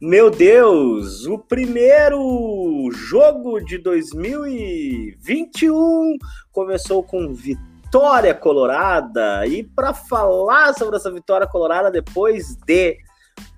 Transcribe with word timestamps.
Meu 0.00 0.30
Deus, 0.30 1.24
o 1.26 1.38
primeiro 1.38 2.90
jogo 2.92 3.60
de 3.60 3.78
2021 3.78 6.16
começou 6.50 7.04
com 7.04 7.32
vitória 7.32 8.34
colorada. 8.34 9.46
E 9.46 9.62
para 9.62 9.94
falar 9.94 10.74
sobre 10.74 10.96
essa 10.96 11.12
vitória 11.12 11.46
colorada 11.46 11.88
depois 11.88 12.56
de 12.66 12.98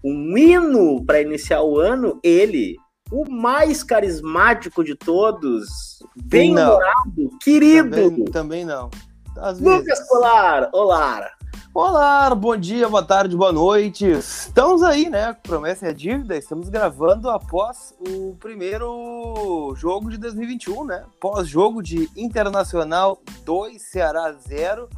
um 0.05 0.37
hino 0.37 1.03
para 1.07 1.23
iniciar 1.23 1.63
o 1.63 1.79
ano, 1.79 2.21
ele, 2.23 2.77
o 3.15 3.31
mais 3.31 3.85
carismático 3.85 4.83
de 4.83 4.97
todos, 4.97 6.03
bem 6.17 6.51
humorado, 6.51 7.31
querido. 7.41 8.11
Também, 8.11 8.25
também 8.25 8.65
não. 8.65 8.91
Às 9.37 9.61
Lucas 9.61 9.85
vezes. 9.85 10.09
Colar, 10.09 10.69
olá. 10.73 11.31
Olá, 11.73 12.35
bom 12.35 12.57
dia, 12.57 12.89
boa 12.89 13.05
tarde, 13.05 13.37
boa 13.37 13.53
noite. 13.53 14.05
Estamos 14.05 14.83
aí, 14.83 15.09
né? 15.09 15.33
Promessa 15.45 15.87
é 15.87 15.93
dívida. 15.93 16.37
Estamos 16.37 16.69
gravando 16.69 17.31
após 17.31 17.95
o 18.01 18.35
primeiro 18.41 19.73
jogo 19.77 20.11
de 20.11 20.19
2021, 20.19 20.85
né? 20.85 21.05
Pós-jogo 21.21 21.81
de 21.85 22.11
Internacional 22.17 23.21
2, 23.45 23.81
Ceará 23.81 24.33
0. 24.33 24.89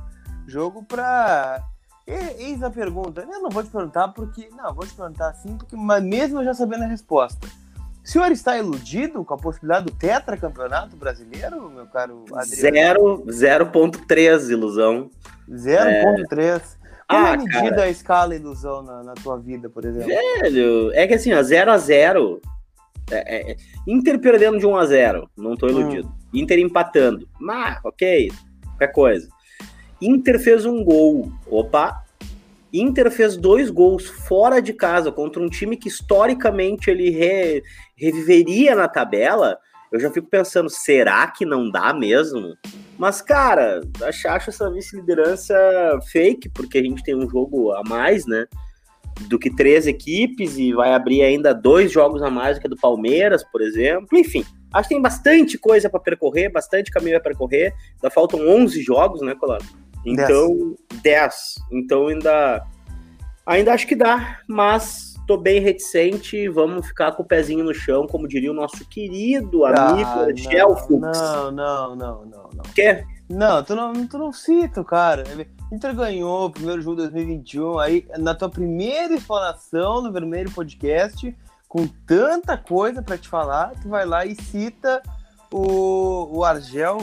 Jogo 0.47 0.83
para. 0.83 1.63
Eis 2.07 2.63
a 2.63 2.71
pergunta. 2.71 3.27
Eu 3.31 3.43
não 3.43 3.51
vou 3.51 3.63
te 3.63 3.69
perguntar 3.69 4.09
porque. 4.09 4.49
Não, 4.57 4.73
vou 4.73 4.87
te 4.87 4.95
perguntar 4.95 5.35
sim, 5.35 5.57
porque 5.59 5.77
mas 5.77 6.03
mesmo 6.03 6.43
já 6.45 6.55
sabendo 6.55 6.85
a 6.85 6.89
resposta. 6.89 7.47
O 8.07 8.09
senhor 8.09 8.31
está 8.31 8.57
iludido 8.57 9.25
com 9.25 9.35
a 9.35 9.37
possibilidade 9.37 9.87
do 9.87 9.91
tetracampeonato 9.91 10.97
brasileiro, 10.97 11.69
meu 11.69 11.87
caro 11.87 12.25
Adriano? 12.35 13.25
0,3 13.27 14.49
ilusão. 14.49 15.11
0,3. 15.51 16.39
É... 16.39 16.61
Como 17.09 17.27
ah, 17.27 17.33
é 17.33 17.37
medida 17.37 17.71
cara. 17.71 17.83
a 17.83 17.91
escala 17.91 18.37
ilusão 18.37 18.83
na, 18.83 19.03
na, 19.03 19.15
tua 19.15 19.37
vida, 19.39 19.69
por 19.69 19.85
exemplo? 19.85 20.09
Velho, 20.09 20.93
é 20.93 21.07
que 21.09 21.15
assim, 21.15 21.33
ó, 21.33 21.43
0 21.43 21.73
a 21.73 21.79
0 21.79 22.41
é, 23.11 23.53
é, 23.53 23.57
Inter 23.87 24.21
perdendo 24.21 24.59
de 24.59 24.67
1 24.67 24.77
a 24.77 24.87
0 24.87 25.31
não 25.37 25.57
tô 25.57 25.67
iludido. 25.67 26.07
Hum. 26.07 26.13
Inter 26.33 26.61
empatando. 26.61 27.29
Mas, 27.41 27.81
ok, 27.85 28.31
qualquer 28.67 28.93
coisa. 28.93 29.29
Inter 30.01 30.39
fez 30.39 30.65
um 30.65 30.85
gol. 30.85 31.33
Opa, 31.49 32.05
Inter 32.73 33.11
fez 33.11 33.37
dois 33.37 33.71
gols 33.71 34.07
fora 34.07 34.61
de 34.61 34.73
casa 34.73 35.13
contra 35.13 35.43
um 35.43 35.49
time 35.49 35.77
que 35.77 35.89
historicamente 35.89 36.91
ele 36.91 37.11
re, 37.11 37.63
reviveria 37.97 38.75
na 38.75 38.89
tabela. 38.89 39.59
Eu 39.91 40.01
já 40.01 40.11
fico 40.11 40.29
pensando, 40.29 40.69
será 40.69 41.27
que 41.29 41.47
não 41.47 41.71
dá 41.71 41.95
mesmo? 41.95 42.57
Mas, 42.99 43.23
cara, 43.23 43.81
acho, 44.03 44.29
acho 44.29 44.51
essa 44.51 44.71
vice-liderança 44.71 45.55
fake, 46.11 46.49
porque 46.49 46.79
a 46.79 46.83
gente 46.83 47.03
tem 47.03 47.15
um 47.15 47.29
jogo 47.29 47.73
a 47.73 47.83
mais, 47.85 48.27
né? 48.27 48.47
Do 49.29 49.39
que 49.39 49.55
três 49.55 49.87
equipes 49.87 50.59
e 50.59 50.73
vai 50.73 50.93
abrir 50.93 51.23
ainda 51.23 51.55
dois 51.55 51.93
jogos 51.93 52.23
a 52.23 52.31
mais 52.31 52.57
do 52.57 52.63
que 52.63 52.69
do 52.69 52.77
Palmeiras, 52.77 53.45
por 53.45 53.63
exemplo. 53.63 54.19
Enfim, 54.19 54.45
acho 54.73 54.89
que 54.89 54.95
tem 54.95 55.03
bastante 55.03 55.57
coisa 55.57 55.89
para 55.89 56.01
percorrer, 56.01 56.51
bastante 56.51 56.91
caminho 56.91 57.17
a 57.17 57.21
percorrer. 57.21 57.73
Ainda 57.95 58.11
faltam 58.11 58.41
11 58.41 58.83
jogos, 58.83 59.23
né, 59.23 59.35
Colado? 59.35 59.65
Então, 60.07 60.77
10. 61.03 61.35
Então 61.73 62.07
ainda 62.07 62.65
ainda 63.45 63.73
acho 63.73 63.87
que 63.87 63.95
dá, 63.95 64.41
mas 64.49 65.15
tô 65.27 65.37
bem 65.37 65.61
reticente, 65.61 66.49
vamos 66.49 66.87
ficar 66.87 67.13
com 67.13 67.23
o 67.23 67.27
pezinho 67.27 67.65
no 67.65 67.75
chão, 67.75 68.07
como 68.07 68.29
diria 68.29 68.51
o 68.51 68.55
nosso 68.55 68.89
querido 68.89 69.65
amigo 69.65 70.09
ah, 70.09 70.29
Gel 70.35 70.77
Fux. 70.77 71.01
Não, 71.01 71.51
não, 71.51 71.97
não, 71.97 72.27
não, 72.27 72.51
não. 72.55 72.63
Quer? 72.75 73.05
Não, 73.29 73.63
tu 73.63 73.75
não, 73.75 74.07
tu 74.07 74.19
não 74.19 74.33
cita, 74.33 74.85
cara. 74.85 75.25
Inter 75.73 75.95
ganhou 75.97 76.47
o 76.47 76.51
primeiro 76.51 76.81
jogo 76.81 76.97
de 76.97 77.03
2021, 77.11 77.79
aí 77.79 78.07
na 78.19 78.35
tua 78.35 78.49
primeira 78.49 79.15
explanação 79.15 80.01
no 80.01 80.13
Vermelho 80.13 80.51
Podcast, 80.53 81.37
com 81.69 81.89
tanta 82.07 82.57
coisa 82.57 83.03
para 83.03 83.19
te 83.19 83.29
falar, 83.29 83.73
tu 83.83 83.89
vai 83.89 84.07
lá 84.07 84.25
e 84.25 84.37
cita 84.37 85.03
o, 85.53 86.39
o 86.39 86.45
Argel 86.45 86.99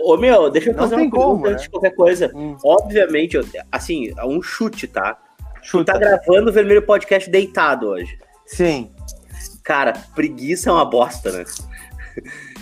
Ô, 0.00 0.16
meu, 0.16 0.50
deixa 0.50 0.70
eu 0.70 0.74
fazer 0.74 0.94
uma 0.94 1.02
pergunta 1.02 1.24
como, 1.24 1.46
antes 1.46 1.56
né? 1.56 1.62
de 1.62 1.70
qualquer 1.70 1.94
coisa. 1.94 2.30
Hum. 2.34 2.56
Obviamente, 2.64 3.38
assim, 3.72 4.12
é 4.16 4.24
um 4.24 4.40
chute, 4.40 4.86
tá? 4.86 5.18
Tu 5.70 5.84
tá 5.84 5.98
gravando 5.98 6.50
o 6.50 6.52
Vermelho 6.52 6.82
Podcast 6.82 7.28
deitado 7.28 7.88
hoje. 7.88 8.18
Sim. 8.46 8.90
Cara, 9.62 9.92
preguiça 10.14 10.70
é 10.70 10.72
uma 10.72 10.84
bosta, 10.84 11.30
né? 11.32 11.44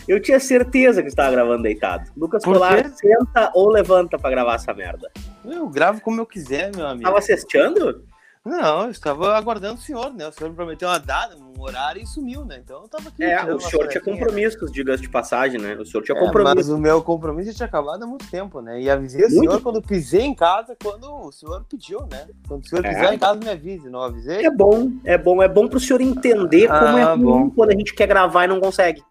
Eu 0.08 0.20
tinha 0.20 0.38
certeza 0.38 1.02
que 1.02 1.08
estava 1.08 1.32
gravando 1.32 1.62
deitado. 1.64 2.10
Lucas 2.16 2.44
Colar, 2.44 2.88
senta 2.90 3.50
ou 3.54 3.68
levanta 3.68 4.18
para 4.18 4.30
gravar 4.30 4.54
essa 4.54 4.72
merda. 4.72 5.10
Eu 5.44 5.68
gravo 5.68 6.00
como 6.00 6.20
eu 6.20 6.26
quiser, 6.26 6.74
meu 6.74 6.86
amigo. 6.86 7.04
Tava 7.04 7.18
assistindo? 7.18 8.04
Não, 8.46 8.84
eu 8.84 8.90
estava 8.92 9.36
aguardando 9.36 9.74
o 9.74 9.82
senhor, 9.82 10.14
né? 10.14 10.28
O 10.28 10.32
senhor 10.32 10.54
prometeu 10.54 10.88
uma 10.88 11.00
data, 11.00 11.36
um 11.36 11.60
horário 11.60 12.00
e 12.00 12.06
sumiu, 12.06 12.44
né? 12.44 12.60
Então 12.62 12.82
eu 12.82 12.88
tava 12.88 13.08
aqui. 13.08 13.24
É, 13.24 13.44
o 13.52 13.58
senhor 13.58 13.88
tinha 13.88 14.00
compromissos, 14.00 14.70
diga 14.70 14.96
de 14.96 15.08
passagem, 15.08 15.60
né? 15.60 15.74
O 15.74 15.84
senhor 15.84 16.04
tinha 16.04 16.16
é, 16.16 16.20
compromisso. 16.20 16.54
Mas 16.54 16.68
o 16.68 16.78
meu 16.78 17.02
compromisso 17.02 17.52
tinha 17.52 17.66
acabado 17.66 18.04
há 18.04 18.06
muito 18.06 18.30
tempo, 18.30 18.60
né? 18.60 18.80
E 18.80 18.88
avisei 18.88 19.22
muito? 19.22 19.36
o 19.36 19.40
senhor 19.40 19.60
quando 19.60 19.82
pisei 19.82 20.22
em 20.22 20.32
casa, 20.32 20.76
quando 20.80 21.12
o 21.12 21.32
senhor 21.32 21.64
pediu, 21.68 22.06
né? 22.06 22.28
Quando 22.46 22.62
o 22.62 22.68
senhor 22.68 22.86
é. 22.86 22.88
pisar 22.90 23.14
em 23.14 23.18
casa, 23.18 23.40
me 23.40 23.48
avise, 23.48 23.90
não 23.90 24.00
avisei? 24.00 24.46
É 24.46 24.50
bom, 24.50 24.92
é 25.04 25.18
bom, 25.18 25.42
é 25.42 25.48
bom 25.48 25.66
pro 25.66 25.80
senhor 25.80 26.00
entender 26.00 26.68
como 26.68 26.98
é 26.98 27.02
ah, 27.02 27.10
é 27.10 27.14
ruim 27.14 27.24
bom. 27.24 27.50
quando 27.50 27.70
a 27.70 27.76
gente 27.76 27.94
quer 27.94 28.06
gravar 28.06 28.44
e 28.44 28.46
não 28.46 28.60
consegue. 28.60 29.02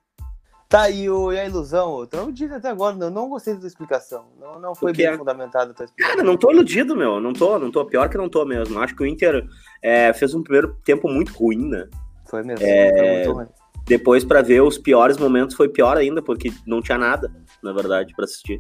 Tá, 0.68 0.90
e, 0.90 1.10
o, 1.10 1.32
e 1.32 1.40
a 1.40 1.46
ilusão, 1.46 2.08
eu 2.12 2.32
disse 2.32 2.54
até 2.54 2.70
agora, 2.70 2.98
eu 3.00 3.12
não 3.12 3.30
gostei 3.30 3.54
da 3.54 3.68
explicação. 3.68 4.26
Não, 4.40 4.60
não 4.60 4.74
foi 4.74 4.92
bem 4.94 5.16
fundamentada 5.16 5.72
a 5.72 5.74
tua 5.74 5.86
explicação. 5.86 6.18
Cara, 6.18 6.28
não 6.28 6.36
tô 6.36 6.52
iludido, 6.52 6.96
meu. 6.96 7.20
Não 7.20 7.34
tô, 7.34 7.60
não 7.60 7.72
tô. 7.72 7.86
Pior 7.86 8.10
que 8.10 8.18
não 8.18 8.28
tô 8.28 8.44
mesmo. 8.46 8.80
Acho 8.80 8.96
que 8.96 9.04
o 9.04 9.06
Inter 9.06 9.48
é, 9.82 10.12
fez 10.12 10.34
um 10.34 10.42
primeiro 10.42 10.76
tempo 10.84 11.08
muito 11.08 11.32
ruim, 11.34 11.70
né? 11.70 11.88
Foi 12.26 12.44
mesmo. 12.44 12.66
É, 12.66 13.26
muito 13.26 13.38
ruim. 13.38 13.48
Depois, 13.86 14.24
para 14.24 14.42
ver 14.42 14.62
os 14.62 14.80
piores 14.80 15.18
momentos, 15.18 15.56
foi 15.56 15.70
pior 15.70 15.96
ainda, 15.96 16.22
porque 16.22 16.52
não 16.66 16.82
tinha 16.82 16.98
nada, 16.98 17.32
na 17.62 17.72
verdade, 17.72 18.14
para 18.16 18.26
assistir. 18.26 18.60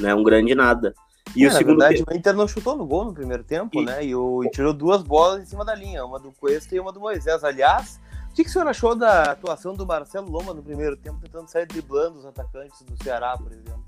Né? 0.00 0.14
Um 0.14 0.22
grande 0.22 0.54
nada. 0.54 0.94
E 1.36 1.44
é, 1.44 1.48
o 1.48 1.52
segundo 1.52 1.78
verdade, 1.78 1.98
tempo... 1.98 2.12
o 2.12 2.16
Inter 2.16 2.34
não 2.34 2.48
chutou 2.48 2.76
no 2.76 2.86
gol 2.86 3.04
no 3.04 3.12
primeiro 3.12 3.44
tempo, 3.44 3.80
e... 3.80 3.84
né? 3.84 4.04
E, 4.04 4.14
o, 4.14 4.42
e 4.42 4.50
tirou 4.50 4.72
duas 4.72 5.02
bolas 5.02 5.42
em 5.42 5.46
cima 5.46 5.64
da 5.64 5.74
linha, 5.74 6.04
uma 6.04 6.18
do 6.18 6.32
Cuesta 6.32 6.74
e 6.74 6.80
uma 6.80 6.90
do 6.90 7.00
Moisés. 7.00 7.44
Aliás, 7.44 8.00
o 8.32 8.34
que, 8.34 8.44
que 8.44 8.48
o 8.48 8.52
senhor 8.52 8.66
achou 8.66 8.94
da 8.94 9.24
atuação 9.24 9.74
do 9.74 9.86
Marcelo 9.86 10.30
Loma 10.30 10.54
no 10.54 10.62
primeiro 10.62 10.96
tempo, 10.96 11.20
tentando 11.20 11.48
sair 11.48 11.66
driblando 11.66 12.18
os 12.18 12.24
atacantes 12.24 12.80
do 12.80 13.04
Ceará, 13.04 13.36
por 13.36 13.52
exemplo? 13.52 13.84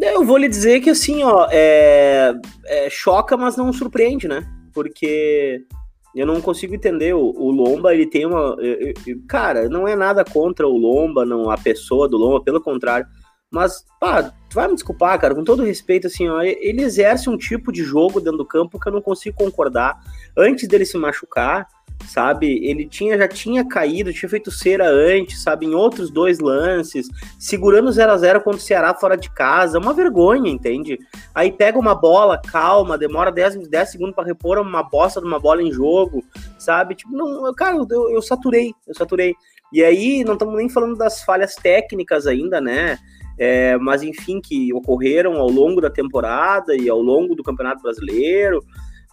Eu 0.00 0.24
vou 0.24 0.38
lhe 0.38 0.48
dizer 0.48 0.80
que 0.80 0.88
assim, 0.88 1.22
ó, 1.22 1.46
é, 1.50 2.32
é, 2.64 2.88
choca, 2.88 3.36
mas 3.36 3.58
não 3.58 3.70
surpreende, 3.74 4.26
né? 4.26 4.50
Porque 4.72 5.66
eu 6.14 6.26
não 6.26 6.40
consigo 6.40 6.74
entender. 6.74 7.14
O, 7.14 7.20
o 7.20 7.50
Lomba, 7.50 7.92
ele 7.92 8.06
tem 8.06 8.24
uma. 8.24 8.56
Eu, 8.58 8.94
eu, 9.06 9.18
cara, 9.28 9.68
não 9.68 9.86
é 9.86 9.94
nada 9.94 10.24
contra 10.24 10.66
o 10.66 10.78
Lomba, 10.78 11.26
não 11.26 11.50
a 11.50 11.58
pessoa 11.58 12.08
do 12.08 12.16
Lomba, 12.16 12.42
pelo 12.42 12.62
contrário. 12.62 13.06
Mas, 13.50 13.84
pá, 14.00 14.22
tu 14.22 14.54
vai 14.54 14.66
me 14.66 14.74
desculpar, 14.74 15.20
cara, 15.20 15.34
com 15.34 15.44
todo 15.44 15.62
respeito, 15.62 16.06
assim, 16.06 16.26
ó, 16.26 16.40
ele 16.40 16.82
exerce 16.82 17.28
um 17.28 17.36
tipo 17.36 17.70
de 17.70 17.84
jogo 17.84 18.18
dentro 18.18 18.38
do 18.38 18.46
campo 18.46 18.80
que 18.80 18.88
eu 18.88 18.92
não 18.92 19.02
consigo 19.02 19.36
concordar. 19.36 20.00
Antes 20.34 20.66
dele 20.66 20.86
se 20.86 20.96
machucar, 20.96 21.68
sabe? 22.06 22.64
Ele 22.64 22.86
tinha 22.86 23.16
já 23.18 23.28
tinha 23.28 23.66
caído, 23.66 24.12
tinha 24.12 24.28
feito 24.28 24.50
cera 24.50 24.88
antes, 24.88 25.42
sabe? 25.42 25.66
Em 25.66 25.74
outros 25.74 26.10
dois 26.10 26.38
lances, 26.38 27.08
segurando 27.38 27.90
0 27.90 28.12
a 28.12 28.16
0 28.16 28.40
contra 28.40 28.58
o 28.58 28.62
Ceará 28.62 28.94
fora 28.94 29.16
de 29.16 29.30
casa, 29.30 29.78
uma 29.78 29.92
vergonha, 29.92 30.50
entende? 30.50 30.98
Aí 31.34 31.50
pega 31.50 31.78
uma 31.78 31.94
bola, 31.94 32.40
calma, 32.40 32.98
demora 32.98 33.30
10, 33.30 33.68
10 33.68 33.90
segundos 33.90 34.14
para 34.14 34.24
repor 34.24 34.58
uma 34.58 34.82
bosta 34.82 35.20
de 35.20 35.26
uma 35.26 35.38
bola 35.38 35.62
em 35.62 35.72
jogo, 35.72 36.24
sabe? 36.58 36.94
Tipo, 36.94 37.12
não, 37.12 37.52
cara, 37.54 37.76
eu, 37.76 38.10
eu 38.10 38.22
saturei, 38.22 38.72
eu 38.86 38.94
saturei. 38.94 39.34
E 39.72 39.82
aí, 39.82 40.22
não 40.24 40.34
estamos 40.34 40.56
nem 40.56 40.68
falando 40.68 40.96
das 40.96 41.22
falhas 41.22 41.56
técnicas 41.56 42.26
ainda, 42.26 42.60
né? 42.60 42.98
É, 43.36 43.76
mas 43.78 44.02
enfim, 44.02 44.40
que 44.40 44.72
ocorreram 44.72 45.36
ao 45.36 45.48
longo 45.48 45.80
da 45.80 45.90
temporada 45.90 46.76
e 46.76 46.88
ao 46.88 47.00
longo 47.00 47.34
do 47.34 47.42
Campeonato 47.42 47.82
Brasileiro. 47.82 48.62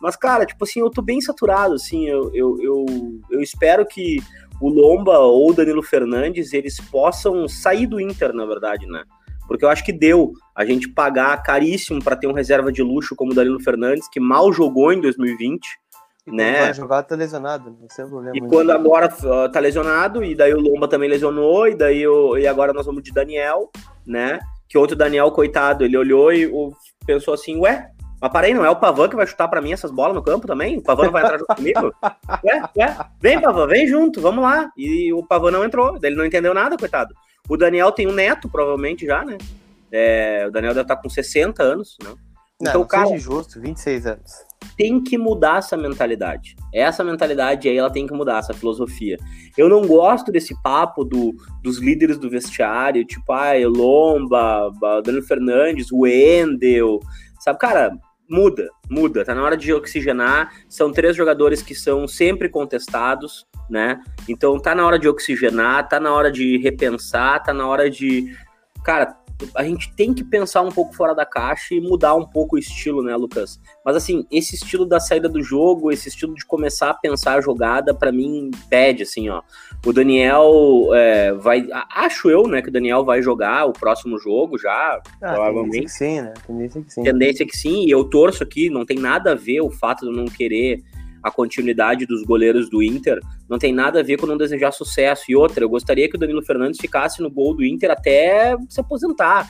Mas, 0.01 0.15
cara, 0.15 0.45
tipo 0.45 0.63
assim, 0.63 0.79
eu 0.79 0.89
tô 0.89 1.01
bem 1.01 1.21
saturado, 1.21 1.75
assim, 1.75 2.07
eu, 2.07 2.31
eu, 2.33 2.57
eu, 2.59 2.85
eu 3.29 3.41
espero 3.41 3.85
que 3.85 4.17
o 4.59 4.69
Lomba 4.69 5.17
ou 5.19 5.51
o 5.51 5.53
Danilo 5.53 5.83
Fernandes, 5.83 6.53
eles 6.53 6.79
possam 6.79 7.47
sair 7.47 7.85
do 7.85 7.99
Inter, 7.99 8.33
na 8.33 8.45
verdade, 8.45 8.85
né? 8.87 9.03
Porque 9.47 9.65
eu 9.65 9.69
acho 9.69 9.83
que 9.83 9.91
deu 9.91 10.33
a 10.55 10.65
gente 10.65 10.89
pagar 10.89 11.41
caríssimo 11.43 12.01
para 12.03 12.15
ter 12.15 12.27
um 12.27 12.33
reserva 12.33 12.71
de 12.71 12.81
luxo 12.81 13.15
como 13.15 13.31
o 13.31 13.35
Danilo 13.35 13.61
Fernandes, 13.61 14.07
que 14.09 14.19
mal 14.19 14.51
jogou 14.51 14.91
em 14.91 15.01
2020, 15.01 15.67
e 16.27 16.31
né? 16.31 16.61
Vai 16.61 16.73
jogar, 16.73 17.03
tá 17.03 17.15
lesionado, 17.15 17.77
esse 17.89 18.01
é 18.01 18.05
o 18.05 18.09
problema. 18.09 18.37
E 18.37 18.41
quando 18.41 18.71
agora 18.71 19.09
tá 19.49 19.59
lesionado, 19.59 20.23
e 20.23 20.35
daí 20.35 20.53
o 20.53 20.59
Lomba 20.59 20.87
também 20.87 21.09
lesionou, 21.09 21.67
e 21.67 21.75
daí 21.75 22.07
o, 22.07 22.37
e 22.37 22.47
agora 22.47 22.73
nós 22.73 22.85
vamos 22.85 23.03
de 23.03 23.11
Daniel, 23.11 23.69
né? 24.05 24.39
Que 24.69 24.77
outro 24.77 24.95
Daniel, 24.95 25.31
coitado, 25.31 25.83
ele 25.83 25.97
olhou 25.97 26.31
e 26.31 26.49
pensou 27.05 27.33
assim, 27.33 27.59
ué, 27.59 27.89
mas 28.21 28.31
parei, 28.31 28.53
não 28.53 28.63
é 28.63 28.69
o 28.69 28.75
Pavan 28.75 29.09
que 29.09 29.15
vai 29.15 29.25
chutar 29.25 29.47
para 29.47 29.61
mim 29.61 29.73
essas 29.73 29.89
bolas 29.89 30.13
no 30.13 30.21
campo 30.21 30.45
também? 30.45 30.77
O 30.77 30.83
Pavan 30.83 31.05
não 31.05 31.11
vai 31.11 31.23
entrar 31.23 31.39
junto 31.39 31.55
comigo? 31.55 31.91
Ué, 32.45 32.61
ué, 32.77 32.97
vem 33.19 33.41
Pavan, 33.41 33.65
vem 33.65 33.87
junto, 33.87 34.21
vamos 34.21 34.43
lá. 34.43 34.71
E 34.77 35.11
o 35.11 35.25
Pavan 35.25 35.49
não 35.49 35.65
entrou, 35.65 35.97
ele 36.03 36.15
não 36.15 36.25
entendeu 36.25 36.53
nada, 36.53 36.77
coitado. 36.77 37.15
O 37.49 37.57
Daniel 37.57 37.91
tem 37.91 38.07
um 38.07 38.13
neto, 38.13 38.47
provavelmente 38.47 39.07
já, 39.07 39.25
né? 39.25 39.39
É, 39.91 40.45
o 40.47 40.51
Daniel 40.51 40.75
deve 40.75 40.83
estar 40.83 40.95
tá 40.95 41.01
com 41.01 41.09
60 41.09 41.63
anos, 41.63 41.97
né? 42.03 42.11
Então, 42.61 42.81
não, 42.81 42.87
cara, 42.87 43.17
justo, 43.17 43.59
26 43.59 44.05
anos. 44.05 44.31
Tem 44.77 45.03
que 45.03 45.17
mudar 45.17 45.57
essa 45.57 45.75
mentalidade. 45.75 46.55
Essa 46.71 47.03
mentalidade 47.03 47.67
aí, 47.67 47.75
ela 47.75 47.89
tem 47.89 48.05
que 48.05 48.13
mudar, 48.13 48.37
essa 48.37 48.53
filosofia. 48.53 49.17
Eu 49.57 49.67
não 49.67 49.87
gosto 49.87 50.31
desse 50.31 50.53
papo 50.61 51.03
do, 51.03 51.33
dos 51.63 51.79
líderes 51.79 52.19
do 52.19 52.29
vestiário, 52.29 53.03
tipo, 53.03 53.33
ah, 53.33 53.53
Lomba, 53.65 54.71
Daniel 55.03 55.23
Fernandes, 55.23 55.91
Wendel, 55.91 56.99
sabe? 57.39 57.57
Cara, 57.57 57.97
muda, 58.31 58.69
muda. 58.89 59.25
Tá 59.25 59.35
na 59.35 59.43
hora 59.43 59.57
de 59.57 59.73
oxigenar. 59.73 60.53
São 60.69 60.91
três 60.91 61.15
jogadores 61.15 61.61
que 61.61 61.75
são 61.75 62.07
sempre 62.07 62.47
contestados, 62.47 63.45
né? 63.69 64.01
Então 64.27 64.57
tá 64.57 64.73
na 64.73 64.85
hora 64.85 64.97
de 64.97 65.09
oxigenar, 65.09 65.89
tá 65.89 65.99
na 65.99 66.13
hora 66.13 66.31
de 66.31 66.57
repensar, 66.57 67.43
tá 67.43 67.53
na 67.53 67.67
hora 67.67 67.89
de. 67.89 68.33
Cara, 68.85 69.17
a 69.55 69.63
gente 69.63 69.93
tem 69.95 70.13
que 70.13 70.23
pensar 70.23 70.61
um 70.61 70.71
pouco 70.71 70.93
fora 70.93 71.13
da 71.13 71.25
caixa 71.25 71.73
e 71.73 71.81
mudar 71.81 72.15
um 72.15 72.25
pouco 72.25 72.55
o 72.55 72.59
estilo, 72.59 73.03
né, 73.03 73.15
Lucas? 73.15 73.59
Mas 73.85 73.95
assim, 73.95 74.25
esse 74.31 74.55
estilo 74.55 74.85
da 74.85 74.99
saída 74.99 75.27
do 75.27 75.41
jogo, 75.41 75.91
esse 75.91 76.09
estilo 76.09 76.33
de 76.33 76.45
começar 76.45 76.89
a 76.89 76.93
pensar 76.93 77.37
a 77.37 77.41
jogada, 77.41 77.93
para 77.93 78.11
mim 78.11 78.51
pede, 78.69 79.03
assim, 79.03 79.29
ó. 79.29 79.41
O 79.85 79.93
Daniel 79.93 80.89
é, 80.93 81.33
vai, 81.33 81.67
acho 81.95 82.29
eu, 82.29 82.47
né, 82.47 82.61
que 82.61 82.69
o 82.69 82.71
Daniel 82.71 83.03
vai 83.03 83.21
jogar 83.21 83.65
o 83.65 83.73
próximo 83.73 84.19
jogo 84.19 84.57
já, 84.57 85.01
ah, 85.21 85.33
provavelmente. 85.33 85.71
Tendência 85.71 85.83
que 85.83 85.91
sim, 85.91 86.21
né? 86.21 86.33
Tendência 86.45 86.81
que 86.81 86.93
sim. 86.93 87.03
Tendência 87.03 87.45
que 87.45 87.57
sim. 87.57 87.85
E 87.85 87.91
eu 87.91 88.03
torço 88.03 88.43
aqui, 88.43 88.69
não 88.69 88.85
tem 88.85 88.97
nada 88.97 89.31
a 89.31 89.35
ver 89.35 89.61
o 89.61 89.69
fato 89.69 90.01
de 90.01 90.07
eu 90.07 90.15
não 90.15 90.25
querer 90.25 90.83
a 91.23 91.29
continuidade 91.29 92.05
dos 92.05 92.23
goleiros 92.23 92.69
do 92.69 92.81
Inter, 92.81 93.19
não 93.49 93.57
tem 93.57 93.73
nada 93.73 93.99
a 93.99 94.03
ver 94.03 94.17
com 94.17 94.25
não 94.25 94.37
desejar 94.37 94.71
sucesso. 94.71 95.25
E 95.29 95.35
outra, 95.35 95.63
eu 95.63 95.69
gostaria 95.69 96.09
que 96.09 96.15
o 96.15 96.19
Danilo 96.19 96.41
Fernandes 96.41 96.79
ficasse 96.79 97.21
no 97.21 97.29
gol 97.29 97.55
do 97.55 97.63
Inter 97.63 97.91
até 97.91 98.55
se 98.69 98.79
aposentar. 98.79 99.49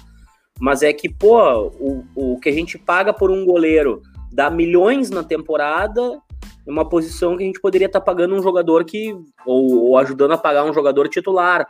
Mas 0.60 0.84
é 0.84 0.94
que, 0.94 1.10
pô, 1.10 1.72
o, 1.80 2.06
o 2.16 2.40
que 2.40 2.50
a 2.50 2.54
gente 2.54 2.78
paga 2.78 3.14
por 3.14 3.32
um 3.32 3.46
goleiro 3.46 4.02
dá 4.32 4.50
milhões 4.50 5.10
na 5.10 5.24
temporada, 5.24 6.20
é 6.66 6.72
uma 6.72 6.88
posição 6.88 7.36
que 7.36 7.44
a 7.44 7.46
gente 7.46 7.60
poderia 7.60 7.88
estar 7.88 8.00
tá 8.00 8.06
pagando 8.06 8.36
um 8.36 8.42
jogador 8.42 8.86
que. 8.86 9.16
Ou, 9.46 9.88
ou, 9.88 9.98
ajudando 9.98 10.32
a 10.32 10.38
pagar 10.38 10.64
um 10.64 10.74
jogador 10.74 11.08
titular. 11.10 11.68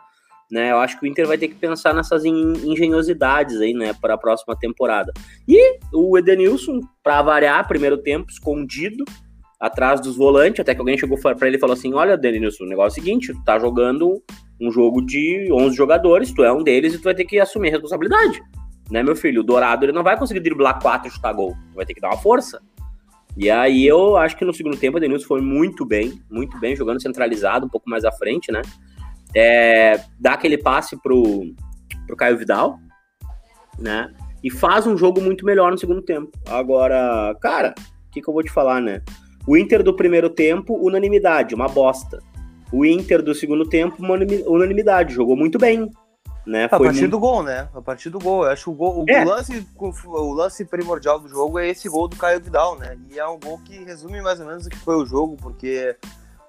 Né? 0.52 0.72
Eu 0.72 0.80
acho 0.80 1.00
que 1.00 1.06
o 1.06 1.08
Inter 1.08 1.26
vai 1.26 1.38
ter 1.38 1.48
que 1.48 1.56
pensar 1.56 1.94
nessas 1.94 2.26
engenhosidades 2.26 3.62
aí, 3.62 3.74
né, 3.74 3.94
para 3.94 4.16
a 4.16 4.18
próxima 4.18 4.54
temporada. 4.54 5.14
E 5.48 5.80
o 5.94 6.18
Edenilson, 6.18 6.82
para 7.02 7.22
variar, 7.22 7.66
primeiro 7.66 7.98
tempo, 7.98 8.30
escondido, 8.30 9.06
atrás 9.62 10.02
dos 10.02 10.18
volantes, 10.18 10.60
até 10.60 10.74
que 10.74 10.82
alguém 10.82 10.98
chegou 10.98 11.20
para 11.20 11.48
ele 11.48 11.58
e 11.58 11.60
falou 11.60 11.76
assim: 11.76 11.94
Olha, 11.94 12.18
Denilson, 12.18 12.64
o 12.64 12.68
negócio 12.68 13.00
é 13.00 13.02
o 13.02 13.06
seguinte, 13.06 13.34
tu 13.34 13.44
tá 13.44 13.60
jogando 13.60 14.22
um 14.60 14.72
jogo 14.72 15.06
de 15.06 15.48
11 15.52 15.76
jogadores, 15.76 16.34
tu 16.34 16.44
é 16.44 16.52
um 16.52 16.64
deles 16.64 16.96
e 16.96 16.98
tu 16.98 17.04
vai 17.04 17.14
ter 17.14 17.26
que 17.26 17.40
assumir 17.40 17.70
a 17.70 17.72
responsabilidade. 17.74 18.42
Né, 18.90 19.02
meu 19.02 19.16
filho? 19.16 19.40
O 19.42 19.44
Dourado 19.44 19.86
ele 19.86 19.94
não 19.94 20.04
vai 20.04 20.18
conseguir 20.18 20.42
driblar 20.42 20.82
quatro 20.82 21.08
e 21.08 21.12
chutar 21.12 21.32
gol, 21.32 21.56
tu 21.70 21.76
vai 21.76 21.86
ter 21.86 21.94
que 21.94 22.02
dar 22.02 22.10
uma 22.10 22.18
força. 22.18 22.60
E 23.38 23.50
aí 23.50 23.88
eu 23.88 24.18
acho 24.18 24.36
que 24.36 24.44
no 24.44 24.54
segundo 24.54 24.76
tempo 24.76 24.98
o 24.98 25.00
Denilson 25.00 25.26
foi 25.26 25.42
muito 25.42 25.86
bem, 25.86 26.22
muito 26.30 26.60
bem, 26.60 26.76
jogando 26.76 27.02
centralizado, 27.02 27.66
um 27.66 27.70
pouco 27.70 27.90
mais 27.90 28.04
à 28.04 28.12
frente, 28.12 28.52
né? 28.52 28.62
É, 29.34 30.02
dá 30.20 30.34
aquele 30.34 30.58
passe 30.58 31.02
pro, 31.02 31.46
pro 32.06 32.18
Caio 32.18 32.38
Vidal, 32.38 32.78
né? 33.80 34.14
E 34.44 34.50
faz 34.50 34.86
um 34.86 34.98
jogo 34.98 35.22
muito 35.22 35.46
melhor 35.46 35.72
no 35.72 35.78
segundo 35.78 36.02
tempo. 36.02 36.30
Agora, 36.50 37.34
cara, 37.40 37.74
o 38.08 38.12
que, 38.12 38.22
que 38.22 38.30
eu 38.30 38.34
vou 38.34 38.44
te 38.44 38.52
falar, 38.52 38.82
né? 38.82 39.02
O 39.48 39.58
Inter 39.58 39.84
do 39.84 39.96
primeiro 39.96 40.30
tempo, 40.30 40.76
unanimidade, 40.76 41.56
uma 41.56 41.68
bosta. 41.68 42.22
O 42.72 42.86
Inter 42.86 43.22
do 43.22 43.34
segundo 43.36 43.68
tempo, 43.68 43.98
unanimidade, 44.48 45.14
jogou 45.14 45.36
muito 45.36 45.58
bem. 45.58 45.92
Né? 46.46 46.66
A 46.66 46.70
Foi 46.70 46.86
partir 46.86 47.02
muito... 47.02 47.12
do 47.12 47.20
gol, 47.20 47.44
né? 47.44 47.70
A 47.74 47.82
partir 47.82 48.10
do 48.10 48.18
gol. 48.18 48.46
Eu 48.46 48.52
acho 48.52 48.64
que 48.64 48.70
o, 48.70 48.74
gol, 48.74 49.04
o, 49.04 49.06
é. 49.08 49.24
lance, 49.24 49.68
o 49.78 50.34
lance 50.34 50.66
primordial 50.66 51.20
do 51.20 51.28
jogo 51.28 51.60
é 51.60 51.70
esse 51.70 51.88
gol 51.88 52.08
do 52.08 52.16
Caio 52.16 52.42
Vidal, 52.42 52.78
né? 52.80 52.98
E 53.12 53.20
é 53.20 53.28
um 53.28 53.40
gol 53.40 53.60
que 53.60 53.84
resume 53.84 54.22
mais 54.22 54.40
ou 54.40 54.48
menos 54.48 54.66
o 54.66 54.70
que 54.70 54.78
foi 54.78 54.96
o 54.96 55.06
jogo, 55.06 55.38
porque 55.38 55.96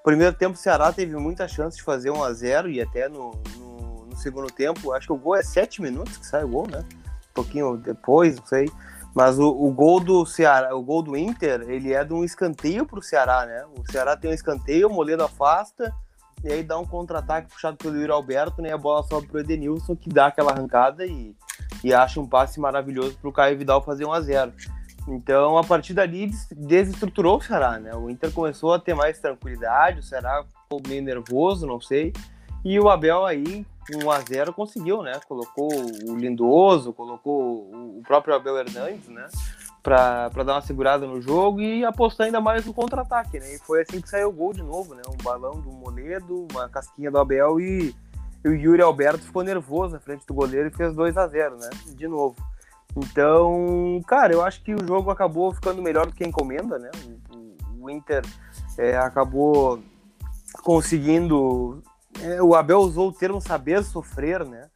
primeiro 0.03 0.35
tempo 0.35 0.55
o 0.55 0.59
Ceará 0.59 0.93
teve 0.93 1.15
muita 1.17 1.47
chance 1.47 1.77
de 1.77 1.83
fazer 1.83 2.11
1 2.11 2.25
a 2.25 2.33
0 2.33 2.71
e 2.71 2.81
até 2.81 3.09
no, 3.09 3.33
no, 3.57 4.07
no 4.07 4.17
segundo 4.17 4.49
tempo, 4.49 4.93
acho 4.93 5.07
que 5.07 5.13
o 5.13 5.17
gol 5.17 5.37
é 5.37 5.43
7 5.43 5.81
minutos 5.81 6.17
que 6.17 6.27
sai 6.27 6.45
o 6.45 6.49
gol, 6.49 6.67
né? 6.69 6.85
Um 7.31 7.35
pouquinho 7.35 7.77
depois, 7.77 8.37
não 8.37 8.47
sei. 8.47 8.71
Mas 9.15 9.39
o, 9.39 9.49
o, 9.49 9.71
gol 9.71 10.01
do 10.01 10.25
Ceará, 10.25 10.75
o 10.75 10.83
gol 10.83 11.03
do 11.03 11.17
Inter, 11.17 11.63
ele 11.69 11.93
é 11.93 12.03
de 12.03 12.15
um 12.15 12.25
escanteio 12.25 12.87
para 12.87 12.99
o 12.99 13.03
Ceará, 13.03 13.45
né? 13.45 13.65
O 13.79 13.91
Ceará 13.91 14.17
tem 14.17 14.31
um 14.31 14.35
escanteio, 14.35 14.89
o 14.89 14.93
Moledo 14.93 15.23
afasta, 15.23 15.95
e 16.43 16.51
aí 16.51 16.63
dá 16.63 16.79
um 16.79 16.87
contra-ataque 16.87 17.51
puxado 17.51 17.77
pelo 17.77 17.97
Yuri 17.97 18.11
Alberto, 18.11 18.63
né? 18.63 18.73
A 18.73 18.79
bola 18.79 19.03
sobe 19.03 19.27
pro 19.27 19.41
Edenilson, 19.41 19.95
que 19.95 20.09
dá 20.09 20.27
aquela 20.27 20.53
arrancada 20.53 21.05
e, 21.05 21.37
e 21.85 21.93
acha 21.93 22.21
um 22.21 22.27
passe 22.27 22.59
maravilhoso 22.59 23.17
para 23.19 23.29
o 23.29 23.33
Caio 23.33 23.59
Vidal 23.59 23.83
fazer 23.83 24.07
1 24.07 24.13
a 24.13 24.21
0 24.23 24.53
Então, 25.09 25.59
a 25.59 25.65
partir 25.65 25.93
dali, 25.93 26.31
desestruturou 26.51 27.37
o 27.37 27.43
Ceará, 27.43 27.79
né? 27.79 27.95
O 27.95 28.09
Inter 28.09 28.33
começou 28.33 28.73
a 28.73 28.79
ter 28.79 28.95
mais 28.95 29.19
tranquilidade, 29.19 30.01
o 30.01 30.03
Ceará 30.03 30.43
ficou 30.63 30.81
meio 30.89 31.03
nervoso, 31.03 31.67
não 31.67 31.81
sei. 31.81 32.15
E 32.65 32.79
o 32.79 32.89
Abel 32.89 33.25
aí 33.25 33.67
1 33.91 34.11
a 34.11 34.21
0 34.21 34.53
conseguiu, 34.53 35.03
né? 35.03 35.19
Colocou 35.27 35.69
o 35.73 36.17
Lindoso, 36.17 36.93
colocou 36.93 37.71
o 37.99 38.03
próprio 38.07 38.35
Abel 38.35 38.59
Hernandes, 38.59 39.09
né? 39.09 39.27
Para 39.83 40.29
dar 40.29 40.55
uma 40.55 40.63
segurada 40.63 41.07
no 41.07 41.21
jogo 41.21 41.61
e 41.61 41.85
apostar 41.85 42.27
ainda 42.27 42.41
mais 42.41 42.65
no 42.65 42.73
contra-ataque, 42.73 43.41
né? 43.41 43.55
E 43.55 43.59
foi 43.59 43.83
assim 43.83 44.01
que 44.01 44.09
saiu 44.09 44.29
o 44.29 44.33
gol 44.33 44.53
de 44.53 44.63
novo, 44.63 44.95
né? 44.95 45.03
Um 45.09 45.23
balão 45.23 45.61
do 45.61 45.73
Moledo, 45.73 46.47
uma 46.53 46.69
casquinha 46.69 47.11
do 47.11 47.19
Abel 47.19 47.59
e, 47.59 47.95
e 48.45 48.49
o 48.49 48.55
Yuri 48.55 48.83
Alberto 48.83 49.25
ficou 49.25 49.43
nervoso 49.43 49.95
na 49.95 50.01
frente 50.01 50.25
do 50.25 50.35
goleiro 50.35 50.69
e 50.69 50.77
fez 50.77 50.95
2 50.95 51.17
a 51.17 51.27
0 51.27 51.57
né? 51.57 51.71
De 51.97 52.07
novo. 52.07 52.37
Então, 52.97 54.01
cara, 54.07 54.33
eu 54.33 54.45
acho 54.45 54.63
que 54.63 54.75
o 54.75 54.87
jogo 54.87 55.11
acabou 55.11 55.53
ficando 55.53 55.83
melhor 55.83 56.07
do 56.07 56.13
que 56.13 56.23
a 56.23 56.29
encomenda, 56.29 56.79
né? 56.79 56.91
O, 57.35 57.85
o 57.87 57.91
Inter 57.91 58.23
é, 58.79 58.97
acabou 58.97 59.81
conseguindo 60.63 61.83
é, 62.21 62.43
o 62.43 62.55
Abel 62.55 62.79
usou 62.79 63.09
o 63.09 63.13
termo 63.13 63.41
saber 63.41 63.83
sofrer, 63.83 64.45
né? 64.45 64.69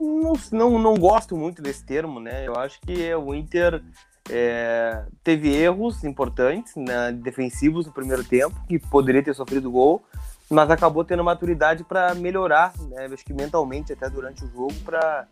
Não, 0.00 0.32
não, 0.52 0.78
não 0.78 0.94
gosto 0.94 1.36
muito 1.36 1.60
desse 1.62 1.84
termo, 1.84 2.20
né? 2.20 2.46
Eu 2.46 2.56
acho 2.56 2.80
que 2.80 3.14
o 3.14 3.34
Inter 3.34 3.82
é, 4.28 5.04
teve 5.22 5.54
erros 5.54 6.04
importantes 6.04 6.74
né, 6.76 7.12
defensivos 7.12 7.86
no 7.86 7.92
primeiro 7.92 8.24
tempo, 8.24 8.54
que 8.68 8.78
poderia 8.78 9.22
ter 9.22 9.34
sofrido 9.34 9.70
gol, 9.70 10.04
mas 10.48 10.70
acabou 10.70 11.04
tendo 11.04 11.24
maturidade 11.24 11.84
para 11.84 12.14
melhorar, 12.14 12.72
né, 12.78 13.08
acho 13.12 13.24
que 13.24 13.32
mentalmente 13.32 13.92
até 13.92 14.08
durante 14.08 14.44
o 14.44 14.48
jogo, 14.48 14.74
para 14.84 15.26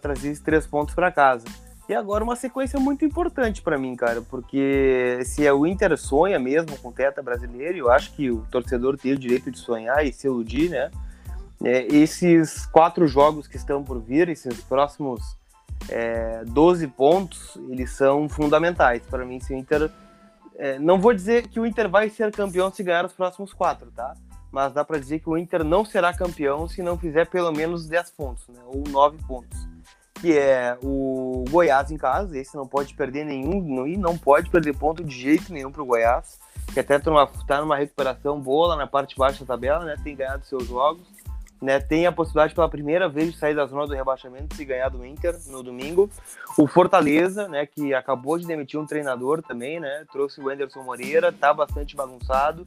trazer 0.00 0.30
esses 0.30 0.42
três 0.42 0.66
pontos 0.66 0.94
para 0.94 1.10
casa. 1.10 1.44
E 1.88 1.94
agora 1.94 2.24
uma 2.24 2.34
sequência 2.34 2.80
muito 2.80 3.04
importante 3.04 3.62
para 3.62 3.78
mim, 3.78 3.94
cara, 3.94 4.20
porque 4.20 5.20
se 5.24 5.46
é 5.46 5.52
o 5.52 5.64
Inter 5.64 5.96
sonha 5.96 6.38
mesmo 6.38 6.76
com 6.78 6.88
o 6.88 6.92
Teta 6.92 7.22
brasileiro, 7.22 7.78
eu 7.78 7.90
acho 7.90 8.12
que 8.12 8.28
o 8.28 8.44
torcedor 8.50 8.98
tem 8.98 9.12
o 9.12 9.18
direito 9.18 9.52
de 9.52 9.58
sonhar 9.58 10.04
e 10.04 10.12
se 10.12 10.26
iludir, 10.26 10.70
né? 10.70 10.90
É, 11.62 11.86
esses 11.86 12.66
quatro 12.66 13.06
jogos 13.06 13.46
que 13.46 13.56
estão 13.56 13.84
por 13.84 14.00
vir, 14.00 14.28
esses 14.28 14.60
próximos 14.62 15.36
é, 15.88 16.42
12 16.44 16.88
pontos, 16.88 17.56
eles 17.68 17.92
são 17.92 18.28
fundamentais 18.28 19.02
para 19.08 19.24
mim. 19.24 19.38
Se 19.38 19.54
o 19.54 19.56
Inter. 19.56 19.90
É, 20.58 20.78
não 20.78 20.98
vou 20.98 21.12
dizer 21.12 21.48
que 21.48 21.60
o 21.60 21.66
Inter 21.66 21.88
vai 21.88 22.08
ser 22.08 22.32
campeão 22.32 22.72
se 22.72 22.82
ganhar 22.82 23.04
os 23.04 23.12
próximos 23.12 23.52
quatro, 23.52 23.92
tá? 23.94 24.14
Mas 24.50 24.72
dá 24.72 24.82
para 24.82 24.98
dizer 24.98 25.20
que 25.20 25.28
o 25.28 25.36
Inter 25.36 25.62
não 25.62 25.84
será 25.84 26.14
campeão 26.14 26.66
se 26.66 26.82
não 26.82 26.98
fizer 26.98 27.26
pelo 27.26 27.52
menos 27.52 27.86
10 27.86 28.10
pontos, 28.12 28.48
né? 28.48 28.60
Ou 28.66 28.82
9 28.88 29.18
pontos 29.28 29.75
que 30.20 30.36
é 30.36 30.76
o 30.82 31.44
Goiás 31.50 31.90
em 31.90 31.96
casa. 31.96 32.38
Esse 32.38 32.56
não 32.56 32.66
pode 32.66 32.94
perder 32.94 33.24
nenhum 33.24 33.86
e 33.86 33.96
não 33.96 34.16
pode 34.16 34.50
perder 34.50 34.76
ponto 34.76 35.04
de 35.04 35.14
jeito 35.14 35.52
nenhum 35.52 35.70
para 35.70 35.82
o 35.82 35.86
Goiás, 35.86 36.38
que 36.72 36.80
até 36.80 36.96
está 36.96 37.10
numa, 37.10 37.26
tá 37.46 37.60
numa 37.60 37.76
recuperação 37.76 38.40
boa 38.40 38.68
lá 38.68 38.76
na 38.76 38.86
parte 38.86 39.16
baixa 39.16 39.44
da 39.44 39.54
tabela, 39.54 39.84
né? 39.84 39.96
Tem 40.02 40.16
ganhado 40.16 40.44
seus 40.44 40.66
jogos, 40.66 41.06
né? 41.60 41.80
Tem 41.80 42.06
a 42.06 42.12
possibilidade 42.12 42.54
pela 42.54 42.68
primeira 42.68 43.08
vez 43.08 43.32
de 43.32 43.38
sair 43.38 43.54
da 43.54 43.66
zona 43.66 43.86
do 43.86 43.94
rebaixamento 43.94 44.56
se 44.56 44.64
ganhar 44.64 44.88
do 44.88 45.04
Inter 45.04 45.36
no 45.48 45.62
domingo. 45.62 46.10
O 46.58 46.66
Fortaleza, 46.66 47.48
né? 47.48 47.66
Que 47.66 47.94
acabou 47.94 48.38
de 48.38 48.46
demitir 48.46 48.80
um 48.80 48.86
treinador 48.86 49.42
também, 49.42 49.78
né? 49.78 50.04
Trouxe 50.10 50.40
o 50.40 50.48
Anderson 50.48 50.82
Moreira, 50.82 51.32
tá 51.32 51.52
bastante 51.52 51.94
bagunçado. 51.94 52.64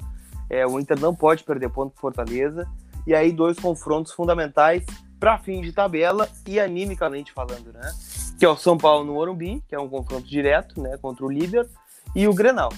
É, 0.50 0.66
o 0.66 0.80
Inter 0.80 1.00
não 1.00 1.14
pode 1.14 1.44
perder 1.44 1.70
ponto 1.70 1.92
pro 1.92 2.02
Fortaleza. 2.02 2.68
E 3.08 3.16
aí 3.16 3.32
dois 3.32 3.58
confrontos 3.58 4.14
fundamentais 4.14 4.84
para 5.20 5.38
fim 5.38 5.62
de 5.62 5.72
tabela 5.72 6.30
e 6.48 6.60
animicamente 6.60 7.32
falando, 7.32 7.74
né? 7.74 7.92
Que 8.40 8.46
é 8.46 8.50
o 8.50 8.56
São 8.56 8.78
Paulo 8.78 9.04
no 9.04 9.14
Morumbi, 9.14 9.62
que 9.68 9.76
é 9.76 9.80
um 9.80 9.90
confronto 9.90 10.28
direto, 10.28 10.82
né, 10.82 10.98
contra 10.98 11.26
o 11.26 11.30
líder, 11.30 11.68
e 12.16 12.28
o 12.28 12.34
Grenal. 12.34 12.72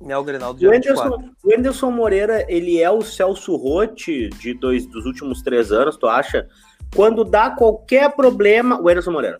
Né, 0.00 0.16
o 0.16 0.22
Grenal 0.22 0.54
do 0.54 0.60
dia 0.60 0.70
o 0.70 0.74
Anderson, 0.74 1.32
o 1.42 1.52
Anderson 1.52 1.90
Moreira, 1.90 2.46
ele 2.48 2.80
é 2.80 2.88
o 2.88 3.02
Celso 3.02 3.56
Rotti 3.56 4.28
de 4.28 4.54
dois, 4.54 4.86
dos 4.86 5.04
últimos 5.04 5.42
três 5.42 5.72
anos, 5.72 5.96
tu 5.96 6.06
acha? 6.06 6.48
Quando 6.94 7.24
dá 7.24 7.50
qualquer 7.50 8.14
problema, 8.14 8.80
o 8.80 8.88
Anderson 8.88 9.10
Moreira. 9.10 9.38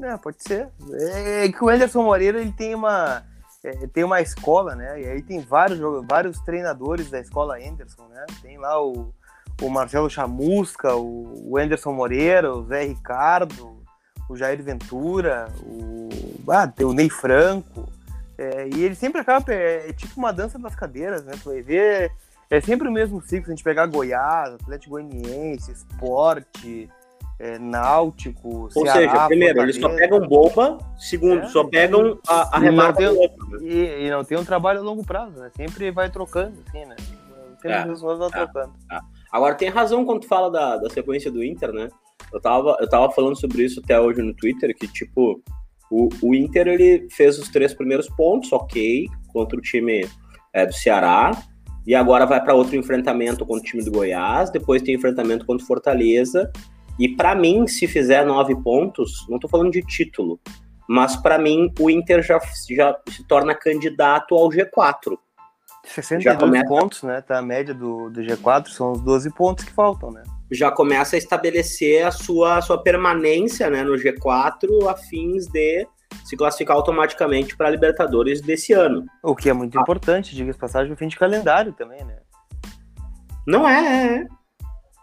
É, 0.00 0.16
pode 0.16 0.42
ser. 0.42 0.70
É, 0.94 1.48
que 1.48 1.62
o 1.62 1.68
Anderson 1.68 2.02
Moreira, 2.02 2.40
ele 2.40 2.52
tem 2.52 2.74
uma 2.74 3.22
é, 3.62 3.86
tem 3.88 4.02
uma 4.02 4.22
escola, 4.22 4.74
né? 4.74 5.02
E 5.02 5.06
aí 5.06 5.22
tem 5.22 5.40
vários, 5.40 5.78
vários 6.08 6.40
treinadores 6.40 7.10
da 7.10 7.20
escola 7.20 7.58
Anderson, 7.58 8.08
né? 8.08 8.24
Tem 8.40 8.56
lá 8.56 8.82
o, 8.82 9.12
o 9.60 9.68
Marcelo 9.68 10.08
Chamusca, 10.08 10.94
o 10.96 11.56
Anderson 11.58 11.92
Moreira, 11.92 12.52
o 12.54 12.64
Zé 12.64 12.84
Ricardo, 12.84 13.78
o 14.28 14.36
Jair 14.36 14.62
Ventura, 14.62 15.48
o, 15.62 16.08
ah, 16.48 16.66
tem 16.66 16.86
o 16.86 16.92
Ney 16.92 17.10
Franco, 17.10 17.88
é, 18.38 18.68
e 18.68 18.82
ele 18.84 18.94
sempre 18.94 19.20
acaba, 19.20 19.52
é, 19.52 19.88
é, 19.88 19.92
tipo 19.92 20.14
uma 20.18 20.32
dança 20.32 20.58
das 20.58 20.74
cadeiras, 20.74 21.24
né? 21.24 21.32
Tu 21.42 21.50
vai 21.50 21.60
ver, 21.62 22.10
é 22.48 22.60
sempre 22.60 22.88
o 22.88 22.92
mesmo 22.92 23.20
ciclo, 23.20 23.46
se 23.46 23.50
a 23.50 23.54
gente 23.54 23.64
pegar 23.64 23.86
Goiás, 23.86 24.54
Atlético 24.54 24.92
Goianiense, 24.92 25.72
Esporte, 25.72 26.88
é, 27.38 27.58
Náutico, 27.58 28.48
Ou 28.48 28.70
Ceará, 28.70 28.92
seja, 28.92 29.26
primeiro, 29.26 29.56
Fortaleza. 29.58 29.78
eles 29.78 29.80
só 29.80 29.88
pegam 29.96 30.28
bomba, 30.28 30.78
segundo, 30.98 31.42
É, 31.42 31.48
só 31.48 31.64
pegam 31.64 32.18
a, 32.28 32.58
a 32.58 32.64
e 32.64 32.70
não 32.70 32.92
tem- 32.92 33.12
né? 33.12 33.28
E, 33.62 34.06
e 34.06 34.10
não 34.10 34.24
tem 34.24 34.38
um 34.38 34.44
trabalho 34.44 34.80
a 34.80 34.82
longo 34.82 35.04
prazo, 35.04 35.38
né? 35.38 35.50
Sempre 35.56 35.90
vai 35.90 36.08
trocando, 36.08 36.56
assim, 36.68 36.84
né? 36.86 36.96
Sempre 37.56 37.72
É, 37.72 37.78
as 37.78 37.86
pessoas 37.88 38.18
vão 38.18 38.28
é. 38.28 38.30
trocando. 38.30 38.72
Agora 39.32 39.54
tem 39.54 39.68
razão 39.68 40.04
quando 40.04 40.20
tu 40.20 40.26
fala 40.26 40.50
da, 40.50 40.76
da 40.76 40.90
sequência 40.90 41.30
do 41.30 41.44
Inter, 41.44 41.72
né? 41.72 41.88
Eu 42.32 42.40
tava, 42.40 42.76
eu 42.80 42.88
tava 42.88 43.10
falando 43.10 43.38
sobre 43.38 43.64
isso 43.64 43.80
até 43.82 44.00
hoje 44.00 44.22
no 44.22 44.34
Twitter, 44.34 44.76
que 44.76 44.86
tipo, 44.86 45.42
o, 45.90 46.08
o 46.22 46.34
Inter 46.34 46.68
ele 46.68 47.08
fez 47.10 47.38
os 47.38 47.48
três 47.48 47.74
primeiros 47.74 48.08
pontos, 48.08 48.52
ok, 48.52 49.06
contra 49.32 49.58
o 49.58 49.62
time 49.62 50.08
é, 50.52 50.66
do 50.66 50.72
Ceará, 50.72 51.30
e 51.86 51.94
agora 51.94 52.26
vai 52.26 52.42
para 52.42 52.54
outro 52.54 52.76
enfrentamento 52.76 53.44
contra 53.46 53.62
o 53.62 53.66
time 53.66 53.84
do 53.84 53.90
Goiás, 53.90 54.50
depois 54.50 54.82
tem 54.82 54.94
enfrentamento 54.94 55.46
contra 55.46 55.64
o 55.64 55.66
Fortaleza, 55.66 56.50
e 56.98 57.08
para 57.08 57.34
mim, 57.34 57.66
se 57.66 57.86
fizer 57.86 58.24
nove 58.24 58.54
pontos, 58.62 59.26
não 59.28 59.38
tô 59.38 59.48
falando 59.48 59.72
de 59.72 59.82
título, 59.82 60.38
mas 60.88 61.16
para 61.16 61.38
mim 61.38 61.72
o 61.78 61.88
Inter 61.88 62.22
já, 62.22 62.38
já 62.68 62.96
se 63.08 63.26
torna 63.26 63.54
candidato 63.54 64.34
ao 64.34 64.48
G4. 64.48 65.16
62 65.94 66.38
começa- 66.38 66.66
pontos, 66.68 67.02
né? 67.02 67.20
Tá 67.20 67.38
a 67.38 67.42
média 67.42 67.74
do, 67.74 68.10
do 68.10 68.20
G4, 68.20 68.68
são 68.68 68.92
os 68.92 69.00
12 69.02 69.30
pontos 69.34 69.64
que 69.64 69.72
faltam, 69.72 70.10
né? 70.10 70.22
já 70.52 70.68
começa 70.68 71.14
a 71.14 71.18
estabelecer 71.18 72.04
a 72.04 72.10
sua, 72.10 72.56
a 72.56 72.60
sua 72.60 72.82
permanência 72.82 73.70
né, 73.70 73.84
no 73.84 73.92
G4 73.94 74.88
a 74.88 74.96
fins 74.96 75.46
de 75.46 75.86
se 76.24 76.36
classificar 76.36 76.74
automaticamente 76.76 77.56
para 77.56 77.68
a 77.68 77.70
Libertadores 77.70 78.40
desse 78.40 78.72
ano. 78.72 79.04
O 79.22 79.36
que 79.36 79.48
é 79.48 79.52
muito 79.52 79.78
Ah. 79.78 79.82
importante, 79.82 80.34
diga-se 80.34 80.58
passagem, 80.58 80.92
o 80.92 80.96
fim 80.96 81.06
de 81.06 81.16
calendário 81.16 81.72
também, 81.72 82.04
né? 82.04 82.16
Não 83.46 83.68
é. 83.68 84.16
é. 84.22 84.26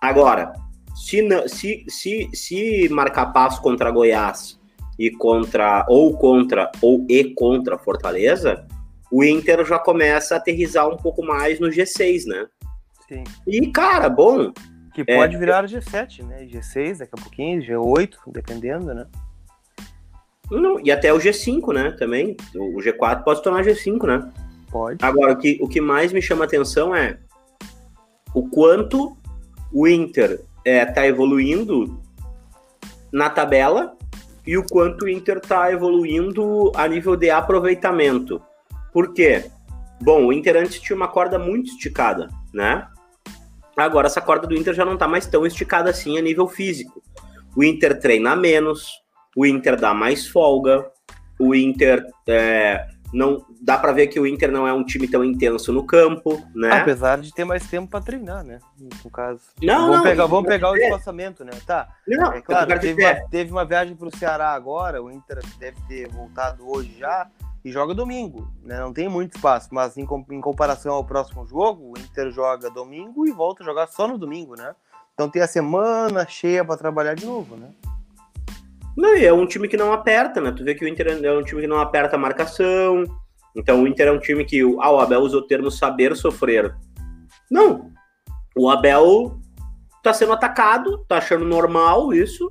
Agora, 0.01 0.51
se, 0.93 1.21
não- 1.21 1.47
se, 1.47 1.85
se, 1.87 2.29
se 2.33 2.89
marcar 2.89 3.27
passo 3.27 3.61
contra 3.61 3.89
Goiás 3.89 4.59
e 4.99 5.09
contra 5.11 5.85
ou 5.87 6.17
contra 6.17 6.69
ou 6.81 7.05
e 7.09 7.33
contra 7.35 7.77
Fortaleza, 7.77 8.67
o 9.11 9.23
Inter 9.23 9.65
já 9.65 9.79
começa 9.79 10.35
a 10.35 10.37
aterrizar 10.37 10.87
um 10.87 10.97
pouco 10.97 11.23
mais 11.23 11.59
no 11.59 11.67
G6, 11.67 12.25
né? 12.25 12.47
Sim. 13.07 13.23
E, 13.47 13.71
cara, 13.71 14.09
bom, 14.09 14.51
Que 14.93 15.03
É. 15.05 15.15
pode 15.15 15.37
virar 15.37 15.63
G7, 15.65 16.23
né? 16.23 16.47
G6 16.47 16.97
daqui 16.97 17.11
a 17.15 17.21
pouquinho, 17.21 17.61
G8, 17.61 18.17
dependendo, 18.27 18.95
né? 18.95 19.05
não, 20.49 20.79
e 20.79 20.91
até 20.91 21.13
o 21.13 21.19
G5, 21.19 21.71
né? 21.73 21.91
Também. 21.91 22.35
O 22.55 22.77
G4 22.77 23.23
pode 23.23 23.37
se 23.37 23.43
tornar 23.43 23.63
G5, 23.63 24.07
né? 24.07 24.31
Pode. 24.71 24.97
Agora, 25.03 25.33
o 25.33 25.37
que, 25.37 25.59
o 25.61 25.67
que 25.67 25.79
mais 25.79 26.11
me 26.11 26.21
chama 26.21 26.45
atenção 26.45 26.95
é 26.95 27.19
o 28.33 28.49
quanto 28.49 29.15
o 29.71 29.87
Inter 29.87 30.39
está 30.65 31.05
evoluindo 31.05 32.01
na 33.11 33.29
tabela 33.29 33.95
e 34.45 34.57
o 34.57 34.63
quanto 34.63 35.05
o 35.05 35.09
Inter 35.09 35.37
está 35.37 35.71
evoluindo 35.71 36.71
a 36.75 36.87
nível 36.87 37.15
de 37.15 37.29
aproveitamento. 37.29 38.41
Por 38.97 39.13
quê? 39.13 39.45
Bom, 40.01 40.25
o 40.25 40.33
Inter 40.33 40.57
antes 40.57 40.79
tinha 40.79 40.95
uma 40.95 41.07
corda 41.07 41.37
muito 41.37 41.69
esticada, 41.69 42.29
né? 42.51 42.87
Agora 43.77 44.07
essa 44.07 44.19
corda 44.19 44.47
do 44.47 44.55
Inter 44.55 44.73
já 44.73 44.83
não 44.83 44.95
está 44.95 45.07
mais 45.07 45.27
tão 45.27 45.45
esticada 45.45 45.91
assim 45.91 46.17
a 46.17 46.21
nível 46.23 46.47
físico. 46.47 46.99
O 47.55 47.63
Inter 47.63 47.99
treina 47.99 48.35
menos, 48.35 48.89
o 49.35 49.45
Inter 49.45 49.79
dá 49.79 49.93
mais 49.93 50.27
folga, 50.27 50.83
o 51.39 51.53
Inter 51.53 52.07
é, 52.27 52.87
não 53.13 53.45
dá 53.61 53.77
para 53.77 53.91
ver 53.91 54.07
que 54.07 54.19
o 54.19 54.25
Inter 54.25 54.51
não 54.51 54.67
é 54.67 54.73
um 54.73 54.83
time 54.83 55.07
tão 55.07 55.23
intenso 55.23 55.71
no 55.71 55.85
campo, 55.85 56.43
né? 56.55 56.71
Apesar 56.71 57.19
de 57.19 57.31
ter 57.31 57.45
mais 57.45 57.69
tempo 57.69 57.87
pra 57.91 58.01
treinar, 58.01 58.43
né? 58.43 58.57
No 58.79 59.11
caso. 59.11 59.41
Não, 59.61 59.81
vamos 59.81 59.97
não, 59.97 60.03
pegar, 60.05 60.25
vamos 60.25 60.47
pegar 60.47 60.71
o 60.71 60.75
espaçamento, 60.75 61.45
né? 61.45 61.51
Tá. 61.67 61.87
Não, 62.07 62.33
É 62.33 62.41
claro, 62.41 62.79
teve 62.79 63.05
uma, 63.05 63.13
teve 63.29 63.51
uma 63.51 63.63
viagem 63.63 63.95
pro 63.95 64.17
Ceará 64.17 64.53
agora, 64.53 65.03
o 65.03 65.11
Inter 65.11 65.37
deve 65.59 65.77
ter 65.87 66.07
voltado 66.07 66.67
hoje 66.67 66.97
já 66.97 67.29
e 67.67 67.71
joga 67.71 67.93
domingo, 67.93 68.47
né? 68.63 68.79
Não 68.79 68.93
tem 68.93 69.09
muito 69.09 69.35
espaço, 69.35 69.67
mas 69.73 69.97
em, 69.97 70.07
em 70.31 70.39
comparação 70.39 70.93
ao 70.93 71.03
próximo 71.03 71.45
jogo, 71.45 71.91
o 71.91 71.99
Inter 71.99 72.31
joga 72.31 72.69
domingo 72.69 73.27
e 73.27 73.31
volta 73.31 73.61
a 73.61 73.65
jogar 73.65 73.87
só 73.87 74.07
no 74.07 74.17
domingo, 74.17 74.55
né? 74.55 74.73
Então 75.13 75.29
tem 75.29 75.41
a 75.41 75.47
semana 75.47 76.25
cheia 76.25 76.63
pra 76.63 76.77
trabalhar 76.77 77.13
de 77.13 77.25
novo, 77.25 77.57
né? 77.57 77.71
Não, 78.95 79.13
é 79.13 79.33
um 79.33 79.45
time 79.45 79.67
que 79.67 79.75
não 79.75 79.91
aperta, 79.91 80.39
né? 80.39 80.53
Tu 80.53 80.63
vê 80.63 80.75
que 80.75 80.85
o 80.85 80.87
Inter 80.87 81.19
é 81.21 81.31
um 81.33 81.43
time 81.43 81.59
que 81.59 81.67
não 81.67 81.77
aperta 81.79 82.15
a 82.15 82.19
marcação. 82.19 83.03
Então 83.53 83.83
o 83.83 83.87
Inter 83.87 84.07
é 84.07 84.11
um 84.13 84.19
time 84.19 84.45
que. 84.45 84.61
Ah, 84.79 84.91
o 84.91 85.01
Abel 85.01 85.19
usa 85.19 85.35
o 85.35 85.45
termo 85.45 85.69
saber 85.69 86.15
sofrer. 86.15 86.73
Não. 87.51 87.91
O 88.55 88.69
Abel 88.69 89.37
tá 90.01 90.13
sendo 90.13 90.31
atacado, 90.31 91.03
tá 91.05 91.17
achando 91.17 91.43
normal 91.43 92.13
isso. 92.13 92.49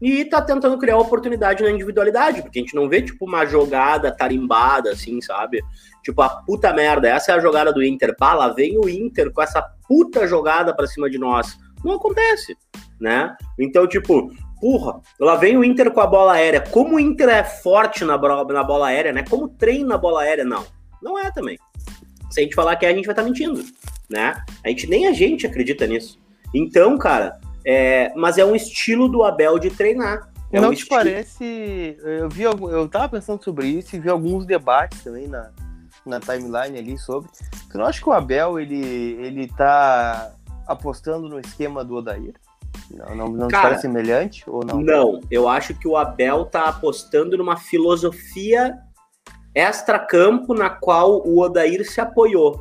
E 0.00 0.24
tá 0.24 0.42
tentando 0.42 0.76
criar 0.78 0.98
oportunidade 0.98 1.62
na 1.62 1.70
individualidade, 1.70 2.42
porque 2.42 2.58
a 2.58 2.62
gente 2.62 2.74
não 2.74 2.88
vê, 2.88 3.00
tipo, 3.00 3.24
uma 3.24 3.46
jogada 3.46 4.10
tarimbada, 4.10 4.90
assim, 4.90 5.20
sabe? 5.20 5.62
Tipo, 6.02 6.22
a 6.22 6.28
puta 6.28 6.72
merda, 6.72 7.08
essa 7.08 7.32
é 7.32 7.34
a 7.34 7.40
jogada 7.40 7.72
do 7.72 7.82
Inter. 7.82 8.14
Pá, 8.16 8.34
lá 8.34 8.48
vem 8.48 8.78
o 8.78 8.88
Inter 8.88 9.32
com 9.32 9.40
essa 9.40 9.62
puta 9.88 10.26
jogada 10.26 10.74
pra 10.74 10.86
cima 10.86 11.08
de 11.08 11.18
nós. 11.18 11.56
Não 11.84 11.94
acontece, 11.94 12.56
né? 13.00 13.34
Então, 13.58 13.86
tipo, 13.86 14.30
porra, 14.60 15.00
lá 15.20 15.36
vem 15.36 15.56
o 15.56 15.64
Inter 15.64 15.90
com 15.90 16.00
a 16.00 16.06
bola 16.06 16.34
aérea. 16.34 16.60
Como 16.60 16.96
o 16.96 17.00
Inter 17.00 17.28
é 17.28 17.44
forte 17.44 18.04
na, 18.04 18.18
na 18.18 18.64
bola 18.64 18.88
aérea, 18.88 19.12
né? 19.12 19.24
Como 19.28 19.48
treina 19.48 19.90
na 19.90 19.98
bola 19.98 20.22
aérea, 20.22 20.44
não. 20.44 20.66
Não 21.02 21.18
é 21.18 21.30
também. 21.30 21.58
Se 22.30 22.40
a 22.40 22.42
gente 22.42 22.54
falar 22.54 22.76
que 22.76 22.84
é, 22.84 22.88
a 22.88 22.94
gente 22.94 23.04
vai 23.04 23.12
estar 23.12 23.22
mentindo, 23.22 23.62
né? 24.08 24.42
A 24.64 24.68
gente, 24.68 24.88
nem 24.88 25.06
a 25.06 25.12
gente 25.12 25.46
acredita 25.46 25.86
nisso. 25.86 26.18
Então, 26.52 26.96
cara, 26.98 27.38
é, 27.64 28.12
mas 28.14 28.38
é 28.38 28.44
um 28.44 28.54
estilo 28.54 29.08
do 29.08 29.22
Abel 29.22 29.58
de 29.58 29.70
treinar. 29.70 30.30
É 30.52 30.60
não 30.60 30.68
um 30.70 30.72
te 30.72 30.82
estilo- 30.82 30.98
parece. 31.00 31.96
Eu 32.02 32.28
vi 32.28 32.42
eu 32.42 32.88
tava 32.88 33.08
pensando 33.08 33.42
sobre 33.42 33.66
isso 33.66 33.96
e 33.96 33.98
vi 33.98 34.08
alguns 34.08 34.46
debates 34.46 35.02
também 35.02 35.26
na, 35.26 35.50
na 36.06 36.20
timeline 36.20 36.78
ali 36.78 36.98
sobre. 36.98 37.28
Tu 37.70 37.78
não 37.78 37.86
acha 37.86 38.00
que 38.00 38.08
o 38.08 38.12
Abel 38.12 38.60
ele, 38.60 39.16
ele 39.20 39.48
tá 39.48 40.32
apostando 40.66 41.28
no 41.28 41.40
esquema 41.40 41.84
do 41.84 41.96
Odair? 41.96 42.34
Não, 42.90 43.14
não, 43.14 43.28
não 43.28 43.48
te 43.48 43.52
Cara, 43.52 43.64
parece 43.64 43.82
semelhante 43.82 44.44
ou 44.46 44.64
não? 44.64 44.80
Não, 44.80 45.20
eu 45.30 45.48
acho 45.48 45.74
que 45.74 45.88
o 45.88 45.96
Abel 45.96 46.44
tá 46.44 46.64
apostando 46.64 47.36
numa 47.36 47.56
filosofia 47.56 48.76
extra-campo 49.54 50.52
na 50.52 50.68
qual 50.68 51.22
o 51.26 51.40
Odair 51.40 51.88
se 51.88 52.00
apoiou. 52.00 52.60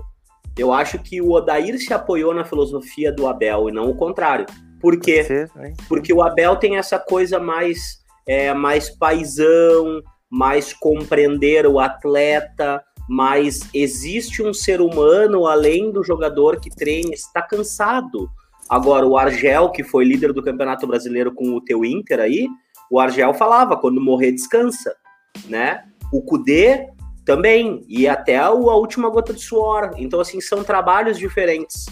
Eu 0.58 0.72
acho 0.72 1.00
que 1.00 1.20
o 1.20 1.32
Odair 1.32 1.80
se 1.80 1.94
apoiou 1.94 2.34
na 2.34 2.46
filosofia 2.46 3.12
do 3.12 3.28
Abel 3.28 3.70
e 3.70 3.72
não 3.72 3.90
o 3.90 3.96
contrário. 3.96 4.46
Por 4.84 5.00
quê? 5.00 5.24
Ser? 5.24 5.50
Porque 5.88 6.14
o 6.14 6.22
Abel 6.22 6.58
tem 6.58 6.76
essa 6.76 7.00
coisa 7.00 7.40
mais, 7.40 8.00
é, 8.28 8.54
mais 8.54 8.90
paisão, 8.90 10.02
mais 10.30 10.74
compreender 10.74 11.66
o 11.66 11.80
atleta, 11.80 12.84
mas 13.08 13.62
existe 13.74 14.44
um 14.44 14.54
ser 14.54 14.82
humano 14.82 15.48
além 15.48 15.90
do 15.90 16.04
jogador 16.04 16.60
que 16.60 16.70
treina, 16.70 17.14
está 17.14 17.42
cansado. 17.42 18.30
Agora, 18.68 19.08
o 19.08 19.18
Argel, 19.18 19.70
que 19.70 19.86
foi 19.86 20.04
líder 20.04 20.34
do 20.34 20.44
Campeonato 20.44 20.86
Brasileiro 20.86 21.34
com 21.34 21.56
o 21.56 21.62
teu 21.62 21.86
Inter 21.86 22.20
aí, 22.20 22.50
o 22.92 23.00
Argel 23.00 23.34
falava, 23.34 23.78
quando 23.78 24.02
morrer, 24.02 24.34
descansa, 24.34 24.94
né? 25.48 25.86
O 26.12 26.22
Cudê 26.22 26.90
também, 27.24 27.86
e 27.88 28.06
até 28.06 28.38
a 28.38 28.48
a 28.48 28.52
última 28.52 29.10
gota 29.10 29.34
de 29.34 29.40
suor. 29.40 29.92
Então, 29.98 30.20
assim, 30.20 30.42
são 30.42 30.62
trabalhos 30.62 31.18
diferentes. 31.18 31.86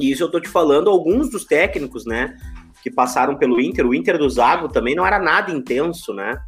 E 0.00 0.10
isso 0.10 0.22
eu 0.22 0.30
tô 0.30 0.40
te 0.40 0.48
falando, 0.48 0.90
alguns 0.90 1.30
dos 1.30 1.44
técnicos, 1.44 2.04
né, 2.04 2.36
que 2.82 2.90
passaram 2.90 3.36
pelo 3.36 3.60
Inter, 3.60 3.86
o 3.86 3.94
Inter 3.94 4.18
do 4.18 4.28
Zago 4.28 4.68
também 4.68 4.94
não 4.94 5.06
era 5.06 5.18
nada 5.18 5.50
intenso, 5.50 6.12
né? 6.14 6.40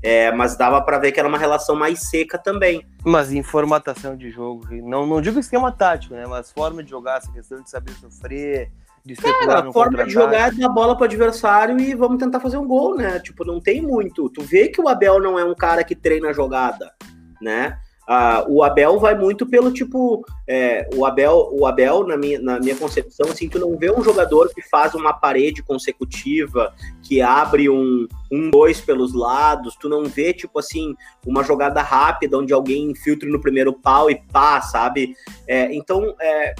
É, 0.00 0.30
mas 0.30 0.56
dava 0.56 0.80
para 0.80 0.98
ver 0.98 1.10
que 1.10 1.18
era 1.18 1.28
uma 1.28 1.38
relação 1.38 1.74
mais 1.74 2.08
seca 2.08 2.38
também. 2.38 2.86
Mas 3.04 3.32
em 3.32 3.42
formatação 3.42 4.16
de 4.16 4.30
jogo, 4.30 4.64
não, 4.70 5.04
não 5.06 5.20
digo 5.20 5.40
esquema 5.40 5.72
tático, 5.72 6.14
né? 6.14 6.24
Mas 6.26 6.52
forma 6.52 6.84
de 6.84 6.90
jogar, 6.90 7.18
essa 7.18 7.32
questão 7.32 7.60
de 7.60 7.68
saber 7.68 7.92
sofrer, 7.92 8.70
de 9.04 9.14
especular 9.14 9.46
Cara, 9.46 9.68
a 9.68 9.72
forma 9.72 10.04
de 10.04 10.10
jogar 10.10 10.48
é 10.48 10.50
dar 10.52 10.66
a 10.66 10.68
bola 10.68 10.94
pro 10.94 11.04
adversário 11.04 11.80
e 11.80 11.94
vamos 11.94 12.18
tentar 12.18 12.38
fazer 12.38 12.58
um 12.58 12.66
gol, 12.66 12.94
né? 12.94 13.18
Tipo, 13.18 13.44
não 13.44 13.60
tem 13.60 13.82
muito. 13.82 14.28
Tu 14.30 14.42
vê 14.42 14.68
que 14.68 14.80
o 14.80 14.88
Abel 14.88 15.20
não 15.20 15.38
é 15.38 15.44
um 15.44 15.54
cara 15.54 15.82
que 15.82 15.96
treina 15.96 16.28
a 16.28 16.32
jogada, 16.32 16.92
né? 17.40 17.78
Ah, 18.10 18.42
o 18.48 18.62
Abel 18.62 18.98
vai 18.98 19.14
muito 19.14 19.44
pelo 19.44 19.70
tipo. 19.70 20.24
é, 20.48 20.88
o 20.96 21.04
Abel, 21.04 21.50
o 21.52 21.66
Abel 21.66 22.06
na, 22.06 22.16
minha, 22.16 22.40
na 22.40 22.58
minha 22.58 22.74
concepção, 22.74 23.30
assim, 23.30 23.50
tu 23.50 23.58
não 23.58 23.76
vê 23.76 23.90
um 23.90 24.02
jogador 24.02 24.50
que 24.54 24.62
faz 24.62 24.94
uma 24.94 25.12
parede 25.12 25.62
consecutiva, 25.62 26.72
que 27.02 27.20
abre 27.20 27.68
um, 27.68 28.08
um 28.32 28.48
dois 28.48 28.80
pelos 28.80 29.12
lados, 29.12 29.76
tu 29.76 29.90
não 29.90 30.06
vê, 30.06 30.32
tipo 30.32 30.58
assim, 30.58 30.96
uma 31.26 31.44
jogada 31.44 31.82
rápida 31.82 32.38
onde 32.38 32.50
alguém 32.50 32.92
infiltre 32.92 33.28
no 33.28 33.42
primeiro 33.42 33.74
pau 33.74 34.10
e 34.10 34.14
pá, 34.32 34.62
sabe? 34.62 35.14
É, 35.46 35.70
então, 35.74 36.14
é, 36.18 36.54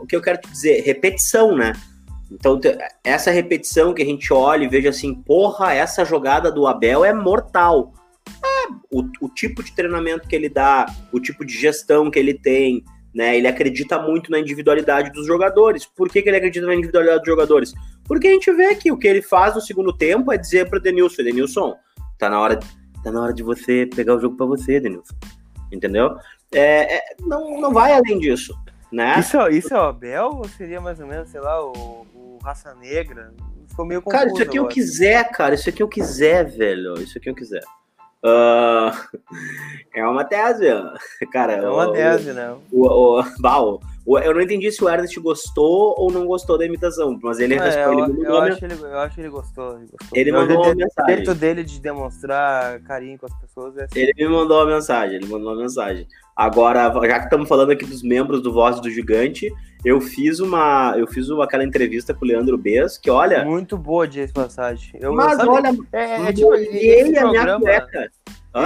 o 0.00 0.06
que 0.06 0.16
eu 0.16 0.22
quero 0.22 0.40
te 0.40 0.50
dizer, 0.50 0.80
repetição, 0.80 1.54
né? 1.54 1.74
Então, 2.30 2.58
essa 3.04 3.30
repetição 3.30 3.92
que 3.92 4.02
a 4.02 4.06
gente 4.06 4.32
olha 4.32 4.64
e 4.64 4.68
veja 4.68 4.88
assim, 4.88 5.14
porra, 5.14 5.74
essa 5.74 6.06
jogada 6.06 6.50
do 6.50 6.66
Abel 6.66 7.04
é 7.04 7.12
mortal. 7.12 7.92
É, 8.28 8.72
o, 8.90 9.04
o 9.20 9.28
tipo 9.28 9.62
de 9.62 9.74
treinamento 9.74 10.28
que 10.28 10.36
ele 10.36 10.48
dá, 10.48 10.86
o 11.12 11.20
tipo 11.20 11.44
de 11.44 11.54
gestão 11.56 12.10
que 12.10 12.18
ele 12.18 12.34
tem, 12.34 12.84
né? 13.14 13.36
Ele 13.36 13.46
acredita 13.46 13.98
muito 14.00 14.30
na 14.30 14.38
individualidade 14.38 15.10
dos 15.12 15.26
jogadores. 15.26 15.86
Por 15.86 16.08
que, 16.10 16.20
que 16.20 16.28
ele 16.28 16.36
acredita 16.36 16.66
na 16.66 16.74
individualidade 16.74 17.20
dos 17.20 17.28
jogadores? 17.28 17.72
Porque 18.04 18.26
a 18.26 18.32
gente 18.32 18.52
vê 18.52 18.74
que 18.74 18.90
o 18.90 18.98
que 18.98 19.06
ele 19.06 19.22
faz 19.22 19.54
no 19.54 19.60
segundo 19.60 19.96
tempo 19.96 20.32
é 20.32 20.36
dizer 20.36 20.68
para 20.68 20.80
Denilson, 20.80 21.22
Denilson, 21.22 21.76
tá 22.18 22.28
na 22.28 22.40
hora, 22.40 22.58
tá 23.02 23.12
na 23.12 23.22
hora 23.22 23.32
de 23.32 23.42
você 23.42 23.88
pegar 23.94 24.16
o 24.16 24.20
jogo 24.20 24.36
para 24.36 24.46
você, 24.46 24.80
Denilson. 24.80 25.14
Entendeu? 25.72 26.16
É, 26.52 26.96
é, 26.96 27.02
não, 27.20 27.60
não 27.60 27.72
vai 27.72 27.92
além 27.92 28.18
disso, 28.18 28.54
né? 28.92 29.18
Isso, 29.18 29.38
isso 29.48 29.74
é 29.74 29.78
o 29.78 29.84
Abel 29.84 30.30
ou 30.34 30.48
seria 30.48 30.80
mais 30.80 31.00
ou 31.00 31.06
menos, 31.06 31.28
sei 31.28 31.40
lá, 31.40 31.64
o, 31.64 32.06
o 32.14 32.38
Raça 32.42 32.74
Negra? 32.74 33.32
Ficou 33.68 33.86
meio 33.86 34.02
confuso. 34.02 34.22
Cara, 34.22 34.32
isso 34.32 34.42
aqui 34.42 34.58
eu 34.58 34.68
quiser, 34.68 35.30
cara. 35.30 35.54
Isso 35.54 35.68
aqui 35.68 35.82
eu 35.82 35.88
quiser, 35.88 36.44
velho. 36.44 36.94
Isso 37.00 37.18
aqui 37.18 37.28
eu 37.28 37.34
quiser. 37.34 37.62
Uh, 38.24 38.88
é 39.94 40.06
uma 40.06 40.24
tese, 40.24 40.64
cara. 41.30 41.52
É 41.52 41.68
uma 41.68 41.92
tese, 41.92 42.32
né? 42.32 42.56
O, 42.72 42.86
o, 42.86 43.20
o, 43.20 43.80
o, 44.06 44.18
eu 44.18 44.32
não 44.32 44.40
entendi 44.40 44.72
se 44.72 44.82
o 44.82 44.88
Ernest 44.88 45.20
gostou 45.20 45.94
ou 45.98 46.10
não 46.10 46.26
gostou 46.26 46.56
da 46.56 46.64
imitação, 46.64 47.18
mas 47.22 47.38
ele, 47.38 47.54
é, 47.54 47.84
eu, 47.84 47.92
ele 47.92 48.26
eu, 48.26 48.36
acho 48.38 48.64
ele, 48.64 48.74
eu 48.74 48.98
acho 48.98 49.14
que 49.14 49.20
ele 49.20 49.28
gostou. 49.28 49.76
Ele, 49.76 49.88
gostou. 49.90 50.18
ele 50.18 50.32
mandou 50.32 50.56
uma 50.56 50.74
mensagem. 50.74 51.12
O 51.12 51.16
jeito 51.16 51.34
dele 51.34 51.62
de 51.62 51.78
demonstrar 51.80 52.80
carinho 52.80 53.18
com 53.18 53.26
as 53.26 53.34
pessoas 53.40 53.76
é 53.76 53.84
assim. 53.84 53.98
Ele 53.98 54.12
me 54.16 54.28
mandou 54.28 54.58
uma 54.58 54.74
mensagem, 54.74 55.16
ele 55.16 55.26
mandou 55.26 55.52
uma 55.52 55.60
mensagem. 55.60 56.06
Agora, 56.34 56.92
já 57.06 57.18
que 57.18 57.24
estamos 57.24 57.48
falando 57.48 57.72
aqui 57.72 57.84
dos 57.84 58.02
membros 58.02 58.42
do 58.42 58.52
Voz 58.52 58.80
do 58.80 58.90
Gigante, 58.90 59.52
eu 59.84 60.00
fiz 60.00 60.40
uma, 60.40 60.94
eu 60.96 61.06
fiz 61.06 61.28
uma, 61.28 61.44
aquela 61.44 61.64
entrevista 61.64 62.14
com 62.14 62.24
o 62.24 62.28
Leandro 62.28 62.56
Bez, 62.56 62.96
que 62.96 63.10
olha. 63.10 63.44
Muito 63.44 63.76
boa 63.76 64.08
de 64.08 64.26
passagem. 64.28 64.98
Eu, 65.00 65.12
Mas 65.12 65.36
sabe, 65.36 65.48
olha, 65.48 65.78
é, 65.92 66.22
é 66.22 66.32
tipo, 66.32 66.54
esse 66.54 67.12
programa, 67.12 67.60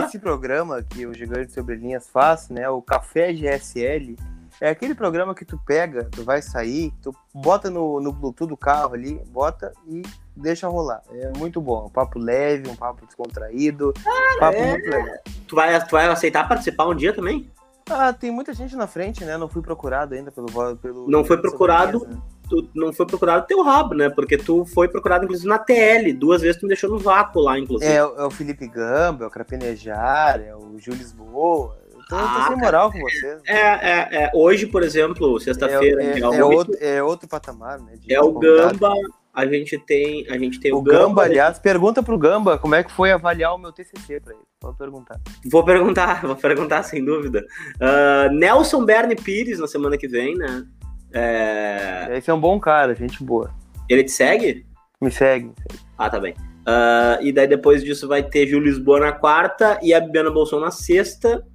esse 0.05 0.19
programa 0.19 0.83
que 0.83 1.07
o 1.07 1.13
Gigante 1.13 1.53
Sobre 1.53 1.77
Linhas 1.77 2.09
faz, 2.09 2.49
né? 2.49 2.69
O 2.69 2.81
Café 2.81 3.33
GSL, 3.33 4.17
é 4.61 4.71
aquele 4.71 4.95
programa 4.95 5.35
que 5.35 5.45
tu 5.45 5.59
pega, 5.65 6.05
tu 6.05 6.25
vai 6.25 6.43
sair, 6.43 6.93
tu 7.03 7.15
bota 7.33 7.71
no, 7.71 8.01
no 8.01 8.13
Bluetooth 8.13 8.49
do 8.49 8.57
carro 8.57 8.95
ali, 8.95 9.21
bota 9.29 9.73
e 9.87 10.03
deixa 10.37 10.69
rolar. 10.69 11.03
É 11.13 11.37
muito 11.37 11.61
bom. 11.61 11.87
Um 11.87 11.91
papo 11.91 12.19
leve, 12.19 12.69
um 12.69 12.75
papo 12.75 13.07
descontraído. 13.07 13.93
Cara, 14.03 14.41
papo 14.41 14.59
é... 14.59 14.71
muito 14.71 14.91
legal. 14.91 15.17
Tu 15.47 15.55
vai, 15.55 15.87
tu 15.87 15.91
vai 15.93 16.09
aceitar 16.09 16.49
participar 16.49 16.87
um 16.87 16.95
dia 16.95 17.13
também? 17.13 17.49
Ah, 17.91 18.13
tem 18.13 18.31
muita 18.31 18.53
gente 18.53 18.77
na 18.77 18.87
frente, 18.87 19.25
né? 19.25 19.37
Não 19.37 19.49
fui 19.49 19.63
procurado 19.63 20.15
ainda 20.15 20.31
pelo. 20.31 20.77
pelo 20.77 21.09
não 21.09 21.25
foi 21.25 21.39
procurado. 21.39 22.07
Tu 22.49 22.67
não 22.75 22.95
foi 22.95 23.07
procurado 23.07 23.47
teu 23.47 23.63
rabo, 23.63 23.95
né? 23.95 24.09
Porque 24.09 24.39
tu 24.39 24.65
foi 24.65 24.89
procurado, 24.89 25.25
inclusive, 25.25 25.49
na 25.49 25.59
TL. 25.59 26.15
Duas 26.15 26.41
vezes 26.41 26.59
tu 26.59 26.63
me 26.63 26.69
deixou 26.69 26.89
no 26.89 26.99
vácuo 26.99 27.43
lá, 27.43 27.59
inclusive. 27.59 27.93
É, 27.93 27.97
é 27.97 28.25
o 28.25 28.31
Felipe 28.31 28.67
Gamba, 28.67 29.25
é 29.25 29.27
o 29.27 29.31
Crapenejar, 29.31 30.41
é 30.41 30.57
o 30.57 30.79
Júlio 30.79 30.99
Lisboa. 30.99 31.77
Tô, 32.09 32.17
ah, 32.17 32.41
tô 32.41 32.49
sem 32.49 32.57
moral 32.57 32.91
com 32.91 32.99
vocês. 33.01 33.43
É, 33.47 33.61
é, 33.61 34.25
é. 34.25 34.31
Hoje, 34.35 34.67
por 34.67 34.83
exemplo, 34.83 35.39
sexta-feira. 35.39 36.03
É, 36.03 36.19
é, 36.19 36.21
é, 36.21 36.45
outro, 36.45 36.75
é 36.81 37.03
outro 37.03 37.29
patamar, 37.29 37.79
né? 37.79 37.99
é 38.09 38.19
o 38.19 38.33
Gamba, 38.33 38.95
a 39.39 39.47
gente 39.47 39.79
tem, 39.79 40.27
a 40.29 40.37
gente 40.37 40.59
tem 40.59 40.73
o, 40.73 40.79
o 40.79 40.83
Gamba, 40.83 40.99
Gamba 40.99 41.23
aliás, 41.23 41.61
pergunta 41.61 42.03
pro 42.03 42.19
Gamba 42.19 42.59
como 42.59 42.75
é 42.75 42.83
que 42.83 42.91
foi 42.91 43.13
avaliar 43.13 43.55
o 43.55 43.59
meu 43.59 43.71
TCC 43.71 44.19
para 44.21 44.35
ele. 44.35 44.43
Vou 44.61 44.75
perguntar. 44.75 45.21
Vou 45.49 45.65
perguntar, 45.65 46.23
vou 46.27 46.35
perguntar 46.35 46.83
sem 46.83 47.05
dúvida. 47.05 47.47
Uh, 47.77 48.35
Nelson 48.35 48.85
Bernie 48.85 49.15
Pires 49.15 49.61
na 49.61 49.69
semana 49.69 49.97
que 49.97 50.09
vem, 50.09 50.35
né? 50.37 50.67
É... 51.13 52.19
Esse 52.19 52.31
é 52.31 52.35
um 52.35 52.41
bom 52.41 52.59
cara, 52.59 52.97
gente 52.97 53.23
boa. 53.23 53.55
Ele 53.89 54.03
te 54.03 54.11
segue? 54.11 54.67
Me 55.01 55.11
segue. 55.11 55.53
Ah, 55.97 56.11
tá 56.11 56.19
bem. 56.19 56.33
Uh, 56.33 57.23
e 57.23 57.33
daí 57.33 57.47
depois 57.47 57.85
disso 57.85 58.09
vai 58.09 58.25
ter 58.25 58.49
Gil 58.49 58.59
Lisboa 58.59 58.99
na 58.99 59.13
quarta 59.13 59.79
e 59.81 59.95
a 59.95 60.01
Bibiana 60.01 60.33
Bolson 60.33 60.59
na 60.59 60.73
sexta 60.73 61.47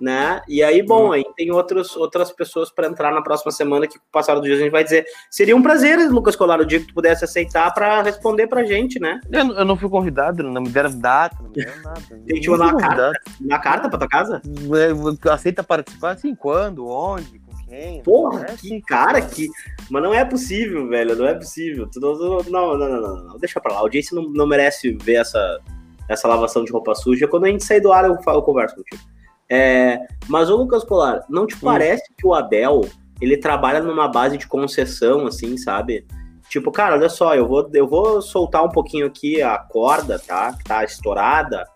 né? 0.00 0.40
E 0.48 0.62
aí, 0.62 0.82
bom, 0.82 1.12
aí 1.12 1.24
tem 1.36 1.50
outros, 1.50 1.96
outras 1.96 2.30
pessoas 2.32 2.70
para 2.70 2.86
entrar 2.86 3.12
na 3.12 3.22
próxima 3.22 3.50
semana 3.50 3.86
que, 3.86 3.98
com 3.98 4.04
o 4.04 4.12
passar 4.12 4.34
dos 4.34 4.44
dias, 4.44 4.58
a 4.58 4.62
gente 4.62 4.72
vai 4.72 4.84
dizer. 4.84 5.04
Seria 5.30 5.56
um 5.56 5.62
prazer, 5.62 5.98
Lucas 6.10 6.36
Colar, 6.36 6.60
o 6.60 6.66
dia 6.66 6.80
que 6.80 6.86
tu 6.86 6.94
pudesse 6.94 7.24
aceitar 7.24 7.72
para 7.72 8.02
responder 8.02 8.46
pra 8.46 8.64
gente, 8.64 9.00
né? 9.00 9.20
Eu, 9.30 9.52
eu, 9.52 9.64
não 9.64 9.76
fui 9.76 9.88
convidado, 9.88 10.42
não 10.42 10.62
me 10.62 10.68
deram 10.68 10.96
data, 10.98 11.36
não 11.40 11.50
me 11.50 11.56
deram 11.56 11.82
nada. 11.82 12.00
Tem 12.26 12.36
que 12.36 12.40
te 12.40 12.50
mandar 12.50 12.68
uma 12.68 12.80
carta, 12.80 13.12
uma 13.40 13.58
carta 13.58 13.88
pra 13.88 13.98
tua 13.98 14.08
casa? 14.08 14.42
É, 14.76 15.30
aceita 15.30 15.62
participar? 15.62 16.12
Assim, 16.12 16.34
quando? 16.34 16.86
Onde? 16.86 17.38
Com 17.40 17.66
quem? 17.68 18.02
Porra, 18.02 18.42
é 18.42 18.44
que 18.46 18.52
assim, 18.52 18.80
cara, 18.80 19.20
que. 19.20 19.48
Mas 19.90 20.02
não 20.02 20.14
é 20.14 20.24
possível, 20.24 20.88
velho, 20.88 21.16
não 21.16 21.26
é 21.26 21.34
possível. 21.34 21.88
Não, 21.96 22.14
não, 22.14 22.78
não, 22.78 22.78
não, 22.78 23.24
não, 23.24 23.38
deixa 23.38 23.60
pra 23.60 23.72
lá. 23.72 23.78
A 23.78 23.82
audiência 23.82 24.14
não, 24.14 24.28
não 24.30 24.46
merece 24.46 24.96
ver 25.02 25.14
essa, 25.14 25.60
essa 26.08 26.28
lavação 26.28 26.64
de 26.64 26.72
roupa 26.72 26.94
suja. 26.94 27.26
Quando 27.26 27.44
a 27.44 27.48
gente 27.48 27.64
sair 27.64 27.80
do 27.80 27.92
ar, 27.92 28.04
eu, 28.04 28.16
eu 28.26 28.42
converso 28.42 28.76
contigo. 28.76 29.17
É, 29.50 29.98
mas 30.28 30.50
o 30.50 30.56
Lucas 30.56 30.84
Colar, 30.84 31.24
não 31.28 31.46
te 31.46 31.54
hum. 31.54 31.60
parece 31.62 32.04
que 32.16 32.26
o 32.26 32.34
Abel 32.34 32.82
ele 33.20 33.36
trabalha 33.36 33.80
numa 33.80 34.08
base 34.08 34.36
de 34.36 34.46
concessão, 34.46 35.26
assim, 35.26 35.56
sabe? 35.56 36.06
Tipo, 36.48 36.70
cara, 36.70 36.94
olha 36.94 37.08
só, 37.08 37.34
eu 37.34 37.46
vou, 37.46 37.68
eu 37.74 37.86
vou 37.86 38.22
soltar 38.22 38.64
um 38.64 38.70
pouquinho 38.70 39.06
aqui 39.06 39.42
a 39.42 39.58
corda, 39.58 40.18
tá? 40.18 40.52
Que 40.52 40.64
tá 40.64 40.84
estourada. 40.84 41.66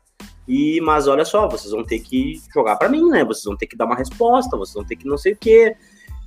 E, 0.49 0.81
mas 0.81 1.07
olha 1.07 1.25
só, 1.25 1.49
vocês 1.49 1.73
vão 1.73 1.85
ter 1.85 2.01
que 2.01 2.41
jogar 2.53 2.77
para 2.77 2.89
mim, 2.89 3.09
né? 3.11 3.25
Vocês 3.25 3.45
vão 3.45 3.57
ter 3.57 3.67
que 3.67 3.77
dar 3.77 3.85
uma 3.85 3.97
resposta, 3.97 4.57
vocês 4.57 4.75
vão 4.75 4.85
ter 4.85 4.97
que 4.97 5.07
não 5.07 5.19
sei 5.19 5.33
o 5.33 5.37
quê. 5.37 5.77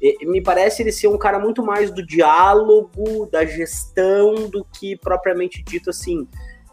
E, 0.01 0.25
me 0.25 0.41
parece 0.41 0.83
ele 0.83 0.91
ser 0.91 1.07
um 1.07 1.17
cara 1.17 1.39
muito 1.39 1.63
mais 1.63 1.91
do 1.91 2.05
diálogo, 2.05 3.27
da 3.31 3.45
gestão, 3.45 4.49
do 4.49 4.65
que 4.65 4.95
propriamente 4.95 5.63
dito 5.63 5.89
assim, 5.89 6.27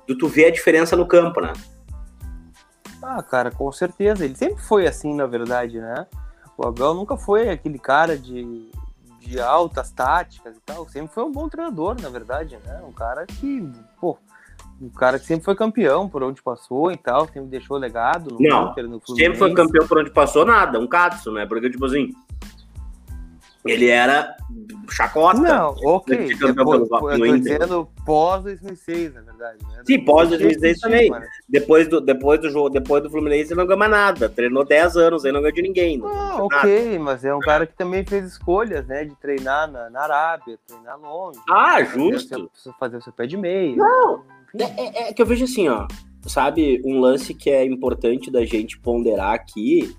do 0.07 0.17
tu 0.17 0.29
ver 0.29 0.47
a 0.47 0.51
diferença 0.51 0.95
no 0.95 1.07
campo, 1.07 1.41
né? 1.41 1.53
Ah, 3.03 3.23
cara, 3.23 3.51
com 3.51 3.71
certeza. 3.73 4.25
Ele 4.25 4.35
sempre 4.35 4.63
foi 4.63 4.87
assim, 4.87 5.15
na 5.15 5.27
verdade, 5.27 5.81
né? 5.81 6.07
O 6.57 6.67
Abel 6.67 6.95
nunca 6.95 7.17
foi 7.17 7.49
aquele 7.49 7.79
cara 7.79 8.17
de, 8.17 8.71
de 9.21 9.41
altas 9.41 9.91
táticas 9.91 10.57
e 10.57 10.61
tal. 10.61 10.89
Sempre 10.89 11.13
foi 11.13 11.25
um 11.25 11.33
bom 11.33 11.49
treinador, 11.49 12.01
na 12.01 12.09
verdade, 12.09 12.59
né? 12.65 12.81
Um 12.87 12.93
cara 12.93 13.27
que, 13.27 13.69
pô, 14.01 14.17
um 14.81 14.89
cara 14.89 15.19
que 15.19 15.27
sempre 15.27 15.45
foi 15.45 15.55
campeão 15.55 16.09
por 16.09 16.23
onde 16.23 16.43
passou 16.43 16.91
e 16.91 16.97
tal, 16.97 17.27
sempre 17.27 17.49
deixou 17.49 17.77
legado 17.77 18.35
no 18.35 18.39
Não, 18.41 18.71
Inter, 18.71 18.89
no 18.89 19.01
sempre 19.07 19.39
foi 19.39 19.55
campeão 19.55 19.87
por 19.87 19.99
onde 19.99 20.11
passou, 20.11 20.45
nada. 20.45 20.79
Um 20.79 20.87
Katsu, 20.87 21.33
né? 21.33 21.47
Porque, 21.47 21.71
tipo 21.71 21.87
assim, 21.87 22.13
ele 23.65 23.89
era 23.89 24.37
chacota. 24.91 25.41
Não, 25.41 25.75
ok. 25.85 26.37
Pelo, 26.37 26.49
eu 26.49 26.89
tô 26.89 27.37
dizendo 27.37 27.89
pós 28.05 28.43
2006, 28.43 29.15
na 29.15 29.21
verdade. 29.21 29.59
Né? 29.63 29.83
Sim, 29.87 30.05
pós 30.05 30.29
2006 30.29 30.81
também. 30.81 31.11
Mano. 31.11 31.25
Depois 31.49 31.89
do, 31.89 32.01
depois 32.01 32.41
do 32.41 32.51
jogo, 32.51 32.71
depois 32.71 33.03
do 33.03 33.11
Fluminense 33.11 33.53
ele 33.53 33.61
não 33.61 33.67
ganha 33.67 33.89
nada. 33.89 34.29
Treinou 34.29 34.65
10 34.65 34.97
anos, 34.97 35.25
aí 35.25 35.33
não 35.33 35.41
ganhou 35.41 35.55
de 35.55 35.63
ninguém. 35.63 35.99
Não 35.99 36.09
ah, 36.09 36.43
ok, 36.43 36.85
nada. 36.85 36.99
mas 37.05 37.25
é 37.25 37.35
um 37.35 37.41
cara 37.41 37.67
que 37.67 37.75
também 37.75 38.05
fez 38.05 38.25
escolhas, 38.27 38.87
né? 38.87 39.05
De 39.05 39.15
treinar 39.17 39.71
na, 39.71 39.89
na 39.89 40.01
Arábia, 40.03 40.59
treinar 40.67 40.99
longe. 41.01 41.39
Ah, 41.49 41.83
justo. 41.85 42.51
Fazer, 42.53 42.77
fazer 42.79 42.97
o 42.97 43.03
seu 43.03 43.13
pé 43.13 43.27
de 43.27 43.37
meio. 43.37 43.77
Não, 43.77 44.25
é, 44.59 44.65
é, 44.65 45.09
é 45.11 45.13
que 45.13 45.23
eu 45.23 45.27
vejo 45.27 45.45
assim, 45.45 45.69
ó. 45.69 45.87
Sabe, 46.27 46.81
um 46.85 47.01
lance 47.01 47.35
que 47.35 47.51
é 47.51 47.65
importante 47.65 48.31
da 48.31 48.45
gente 48.45 48.79
ponderar 48.79 49.35
aqui 49.35 49.97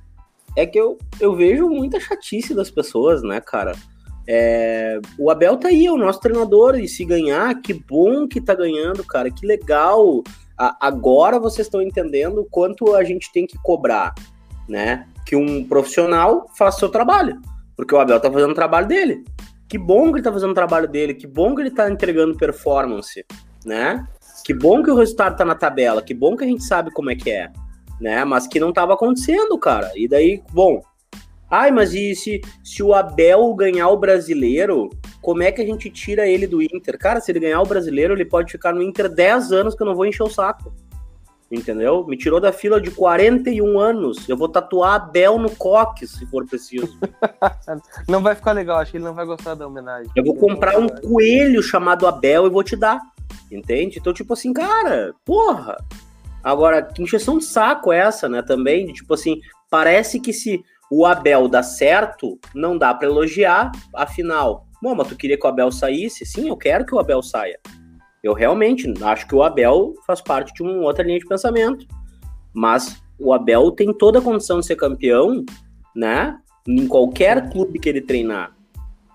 é 0.56 0.66
que 0.66 0.80
eu, 0.80 0.98
eu 1.20 1.36
vejo 1.36 1.68
muita 1.68 2.00
chatice 2.00 2.54
das 2.54 2.70
pessoas, 2.70 3.24
né, 3.24 3.42
cara? 3.42 3.74
É, 4.28 5.00
o 5.18 5.30
Abel 5.30 5.58
tá 5.58 5.68
aí, 5.68 5.86
é 5.86 5.92
o 5.92 5.98
nosso 5.98 6.20
treinador, 6.20 6.76
e 6.76 6.88
se 6.88 7.04
ganhar, 7.04 7.62
que 7.62 7.74
bom 7.74 8.28
que 8.28 8.39
tá 8.39 8.54
ganhando, 8.54 9.04
cara, 9.04 9.30
que 9.30 9.46
legal. 9.46 10.24
A, 10.58 10.88
agora 10.88 11.39
vocês 11.39 11.68
estão 11.68 11.82
entendendo 11.82 12.42
o 12.42 12.46
quanto 12.46 12.96
a 12.96 13.04
gente 13.04 13.32
tem 13.34 13.46
que 13.46 13.58
cobrar, 13.62 14.13
né? 14.70 15.08
Que 15.26 15.36
um 15.36 15.63
profissional 15.66 16.48
faça 16.56 16.80
seu 16.80 16.89
trabalho, 16.89 17.42
porque 17.76 17.94
o 17.94 18.00
Abel 18.00 18.20
tá 18.20 18.32
fazendo 18.32 18.52
o 18.52 18.56
trabalho 18.56 18.88
dele. 18.88 19.24
Que 19.68 19.78
bom 19.78 20.12
que 20.12 20.18
ele 20.18 20.22
tá 20.22 20.32
fazendo 20.32 20.52
o 20.52 20.56
trabalho 20.56 20.88
dele, 20.88 21.16
que 21.16 21.26
bom 21.26 21.56
que 21.56 21.62
ele 21.62 21.72
tá 21.72 21.89
entregando 21.89 22.38
performance, 22.38 23.26
né? 23.66 24.08
Que 24.46 24.54
bom 24.54 24.84
que 24.84 24.92
o 24.92 24.96
resultado 24.96 25.36
tá 25.36 25.44
na 25.44 25.56
tabela, 25.56 26.02
que 26.02 26.13
bom 26.13 26.36
que 26.38 26.44
a 26.44 26.48
gente 26.48 26.63
sabe 26.63 26.92
como 26.92 27.10
é 27.10 27.16
que 27.16 27.32
é 27.32 27.50
né? 28.04 28.26
Mas 28.26 28.46
que 28.46 28.60
não 28.60 28.70
estava 28.70 28.94
acontecendo, 28.94 29.58
cara. 29.58 29.92
E 29.96 30.08
daí, 30.08 30.44
bom. 30.52 30.84
Ai, 31.50 31.72
mas 31.72 31.94
e 31.94 32.13
se, 32.16 32.42
se 32.63 32.84
o 32.84 32.94
Abel 32.94 33.54
ganhar 33.54 33.88
o 33.88 33.98
brasileiro, 33.98 34.89
como 35.22 35.44
é 35.44 35.52
que 35.52 35.62
a 35.62 35.66
gente 35.66 35.89
tira 35.89 36.28
ele 36.28 36.46
do 36.46 36.62
Inter? 36.62 36.98
Cara, 36.98 37.22
se 37.22 37.32
ele 37.32 37.39
ganhar 37.39 37.62
o 37.62 37.66
brasileiro, 37.66 38.13
ele 38.13 38.26
pode 38.26 38.52
ficar 38.52 38.74
no 38.74 38.82
Inter 38.82 39.08
10 39.08 39.52
anos 39.52 39.76
que 39.76 39.82
eu 39.82 39.86
não 39.88 39.96
vou 39.96 40.06
encher 40.06 40.24
o 40.24 40.30
saco. 40.30 40.74
Entendeu? 41.50 42.06
Me 42.08 42.18
tirou 42.18 42.42
da 42.42 42.52
fila 42.52 42.82
de 42.82 42.89
41 42.89 43.80
anos. 43.80 44.28
Eu 44.28 44.36
vou 44.36 44.50
tatuar 44.50 44.96
Abel 44.96 45.38
no 45.38 45.52
coque, 45.52 46.08
se 46.08 46.26
for 46.26 46.46
preciso. 46.46 46.98
não 48.10 48.22
vai 48.22 48.34
ficar 48.34 48.54
legal, 48.54 48.80
acho 48.80 48.92
que 48.92 48.98
ele 48.98 49.06
não 49.06 49.13
vai 49.13 49.26
gostar 49.26 49.54
da 49.54 49.68
homenagem. 49.68 50.12
Eu 50.16 50.24
vou 50.24 50.36
comprar 50.36 50.78
um 50.80 50.89
coelho 50.89 51.62
chamado 51.62 52.08
Abel 52.08 52.48
e 52.48 52.50
vou 52.50 52.63
te 52.63 52.76
dar. 52.76 53.00
Entende? 53.52 54.00
Então, 54.00 54.12
tipo 54.12 54.34
assim, 54.34 54.52
cara, 54.52 55.13
porra, 55.24 55.78
Agora, 56.44 56.82
que 56.82 57.02
injeção 57.02 57.38
de 57.38 57.46
saco 57.46 57.92
é 57.92 58.00
essa, 58.00 58.28
né? 58.28 58.42
Também, 58.42 58.88
tipo 58.88 59.14
assim, 59.14 59.40
parece 59.70 60.20
que 60.20 60.34
se 60.34 60.62
o 60.92 61.06
Abel 61.06 61.48
dá 61.48 61.64
certo, 61.64 62.38
não 62.54 62.78
dá 62.78 62.94
para 62.94 63.08
elogiar, 63.08 63.72
afinal, 63.96 64.68
Bom, 64.84 64.94
mas 64.94 65.08
tu 65.08 65.16
queria 65.16 65.40
que 65.40 65.46
o 65.46 65.50
Abel 65.50 65.72
saísse? 65.72 66.26
Sim, 66.26 66.50
eu 66.50 66.58
quero 66.58 66.86
que 66.86 66.94
o 66.94 67.00
Abel 67.00 67.24
saia. 67.24 67.58
Eu 68.22 68.34
realmente 68.34 68.86
acho 69.02 69.26
que 69.26 69.34
o 69.34 69.42
Abel 69.42 69.94
faz 70.06 70.20
parte 70.20 70.54
de 70.54 70.62
uma 70.62 70.74
outra 70.82 71.06
linha 71.06 71.20
de 71.20 71.26
pensamento. 71.26 71.88
Mas 72.54 73.02
o 73.18 73.32
Abel 73.32 73.72
tem 73.72 73.94
toda 73.94 74.20
a 74.20 74.22
condição 74.22 74.60
de 74.60 74.66
ser 74.66 74.76
campeão, 74.76 75.46
né? 75.96 76.38
Em 76.68 76.86
qualquer 76.86 77.50
clube 77.50 77.80
que 77.80 77.88
ele 77.88 78.02
treinar. 78.02 78.53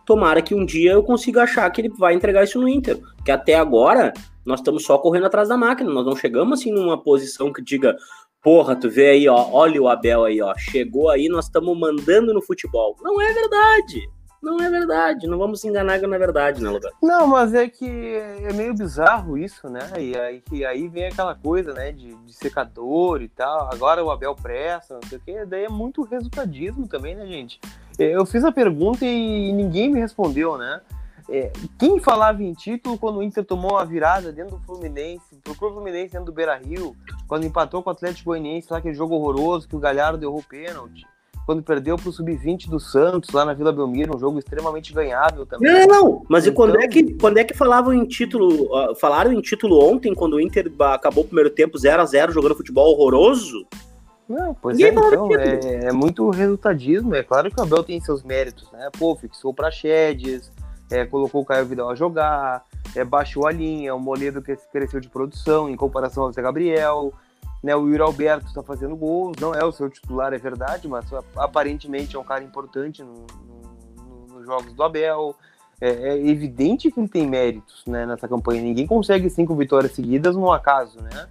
Tomara 0.09 0.41
que 0.41 0.55
um 0.55 0.65
dia 0.65 0.93
eu 0.93 1.03
consiga 1.03 1.43
achar 1.43 1.71
que 1.71 1.83
ele 1.83 1.91
vai 1.91 2.15
entregar 2.15 2.43
isso 2.43 2.59
no 2.59 2.67
Inter. 2.67 2.99
Que 3.23 3.31
até 3.31 3.57
agora 3.57 4.15
nós 4.43 4.61
estamos 4.61 4.83
só 4.83 4.97
correndo 4.97 5.27
atrás 5.27 5.51
da 5.51 5.57
máquina. 5.59 5.93
Nós 5.93 6.07
não 6.07 6.17
chegamos 6.17 6.59
assim 6.59 6.73
numa 6.73 6.97
posição 6.97 7.53
que 7.53 7.63
diga, 7.63 7.95
porra, 8.43 8.75
tu 8.75 8.89
vê 8.89 9.11
aí, 9.11 9.29
ó, 9.29 9.51
olha 9.53 9.83
o 9.83 9.87
Abel 9.87 10.25
aí, 10.25 10.41
ó, 10.41 10.55
chegou 10.57 11.11
aí, 11.11 11.29
nós 11.29 11.45
estamos 11.45 11.79
mandando 11.79 12.33
no 12.33 12.41
futebol. 12.41 12.97
Não 13.03 13.21
é 13.21 13.35
verdade. 13.35 14.09
Não 14.41 14.57
é 14.61 14.71
verdade, 14.71 15.27
não 15.27 15.37
vamos 15.37 15.61
se 15.61 15.69
enganar 15.69 16.01
não 16.01 16.15
é 16.15 16.19
verdade, 16.19 16.63
né, 16.63 16.71
Lugar? 16.71 16.93
Não, 17.03 17.27
mas 17.27 17.53
é 17.53 17.69
que 17.69 17.85
é 17.85 18.53
meio 18.53 18.73
bizarro 18.73 19.37
isso, 19.37 19.69
né? 19.69 19.81
E 19.99 20.17
aí, 20.17 20.43
e 20.53 20.65
aí 20.65 20.89
vem 20.89 21.07
aquela 21.07 21.35
coisa, 21.35 21.75
né, 21.75 21.91
de, 21.91 22.15
de, 22.15 22.33
secador 22.33 23.21
e 23.21 23.29
tal. 23.29 23.69
Agora 23.73 24.03
o 24.03 24.13
Abel 24.13 24.37
pressa, 24.37 24.95
não 24.95 25.09
sei 25.09 25.19
o 25.19 25.21
quê. 25.21 25.45
Daí 25.45 25.65
é 25.65 25.69
muito 25.69 26.03
resultadismo 26.03 26.87
também, 26.87 27.17
né, 27.17 27.27
gente? 27.27 27.61
Eu 27.99 28.25
fiz 28.25 28.45
a 28.45 28.53
pergunta 28.53 29.05
e 29.05 29.53
ninguém 29.53 29.91
me 29.91 30.01
respondeu, 30.01 30.57
né? 30.57 30.81
É, 31.31 31.53
quem 31.79 32.01
falava 32.01 32.43
em 32.43 32.55
título 32.55 32.97
quando 32.97 33.19
o 33.19 33.23
Inter 33.23 33.45
tomou 33.45 33.73
uma 33.73 33.85
virada 33.85 34.33
dentro 34.33 34.57
do 34.57 34.63
Fluminense, 34.63 35.37
procurou 35.45 35.73
o 35.73 35.75
Fluminense 35.75 36.13
dentro 36.13 36.27
do 36.27 36.33
Beira 36.33 36.57
Rio, 36.57 36.97
quando 37.27 37.45
empatou 37.45 37.83
com 37.83 37.91
o 37.91 37.93
Atlético 37.93 38.31
Goianiense 38.31 38.69
lá, 38.71 38.79
aquele 38.79 38.95
jogo 38.95 39.15
horroroso 39.15 39.69
que 39.69 39.77
o 39.77 39.79
Galhardo 39.79 40.17
deu 40.17 40.35
o 40.35 40.43
pênalti 40.43 41.05
quando 41.49 41.63
perdeu 41.63 41.97
para 41.97 42.11
o 42.11 42.13
Sub-20 42.13 42.69
do 42.69 42.79
Santos, 42.79 43.31
lá 43.31 43.43
na 43.43 43.55
Vila 43.55 43.73
Belmiro, 43.73 44.15
um 44.15 44.21
jogo 44.21 44.39
extremamente 44.39 44.93
ganhável 44.93 45.47
também. 45.47 45.73
Não, 45.73 45.87
não, 45.87 46.27
mas 46.29 46.47
então... 46.47 46.53
e 46.53 46.55
quando 46.55 46.79
é 46.79 46.85
então- 46.85 46.91
que, 46.91 47.15
quando 47.15 47.39
é 47.39 47.45
que 47.45 47.55
falavam 47.55 47.95
em 47.95 48.05
título, 48.05 48.65
uh, 48.67 48.95
falaram 48.95 49.33
em 49.33 49.41
título 49.41 49.83
ontem, 49.83 50.15
quando 50.15 50.35
o 50.35 50.41
Inter 50.43 50.71
acabou 50.79 51.25
o 51.25 51.27
primeiro 51.27 51.49
tempo 51.49 51.79
0 51.79 52.03
a 52.03 52.05
0 52.05 52.33
jogando 52.33 52.55
futebol 52.55 52.93
horroroso? 52.93 53.67
Não, 54.29 54.53
pois 54.55 54.79
é, 54.79 54.89
então, 54.89 55.29
é, 55.35 55.87
é, 55.87 55.93
muito 55.93 56.29
resultadismo, 56.29 57.15
é 57.15 57.23
claro 57.23 57.51
que 57.51 57.59
o 57.59 57.63
Abel 57.63 57.83
tem 57.83 57.99
seus 57.99 58.23
méritos, 58.23 58.71
né, 58.71 58.91
pô, 58.99 59.17
fixou 59.17 59.55
para 59.55 59.71
Chedes, 59.71 60.53
é, 60.91 61.07
colocou 61.07 61.41
o 61.41 61.45
Caio 61.47 61.65
Vidal 61.65 61.89
a 61.89 61.95
jogar, 61.95 62.63
é, 62.95 63.03
baixou 63.03 63.47
a 63.47 63.53
linha, 63.53 63.95
o 63.95 64.01
Moledo 64.01 64.43
cresceu 64.43 65.01
de 65.01 65.09
produção 65.09 65.71
em 65.71 65.77
comparação 65.77 66.25
ao 66.25 66.33
Zé 66.33 66.43
Gabriel, 66.43 67.15
né, 67.63 67.75
o 67.75 67.89
Yuri 67.89 68.03
Alberto 68.03 68.47
está 68.47 68.63
fazendo 68.63 68.95
gols, 68.95 69.37
não 69.41 69.55
é 69.55 69.65
o 69.65 69.73
seu 69.73 69.89
titular, 69.89 70.35
é 70.35 70.39
verdade, 70.39 70.87
mas 70.87 71.07
aparentemente 71.35 72.15
é 72.15 72.19
um 72.19 72.25
cara 72.25 72.45
importante 72.45 73.03
no, 73.03 73.27
no, 73.47 74.27
nos 74.35 74.47
jogos 74.47 74.75
do 74.75 74.83
Abel. 74.83 75.35
É, 75.81 75.91
é, 75.91 76.29
evidente 76.29 76.91
que 76.91 76.99
ele 76.99 77.09
tem 77.09 77.25
méritos 77.25 77.85
né, 77.87 78.05
nessa 78.05 78.27
campanha. 78.27 78.61
Ninguém 78.61 78.85
consegue 78.85 79.31
cinco 79.31 79.55
vitórias 79.55 79.93
seguidas 79.93 80.35
no 80.35 80.53
acaso, 80.53 81.01
né? 81.01 81.29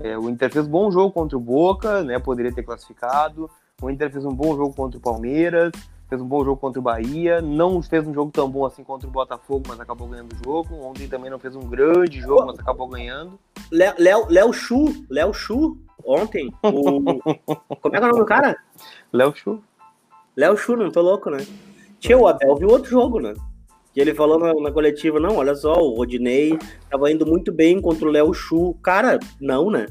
É, 0.00 0.16
o 0.18 0.28
Inter 0.28 0.52
fez 0.52 0.66
bom 0.66 0.90
jogo 0.90 1.12
contra 1.12 1.36
o 1.36 1.40
Boca, 1.40 2.02
né? 2.02 2.18
Poderia 2.18 2.52
ter 2.52 2.62
classificado. 2.62 3.50
O 3.80 3.90
Inter 3.90 4.10
fez 4.10 4.24
um 4.24 4.34
bom 4.34 4.56
jogo 4.56 4.74
contra 4.74 4.98
o 4.98 5.02
Palmeiras 5.02 5.72
fez 6.08 6.20
um 6.20 6.26
bom 6.26 6.42
jogo 6.42 6.56
contra 6.56 6.80
o 6.80 6.82
Bahia, 6.82 7.42
não 7.42 7.82
fez 7.82 8.06
um 8.06 8.14
jogo 8.14 8.30
tão 8.32 8.48
bom 8.48 8.64
assim 8.64 8.82
contra 8.82 9.06
o 9.06 9.10
Botafogo, 9.10 9.64
mas 9.68 9.78
acabou 9.78 10.08
ganhando 10.08 10.32
o 10.32 10.44
jogo. 10.44 10.74
Ontem 10.82 11.06
também 11.06 11.30
não 11.30 11.38
fez 11.38 11.54
um 11.54 11.68
grande 11.68 12.20
jogo, 12.20 12.46
mas 12.46 12.58
acabou 12.58 12.88
ganhando. 12.88 13.38
Léo, 13.70 14.52
Chu, 14.52 15.04
Léo 15.10 15.34
Chu, 15.34 15.76
ontem, 16.04 16.50
o... 16.62 17.02
como 17.82 17.94
é 17.94 17.98
que 18.00 18.04
é 18.04 18.08
o 18.08 18.08
nome 18.08 18.20
do 18.20 18.24
cara? 18.24 18.56
Léo 19.12 19.36
Chu. 19.36 19.62
Léo 20.34 20.56
Chu, 20.56 20.76
não 20.76 20.90
tô 20.90 21.02
louco, 21.02 21.28
né? 21.28 21.44
Tinha 22.00 22.16
o 22.16 22.26
Abel 22.26 22.56
viu 22.56 22.70
outro 22.70 22.90
jogo, 22.90 23.20
né? 23.20 23.34
E 23.98 24.00
ele 24.00 24.14
falou 24.14 24.38
na, 24.38 24.54
na, 24.54 24.70
coletiva, 24.70 25.18
não, 25.18 25.38
olha 25.38 25.56
só, 25.56 25.72
o 25.72 25.96
Rodinei 25.96 26.56
tava 26.88 27.10
indo 27.10 27.26
muito 27.26 27.50
bem 27.50 27.80
contra 27.80 28.06
o 28.06 28.12
Léo 28.12 28.32
Chu. 28.32 28.74
Cara, 28.80 29.18
não, 29.40 29.72
né? 29.72 29.88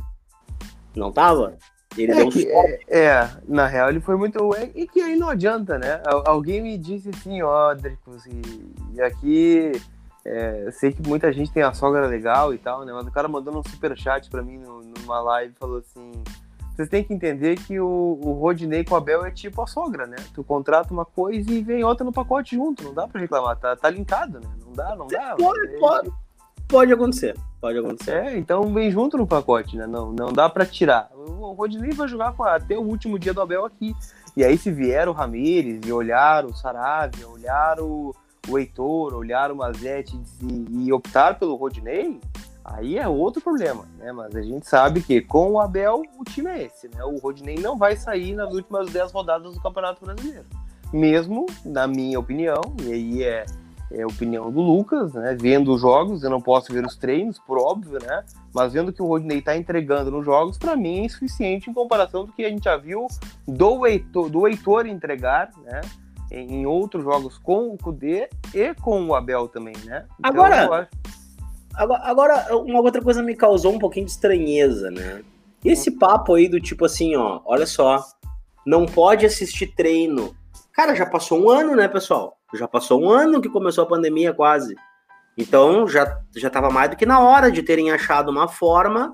Não 0.95 1.11
tava? 1.11 1.57
Ele 1.97 2.13
é, 2.13 2.15
deu 2.15 2.29
que, 2.29 2.47
é, 2.47 2.79
é, 2.87 3.29
na 3.45 3.67
real 3.67 3.89
ele 3.89 3.99
foi 3.99 4.15
muito. 4.15 4.55
É, 4.55 4.71
e 4.73 4.87
que 4.87 5.01
aí 5.01 5.17
não 5.17 5.27
adianta, 5.27 5.77
né? 5.77 6.01
Alguém 6.25 6.61
me 6.61 6.77
disse 6.77 7.09
assim, 7.09 7.41
ó, 7.41 7.73
Dricos, 7.73 8.25
e, 8.27 8.71
e 8.93 9.01
aqui 9.01 9.73
é, 10.23 10.69
sei 10.71 10.93
que 10.93 11.05
muita 11.05 11.29
gente 11.33 11.51
tem 11.51 11.63
a 11.63 11.73
sogra 11.73 12.07
legal 12.07 12.53
e 12.53 12.57
tal, 12.57 12.85
né? 12.85 12.93
Mas 12.93 13.05
o 13.07 13.11
cara 13.11 13.27
mandou 13.27 13.57
um 13.57 13.69
super 13.69 13.97
chat 13.97 14.29
pra 14.29 14.41
mim 14.41 14.57
no, 14.57 14.83
numa 14.83 15.19
live 15.19 15.53
falou 15.59 15.79
assim. 15.79 16.13
Vocês 16.77 16.89
têm 16.89 17.03
que 17.03 17.11
entender 17.11 17.55
que 17.55 17.79
o, 17.79 18.19
o 18.23 18.33
Rodinei 18.33 18.83
com 18.83 18.95
a 18.95 19.01
Bel 19.01 19.25
é 19.25 19.31
tipo 19.31 19.63
a 19.63 19.65
sogra, 19.65 20.05
né? 20.05 20.15
Tu 20.31 20.43
contrata 20.43 20.93
uma 20.93 21.05
coisa 21.05 21.51
e 21.51 21.63
vem 21.63 21.83
outra 21.83 22.05
no 22.05 22.13
pacote 22.13 22.55
junto. 22.55 22.83
Não 22.83 22.93
dá 22.93 23.07
pra 23.07 23.19
reclamar, 23.19 23.57
tá, 23.57 23.75
tá 23.75 23.89
linkado, 23.89 24.39
né? 24.39 24.47
Não 24.63 24.73
dá, 24.73 24.95
não 24.95 25.07
dá. 25.07 25.35
Pode, 25.35 25.79
pode, 25.79 26.11
pode 26.67 26.93
acontecer. 26.93 27.35
Pode 27.59 27.79
acontecer. 27.79 28.11
É, 28.11 28.37
então 28.37 28.71
vem 28.71 28.91
junto 28.91 29.17
no 29.17 29.25
pacote, 29.25 29.75
né? 29.75 29.87
Não, 29.87 30.11
não 30.11 30.31
dá 30.31 30.47
para 30.47 30.67
tirar. 30.67 31.09
O 31.15 31.53
Rodinei 31.53 31.93
vai 31.93 32.07
jogar 32.07 32.35
a, 32.39 32.55
até 32.55 32.77
o 32.77 32.83
último 32.83 33.17
dia 33.17 33.33
do 33.33 33.41
Abel 33.41 33.65
aqui. 33.65 33.95
E 34.35 34.43
aí, 34.43 34.55
se 34.55 34.71
vier 34.71 35.09
o 35.09 35.13
Ramires 35.13 35.81
e 35.83 35.91
olhar 35.91 36.45
o 36.45 36.53
Saravia, 36.53 37.27
olhar 37.27 37.79
o, 37.79 38.15
o 38.47 38.59
Heitor, 38.59 39.15
olhar 39.15 39.51
o 39.51 39.55
Mazete 39.55 40.15
e, 40.43 40.85
e, 40.85 40.93
optar 40.93 41.39
pelo 41.39 41.55
Rodinei, 41.55 42.19
aí 42.67 42.97
é 42.97 43.07
outro 43.07 43.41
problema, 43.41 43.85
né? 43.97 44.11
Mas 44.11 44.35
a 44.35 44.41
gente 44.41 44.67
sabe 44.67 45.01
que 45.01 45.21
com 45.21 45.51
o 45.53 45.59
Abel 45.59 46.03
o 46.19 46.23
time 46.23 46.49
é 46.49 46.63
esse, 46.63 46.87
né? 46.89 47.03
O 47.03 47.17
Rodinei 47.17 47.55
não 47.55 47.77
vai 47.77 47.95
sair 47.95 48.33
nas 48.35 48.53
últimas 48.53 48.91
10 48.91 49.11
rodadas 49.11 49.53
do 49.53 49.61
Campeonato 49.61 50.03
Brasileiro. 50.05 50.45
Mesmo, 50.93 51.45
na 51.65 51.87
minha 51.87 52.19
opinião, 52.19 52.61
e 52.83 52.91
aí 52.91 53.23
é 53.23 53.45
é 53.91 54.01
a 54.01 54.07
opinião 54.07 54.51
do 54.51 54.61
Lucas, 54.61 55.13
né? 55.13 55.35
Vendo 55.39 55.73
os 55.73 55.81
jogos, 55.81 56.23
eu 56.23 56.29
não 56.29 56.41
posso 56.41 56.73
ver 56.73 56.85
os 56.85 56.95
treinos, 56.95 57.39
por 57.39 57.57
óbvio, 57.57 57.99
né? 58.03 58.23
Mas 58.53 58.73
vendo 58.73 58.91
que 58.91 59.01
o 59.01 59.05
Rodney 59.05 59.39
está 59.39 59.55
entregando 59.55 60.11
nos 60.11 60.25
jogos, 60.25 60.57
para 60.57 60.75
mim 60.75 60.99
é 60.99 61.05
insuficiente 61.05 61.69
em 61.69 61.73
comparação 61.73 62.25
do 62.25 62.33
que 62.33 62.43
a 62.43 62.49
gente 62.49 62.65
já 62.65 62.75
viu 62.75 63.07
do 63.47 63.85
Heitor, 63.85 64.29
do 64.29 64.47
Heitor 64.47 64.87
entregar, 64.87 65.51
né? 65.63 65.81
Em, 66.29 66.61
em 66.61 66.65
outros 66.65 67.03
jogos 67.03 67.37
com 67.37 67.69
o 67.69 67.77
Kudê 67.77 68.29
e 68.53 68.73
com 68.75 69.05
o 69.05 69.15
Abel 69.15 69.47
também, 69.47 69.75
né? 69.85 70.05
Então, 70.19 70.31
agora, 70.31 70.89
agora, 71.77 72.55
uma 72.57 72.81
outra 72.81 73.01
coisa 73.01 73.21
me 73.21 73.35
causou 73.35 73.73
um 73.73 73.79
pouquinho 73.79 74.05
de 74.05 74.11
estranheza, 74.11 74.89
né? 74.89 75.21
Esse 75.63 75.91
papo 75.91 76.35
aí 76.35 76.47
do 76.47 76.59
tipo 76.59 76.85
assim, 76.85 77.15
ó, 77.15 77.41
olha 77.45 77.65
só, 77.65 78.03
não 78.65 78.85
pode 78.85 79.25
assistir 79.25 79.67
treino. 79.75 80.35
Cara, 80.73 80.95
já 80.95 81.05
passou 81.05 81.39
um 81.39 81.49
ano, 81.49 81.75
né, 81.75 81.87
pessoal? 81.87 82.37
Já 82.53 82.67
passou 82.67 83.01
um 83.01 83.09
ano 83.09 83.41
que 83.41 83.49
começou 83.49 83.83
a 83.83 83.87
pandemia 83.87 84.33
quase. 84.33 84.75
Então 85.37 85.87
já 85.87 86.19
já 86.35 86.47
estava 86.47 86.69
mais 86.69 86.89
do 86.89 86.95
que 86.95 87.05
na 87.05 87.19
hora 87.19 87.51
de 87.51 87.61
terem 87.61 87.91
achado 87.91 88.29
uma 88.29 88.47
forma, 88.47 89.13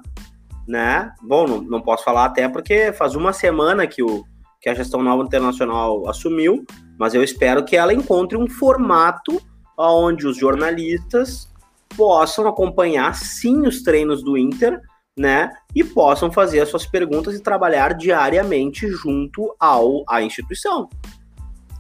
né? 0.67 1.11
Bom, 1.21 1.47
não, 1.47 1.61
não 1.61 1.81
posso 1.81 2.03
falar 2.03 2.25
até 2.25 2.47
porque 2.47 2.93
faz 2.93 3.15
uma 3.15 3.33
semana 3.33 3.85
que 3.85 4.01
o 4.01 4.23
que 4.61 4.69
a 4.69 4.73
gestão 4.73 5.03
nova 5.03 5.21
internacional 5.21 6.07
assumiu, 6.07 6.63
mas 6.97 7.13
eu 7.13 7.21
espero 7.21 7.65
que 7.65 7.75
ela 7.75 7.93
encontre 7.93 8.37
um 8.37 8.47
formato 8.47 9.41
onde 9.77 10.25
os 10.25 10.37
jornalistas 10.37 11.52
possam 11.95 12.47
acompanhar 12.47 13.15
sim 13.15 13.67
os 13.67 13.81
treinos 13.81 14.23
do 14.23 14.37
Inter, 14.37 14.79
né? 15.17 15.51
E 15.75 15.83
possam 15.83 16.31
fazer 16.31 16.59
as 16.61 16.69
suas 16.69 16.85
perguntas 16.85 17.35
e 17.35 17.41
trabalhar 17.41 17.93
diariamente 17.93 18.87
junto 18.87 19.55
ao 19.59 20.03
à 20.07 20.21
instituição. 20.21 20.89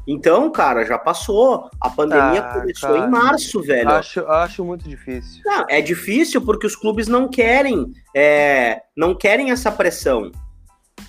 Então, 0.07 0.51
cara, 0.51 0.85
já 0.85 0.97
passou. 0.97 1.69
A 1.79 1.89
pandemia 1.89 2.41
ah, 2.41 2.59
começou 2.59 2.89
cara, 2.89 3.07
em 3.07 3.09
março, 3.09 3.61
velho. 3.61 3.89
Acho, 3.89 4.19
acho 4.27 4.65
muito 4.65 4.87
difícil. 4.87 5.41
Não, 5.45 5.65
é 5.69 5.81
difícil 5.81 6.41
porque 6.41 6.67
os 6.67 6.75
clubes 6.75 7.07
não 7.07 7.29
querem, 7.29 7.91
é, 8.13 8.81
não 8.95 9.15
querem 9.15 9.51
essa 9.51 9.71
pressão. 9.71 10.31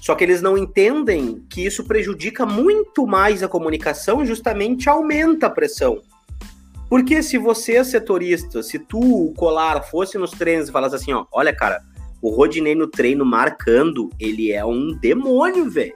Só 0.01 0.14
que 0.14 0.23
eles 0.23 0.40
não 0.40 0.57
entendem 0.57 1.45
que 1.51 1.64
isso 1.64 1.85
prejudica 1.85 2.47
muito 2.47 3.07
mais 3.07 3.43
a 3.43 3.49
comunicação 3.49 4.23
e 4.23 4.27
justamente 4.27 4.88
aumenta 4.88 5.47
a 5.47 5.51
pressão. 5.51 6.01
Porque 6.95 7.25
se 7.25 7.37
você 7.37 7.75
é 7.75 7.83
setorista, 7.83 8.63
se 8.63 8.79
tu, 8.79 9.01
o 9.01 9.35
Colar, 9.35 9.83
fosse 9.83 10.17
nos 10.17 10.31
treinos 10.31 10.69
e 10.69 10.73
falasse 10.73 10.95
assim, 10.95 11.13
ó, 11.13 11.27
olha, 11.33 11.53
cara, 11.53 11.83
o 12.23 12.31
Rodinei 12.31 12.77
no 12.77 12.87
treino 12.87 13.25
marcando, 13.25 14.11
ele 14.21 14.53
é 14.53 14.65
um 14.65 14.95
demônio, 14.95 15.69
velho 15.69 15.93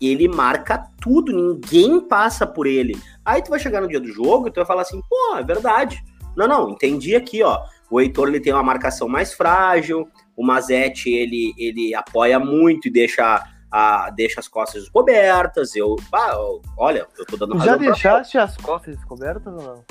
ele 0.00 0.26
marca 0.26 0.84
tudo, 1.00 1.32
ninguém 1.32 2.00
passa 2.00 2.44
por 2.44 2.66
ele. 2.66 3.00
Aí 3.24 3.40
tu 3.40 3.50
vai 3.50 3.60
chegar 3.60 3.80
no 3.80 3.86
dia 3.86 4.00
do 4.00 4.08
jogo 4.08 4.48
e 4.48 4.50
tu 4.50 4.56
vai 4.56 4.64
falar 4.64 4.82
assim, 4.82 5.00
pô, 5.08 5.36
é 5.36 5.44
verdade. 5.44 6.02
Não, 6.36 6.48
não, 6.48 6.70
entendi 6.70 7.14
aqui, 7.14 7.40
ó. 7.40 7.60
O 7.88 8.00
Heitor 8.00 8.26
ele 8.26 8.40
tem 8.40 8.52
uma 8.52 8.64
marcação 8.64 9.06
mais 9.06 9.32
frágil, 9.32 10.08
o 10.36 10.44
Mazete 10.44 11.08
ele, 11.08 11.54
ele 11.56 11.94
apoia 11.94 12.40
muito 12.40 12.88
e 12.88 12.90
deixa, 12.90 13.44
a, 13.70 14.10
deixa 14.10 14.40
as 14.40 14.48
costas 14.48 14.82
descobertas. 14.82 15.76
Eu, 15.76 15.94
ah, 16.12 16.34
olha, 16.76 17.06
eu 17.16 17.24
tô 17.24 17.36
dando 17.36 17.60
Já 17.60 17.76
deixaste 17.76 18.38
as 18.38 18.56
costas 18.56 18.96
descobertas 18.96 19.54
ou 19.54 19.62
não? 19.62 19.84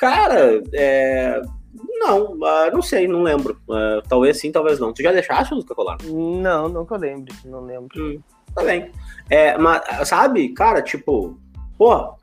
Cara, 0.00 0.62
é, 0.72 1.42
não, 2.00 2.32
uh, 2.32 2.72
não 2.72 2.80
sei, 2.80 3.06
não 3.06 3.22
lembro. 3.22 3.60
Uh, 3.68 4.02
talvez 4.08 4.40
sim, 4.40 4.50
talvez 4.50 4.80
não. 4.80 4.92
Tu 4.92 5.02
já 5.02 5.12
deixaste, 5.12 5.54
Lucas 5.54 5.76
Colar? 5.76 5.98
Não, 6.02 6.68
nunca 6.68 6.96
lembro, 6.96 7.34
não 7.44 7.60
lembro. 7.60 7.88
Hum, 7.96 8.20
tá 8.54 8.64
bem. 8.64 8.90
É, 9.28 9.58
mas, 9.58 10.08
sabe, 10.08 10.48
cara, 10.54 10.80
tipo, 10.80 11.38
pô, 11.76 12.16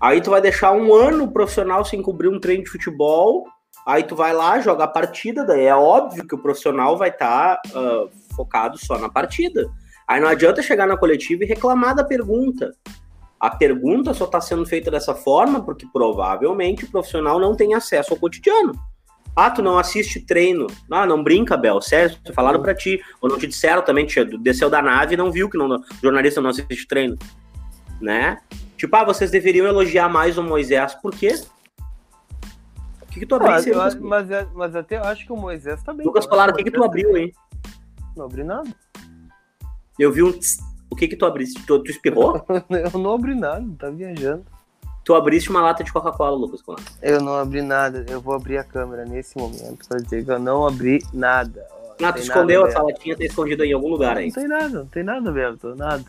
Aí 0.00 0.20
tu 0.20 0.30
vai 0.30 0.40
deixar 0.40 0.72
um 0.72 0.94
ano 0.94 1.30
profissional 1.30 1.84
sem 1.84 2.02
cobrir 2.02 2.28
um 2.28 2.40
treino 2.40 2.64
de 2.64 2.70
futebol. 2.70 3.46
Aí 3.86 4.02
tu 4.02 4.16
vai 4.16 4.32
lá, 4.32 4.58
joga 4.60 4.84
a 4.84 4.88
partida, 4.88 5.44
daí 5.44 5.64
é 5.64 5.74
óbvio 5.74 6.26
que 6.26 6.34
o 6.34 6.38
profissional 6.38 6.96
vai 6.96 7.10
estar 7.10 7.56
tá, 7.56 7.78
uh, 7.78 8.10
focado 8.34 8.78
só 8.78 8.98
na 8.98 9.08
partida. 9.08 9.70
Aí 10.08 10.20
não 10.20 10.28
adianta 10.28 10.62
chegar 10.62 10.86
na 10.86 10.96
coletiva 10.96 11.44
e 11.44 11.46
reclamar 11.46 11.94
da 11.94 12.04
pergunta. 12.04 12.72
A 13.40 13.48
pergunta 13.48 14.12
só 14.12 14.26
está 14.26 14.40
sendo 14.40 14.66
feita 14.66 14.90
dessa 14.90 15.14
forma 15.14 15.64
porque 15.64 15.86
provavelmente 15.90 16.84
o 16.84 16.90
profissional 16.90 17.40
não 17.40 17.56
tem 17.56 17.72
acesso 17.72 18.12
ao 18.12 18.18
cotidiano. 18.18 18.72
Ah, 19.34 19.50
tu 19.50 19.62
não 19.62 19.78
assiste 19.78 20.20
treino. 20.20 20.66
Ah, 20.90 21.06
não 21.06 21.22
brinca, 21.22 21.56
Bel. 21.56 21.80
Sério, 21.80 22.16
falaram 22.34 22.60
para 22.60 22.74
ti. 22.74 23.00
Ou 23.20 23.30
não 23.30 23.38
te 23.38 23.46
disseram 23.46 23.82
também, 23.82 24.04
te 24.04 24.22
desceu 24.38 24.68
da 24.68 24.82
nave 24.82 25.14
e 25.14 25.16
não 25.16 25.32
viu 25.32 25.48
que 25.48 25.56
não, 25.56 25.76
o 25.76 25.84
jornalista 26.02 26.40
não 26.40 26.50
assiste 26.50 26.86
treino. 26.86 27.16
Né? 28.00 28.38
Tipo, 28.76 28.96
ah, 28.96 29.04
vocês 29.04 29.30
deveriam 29.30 29.66
elogiar 29.66 30.08
mais 30.08 30.36
o 30.36 30.42
Moisés. 30.42 30.94
Por 30.94 31.12
quê? 31.12 31.40
O 33.00 33.06
que, 33.06 33.20
que 33.20 33.26
tu 33.26 33.36
abriu? 33.36 33.80
Ah, 33.80 33.90
mas, 34.00 34.24
mas, 34.52 34.76
até 34.76 34.98
eu 34.98 35.04
acho 35.04 35.24
que 35.24 35.32
o 35.32 35.36
Moisés 35.36 35.82
tá 35.82 35.92
bem. 35.94 36.06
Lucas 36.06 36.26
falaram, 36.26 36.52
o 36.52 36.56
que, 36.56 36.64
que 36.64 36.70
tu 36.70 36.84
abriu, 36.84 37.16
hein? 37.16 37.32
Não 38.16 38.26
abri 38.26 38.44
nada. 38.44 38.68
Eu 39.98 40.12
vi 40.12 40.22
um. 40.22 40.32
O 40.90 40.96
que 40.96 41.08
que 41.08 41.16
tu 41.16 41.24
abriste? 41.24 41.62
Tu, 41.64 41.78
tu 41.78 41.90
espirrou? 41.90 42.44
eu 42.68 42.98
não 42.98 43.14
abri 43.14 43.34
nada, 43.34 43.64
tá 43.78 43.90
viajando. 43.90 44.44
Tu 45.04 45.14
abriste 45.14 45.50
uma 45.50 45.62
lata 45.62 45.82
de 45.82 45.92
Coca-Cola, 45.92 46.36
Lucas. 46.36 46.60
Eu 47.00 47.20
não 47.20 47.34
abri 47.34 47.62
nada. 47.62 48.04
Eu 48.08 48.20
vou 48.20 48.34
abrir 48.34 48.58
a 48.58 48.64
câmera 48.64 49.04
nesse 49.04 49.36
momento 49.36 49.88
pra 49.88 49.98
dizer 49.98 50.24
que 50.24 50.30
eu 50.30 50.38
não 50.38 50.66
abri 50.66 50.98
nada. 51.12 51.66
Ah, 52.02 52.12
tu 52.12 52.20
escondeu 52.20 52.62
nada, 52.62 52.78
a 52.78 52.82
latinha, 52.82 53.16
tá 53.16 53.24
escondida 53.24 53.64
em 53.64 53.72
algum 53.72 53.88
lugar 53.88 54.16
aí. 54.16 54.26
Não 54.26 54.34
tem 54.34 54.48
nada, 54.48 54.68
não 54.68 54.86
tem 54.86 55.02
nada, 55.02 55.32
Beto, 55.32 55.74
nada. 55.74 56.04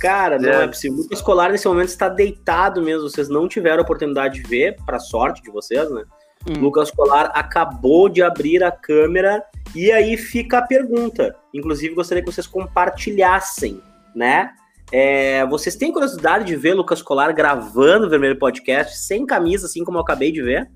Cara, 0.00 0.38
não 0.38 0.48
é, 0.48 0.64
é 0.64 0.66
possível. 0.66 0.98
O 0.98 1.02
Lucas 1.02 1.22
Colar 1.22 1.50
nesse 1.52 1.66
momento 1.66 1.88
está 1.88 2.08
deitado 2.08 2.82
mesmo. 2.82 3.08
Vocês 3.08 3.28
não 3.28 3.48
tiveram 3.48 3.78
a 3.78 3.82
oportunidade 3.82 4.42
de 4.42 4.48
ver, 4.48 4.76
para 4.84 4.98
sorte 4.98 5.42
de 5.42 5.50
vocês, 5.50 5.90
né? 5.90 6.04
Hum. 6.48 6.60
Lucas 6.60 6.90
Colar 6.90 7.30
acabou 7.34 8.08
de 8.08 8.22
abrir 8.22 8.64
a 8.64 8.70
câmera 8.70 9.42
e 9.74 9.90
aí 9.92 10.16
fica 10.16 10.58
a 10.58 10.62
pergunta. 10.62 11.34
Inclusive, 11.54 11.94
gostaria 11.94 12.22
que 12.22 12.30
vocês 12.30 12.46
compartilhassem, 12.46 13.80
né? 14.14 14.52
É, 14.92 15.46
vocês 15.46 15.74
têm 15.74 15.92
curiosidade 15.92 16.44
de 16.44 16.54
ver 16.54 16.74
Lucas 16.74 17.00
Colar 17.00 17.32
gravando 17.32 18.06
o 18.06 18.10
Vermelho 18.10 18.38
Podcast 18.38 18.98
sem 18.98 19.24
camisa, 19.24 19.66
assim 19.66 19.84
como 19.84 19.98
eu 19.98 20.02
acabei 20.02 20.30
de 20.30 20.42
ver? 20.42 20.70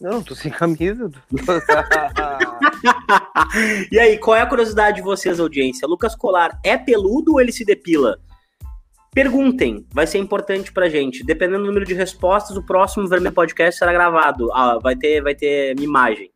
Não, 0.00 0.22
tô 0.22 0.34
sem 0.34 0.50
camisa. 0.50 1.10
e 3.90 3.98
aí, 3.98 4.18
qual 4.18 4.36
é 4.36 4.42
a 4.42 4.46
curiosidade 4.46 4.96
de 4.96 5.02
vocês, 5.02 5.40
audiência? 5.40 5.88
Lucas 5.88 6.14
Colar 6.14 6.60
é 6.62 6.76
peludo 6.76 7.32
ou 7.32 7.40
ele 7.40 7.52
se 7.52 7.64
depila? 7.64 8.18
Perguntem, 9.14 9.86
vai 9.92 10.06
ser 10.06 10.18
importante 10.18 10.72
pra 10.72 10.88
gente. 10.88 11.24
Dependendo 11.24 11.60
do 11.60 11.66
número 11.66 11.86
de 11.86 11.94
respostas, 11.94 12.56
o 12.56 12.66
próximo 12.66 13.08
Vermelho 13.08 13.34
Podcast 13.34 13.78
será 13.78 13.92
gravado. 13.92 14.52
Ah, 14.52 14.78
vai 14.82 14.96
ter, 14.96 15.22
vai 15.22 15.34
ter 15.34 15.78
imagem. 15.78 16.30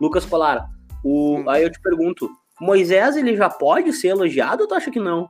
Lucas 0.00 0.24
Colar, 0.24 0.68
o, 1.04 1.42
aí 1.48 1.62
eu 1.62 1.70
te 1.70 1.80
pergunto, 1.80 2.30
Moisés 2.60 3.16
ele 3.16 3.36
já 3.36 3.50
pode 3.50 3.92
ser 3.92 4.08
elogiado 4.08 4.62
ou 4.62 4.68
tu 4.68 4.74
acha 4.74 4.90
que 4.90 5.00
não? 5.00 5.28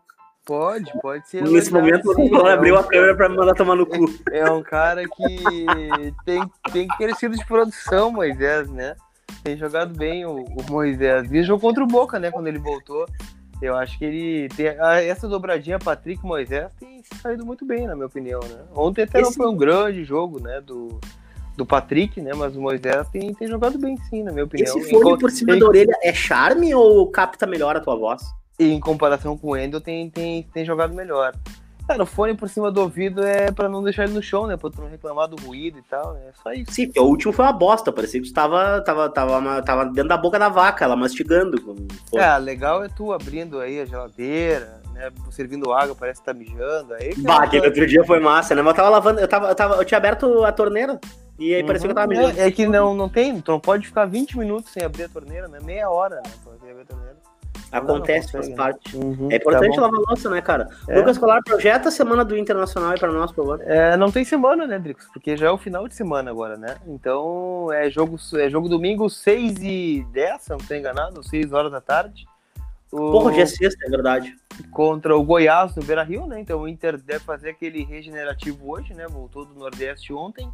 Pode, 0.51 0.91
pode 1.01 1.29
ser. 1.29 1.45
Nesse 1.45 1.73
momento, 1.73 2.13
sim, 2.13 2.29
o 2.29 2.45
abriu 2.45 2.77
a 2.77 2.83
câmera 2.83 3.15
pra 3.15 3.29
me 3.29 3.37
mandar 3.37 3.55
tomar 3.55 3.77
no 3.77 3.87
cu. 3.87 4.05
É 4.33 4.51
um 4.51 4.65
cara 4.65 5.05
que 5.05 5.45
tem, 6.25 6.43
tem 6.73 6.89
crescido 6.89 7.37
de 7.37 7.47
produção, 7.47 8.11
Moisés, 8.11 8.69
né? 8.69 8.97
Tem 9.45 9.57
jogado 9.57 9.97
bem 9.97 10.27
o, 10.27 10.43
o 10.43 10.65
Moisés. 10.69 11.31
E 11.31 11.45
jogou 11.45 11.69
contra 11.69 11.85
o 11.85 11.87
Boca, 11.87 12.19
né? 12.19 12.33
Quando 12.33 12.49
ele 12.49 12.59
voltou. 12.59 13.07
Eu 13.63 13.77
acho 13.77 13.97
que 13.97 14.05
ele 14.05 14.49
tem 14.57 14.67
essa 15.07 15.29
dobradinha 15.29 15.79
Patrick 15.79 16.21
Moisés 16.27 16.73
tem 16.81 17.01
saído 17.23 17.47
muito 17.47 17.65
bem, 17.65 17.87
na 17.87 17.95
minha 17.95 18.07
opinião, 18.07 18.41
né? 18.41 18.65
Ontem 18.75 19.03
até 19.03 19.21
Esse... 19.21 19.31
não 19.31 19.33
foi 19.33 19.55
um 19.55 19.57
grande 19.57 20.03
jogo, 20.03 20.41
né, 20.41 20.61
do, 20.63 20.99
do 21.57 21.65
Patrick, 21.65 22.21
né, 22.21 22.33
mas 22.35 22.57
o 22.57 22.61
Moisés 22.61 23.07
tem, 23.11 23.33
tem 23.35 23.47
jogado 23.47 23.79
bem 23.79 23.97
sim, 24.09 24.25
na 24.25 24.33
minha 24.33 24.47
opinião. 24.47 24.79
Esse 24.79 24.91
fone 24.91 25.17
por 25.17 25.31
cima 25.31 25.53
tem... 25.53 25.61
da 25.61 25.67
orelha 25.67 25.95
é 26.03 26.13
charme 26.13 26.75
ou 26.75 27.07
capta 27.09 27.47
melhor 27.47 27.77
a 27.77 27.81
tua 27.81 27.95
voz? 27.95 28.40
Em 28.65 28.81
comparação 28.81 29.37
com 29.37 29.49
o 29.49 29.57
Endo 29.57 29.81
tem, 29.81 30.11
tem, 30.11 30.43
tem 30.43 30.65
jogado 30.65 30.95
melhor. 30.95 31.35
Cara, 31.91 32.05
o 32.05 32.07
fone 32.07 32.35
por 32.35 32.49
cima 32.49 32.71
do 32.71 32.83
ouvido 32.83 33.27
é 33.27 33.51
pra 33.51 33.69
não 33.69 33.83
deixar 33.83 34.05
ele 34.05 34.13
no 34.13 34.23
chão, 34.23 34.47
né? 34.47 34.57
Pra 34.57 34.71
tu 34.71 34.81
não 34.81 34.89
reclamar 34.89 35.27
do 35.27 35.35
ruído 35.45 35.77
e 35.77 35.83
tal, 35.83 36.15
né? 36.15 36.21
É 36.29 36.33
só 36.41 36.53
isso. 36.53 36.71
Sim, 36.71 36.93
o 36.97 37.03
último 37.03 37.33
foi 37.33 37.45
uma 37.45 37.53
bosta. 37.53 37.91
Parecia 37.91 38.21
que 38.21 38.29
tu 38.29 38.33
tava, 38.33 38.81
tava, 38.83 39.09
tava, 39.09 39.63
tava 39.63 39.85
dentro 39.87 40.09
da 40.09 40.17
boca 40.17 40.39
da 40.39 40.49
vaca, 40.49 40.85
ela 40.85 40.95
mastigando. 40.95 41.61
É, 42.15 42.39
legal 42.39 42.85
é 42.85 42.89
tu 42.89 43.13
abrindo 43.13 43.59
aí 43.59 43.81
a 43.81 43.85
geladeira, 43.85 44.81
né? 44.93 45.11
Servindo 45.33 45.73
água, 45.73 45.97
parece 45.99 46.21
que 46.21 46.27
tá 46.27 46.33
mijando. 46.33 46.95
Aí, 46.95 47.13
bah, 47.19 47.43
aquele 47.43 47.67
outro 47.67 47.85
dia 47.85 48.05
foi 48.05 48.21
massa, 48.21 48.55
né? 48.55 48.63
Mas 48.63 48.71
eu 48.71 48.77
tava 48.77 48.89
lavando, 48.89 49.19
eu, 49.19 49.27
tava, 49.27 49.49
eu, 49.49 49.55
tava, 49.57 49.75
eu 49.75 49.85
tinha 49.85 49.99
aberto 49.99 50.45
a 50.45 50.53
torneira. 50.53 51.01
E 51.41 51.53
aí 51.53 51.63
uhum. 51.63 51.67
parecia 51.67 51.89
que 51.89 51.91
eu 51.91 51.97
tava 51.97 52.07
mijando. 52.07 52.39
É, 52.39 52.47
é, 52.47 52.51
que 52.53 52.69
não, 52.69 52.95
não 52.95 53.09
tem, 53.09 53.41
tu 53.41 53.51
não 53.51 53.59
pode 53.59 53.89
ficar 53.89 54.05
20 54.05 54.39
minutos 54.39 54.71
sem 54.71 54.85
abrir 54.85 55.03
a 55.03 55.09
torneira, 55.09 55.49
né? 55.49 55.59
Meia 55.61 55.91
hora, 55.91 56.17
né? 56.17 56.31
Pra 56.45 56.53
abrir 56.53 56.83
a 56.83 56.85
torneira. 56.85 57.17
Acontece, 57.73 58.33
faz 58.33 58.49
parte. 58.51 58.97
Uhum, 58.97 59.29
é 59.31 59.37
importante 59.37 59.77
tá 59.77 59.83
lavar 59.83 60.01
louça, 60.01 60.29
né, 60.29 60.41
cara? 60.41 60.69
É. 60.89 60.99
Lucas 60.99 61.19
Colar 61.19 61.41
projeta 61.43 61.89
a 61.89 61.93
semana 61.93 62.25
do 62.25 62.37
Internacional 62.37 62.91
aí 62.91 62.99
pra 62.99 63.13
nós, 63.13 63.31
por 63.31 63.47
favor. 63.47 63.61
É, 63.63 63.97
não 63.97 64.11
tem 64.11 64.25
semana, 64.25 64.67
né, 64.67 64.79
Drix? 64.79 65.07
Porque 65.13 65.37
já 65.37 65.47
é 65.47 65.51
o 65.51 65.59
final 65.59 65.87
de 65.87 65.95
semana 65.95 66.31
agora, 66.31 66.57
né? 66.57 66.77
Então 66.87 67.73
é 67.73 67.89
jogo, 67.89 68.17
é 68.37 68.51
jogo 68.51 68.69
domingo 68.69 69.09
6 69.09 69.59
e 69.63 70.07
10, 70.13 70.43
se 70.43 70.51
não 70.51 70.57
estou 70.57 70.77
enganado, 70.77 71.23
6 71.23 71.53
horas 71.53 71.71
da 71.71 71.81
tarde. 71.81 72.27
O... 72.91 73.13
Porra, 73.13 73.33
dia 73.33 73.45
é 73.45 73.47
sexta, 73.47 73.87
é 73.87 73.91
verdade. 73.91 74.35
Contra 74.73 75.17
o 75.17 75.23
Goiás 75.23 75.77
no 75.77 75.85
Beira 75.85 76.03
Rio, 76.03 76.27
né? 76.27 76.41
Então 76.41 76.61
o 76.61 76.69
Inter 76.69 76.99
deve 76.99 77.21
fazer 77.21 77.51
aquele 77.51 77.85
regenerativo 77.85 78.73
hoje, 78.73 78.95
né? 78.95 79.07
Voltou 79.09 79.45
do 79.45 79.55
Nordeste 79.55 80.13
ontem 80.13 80.51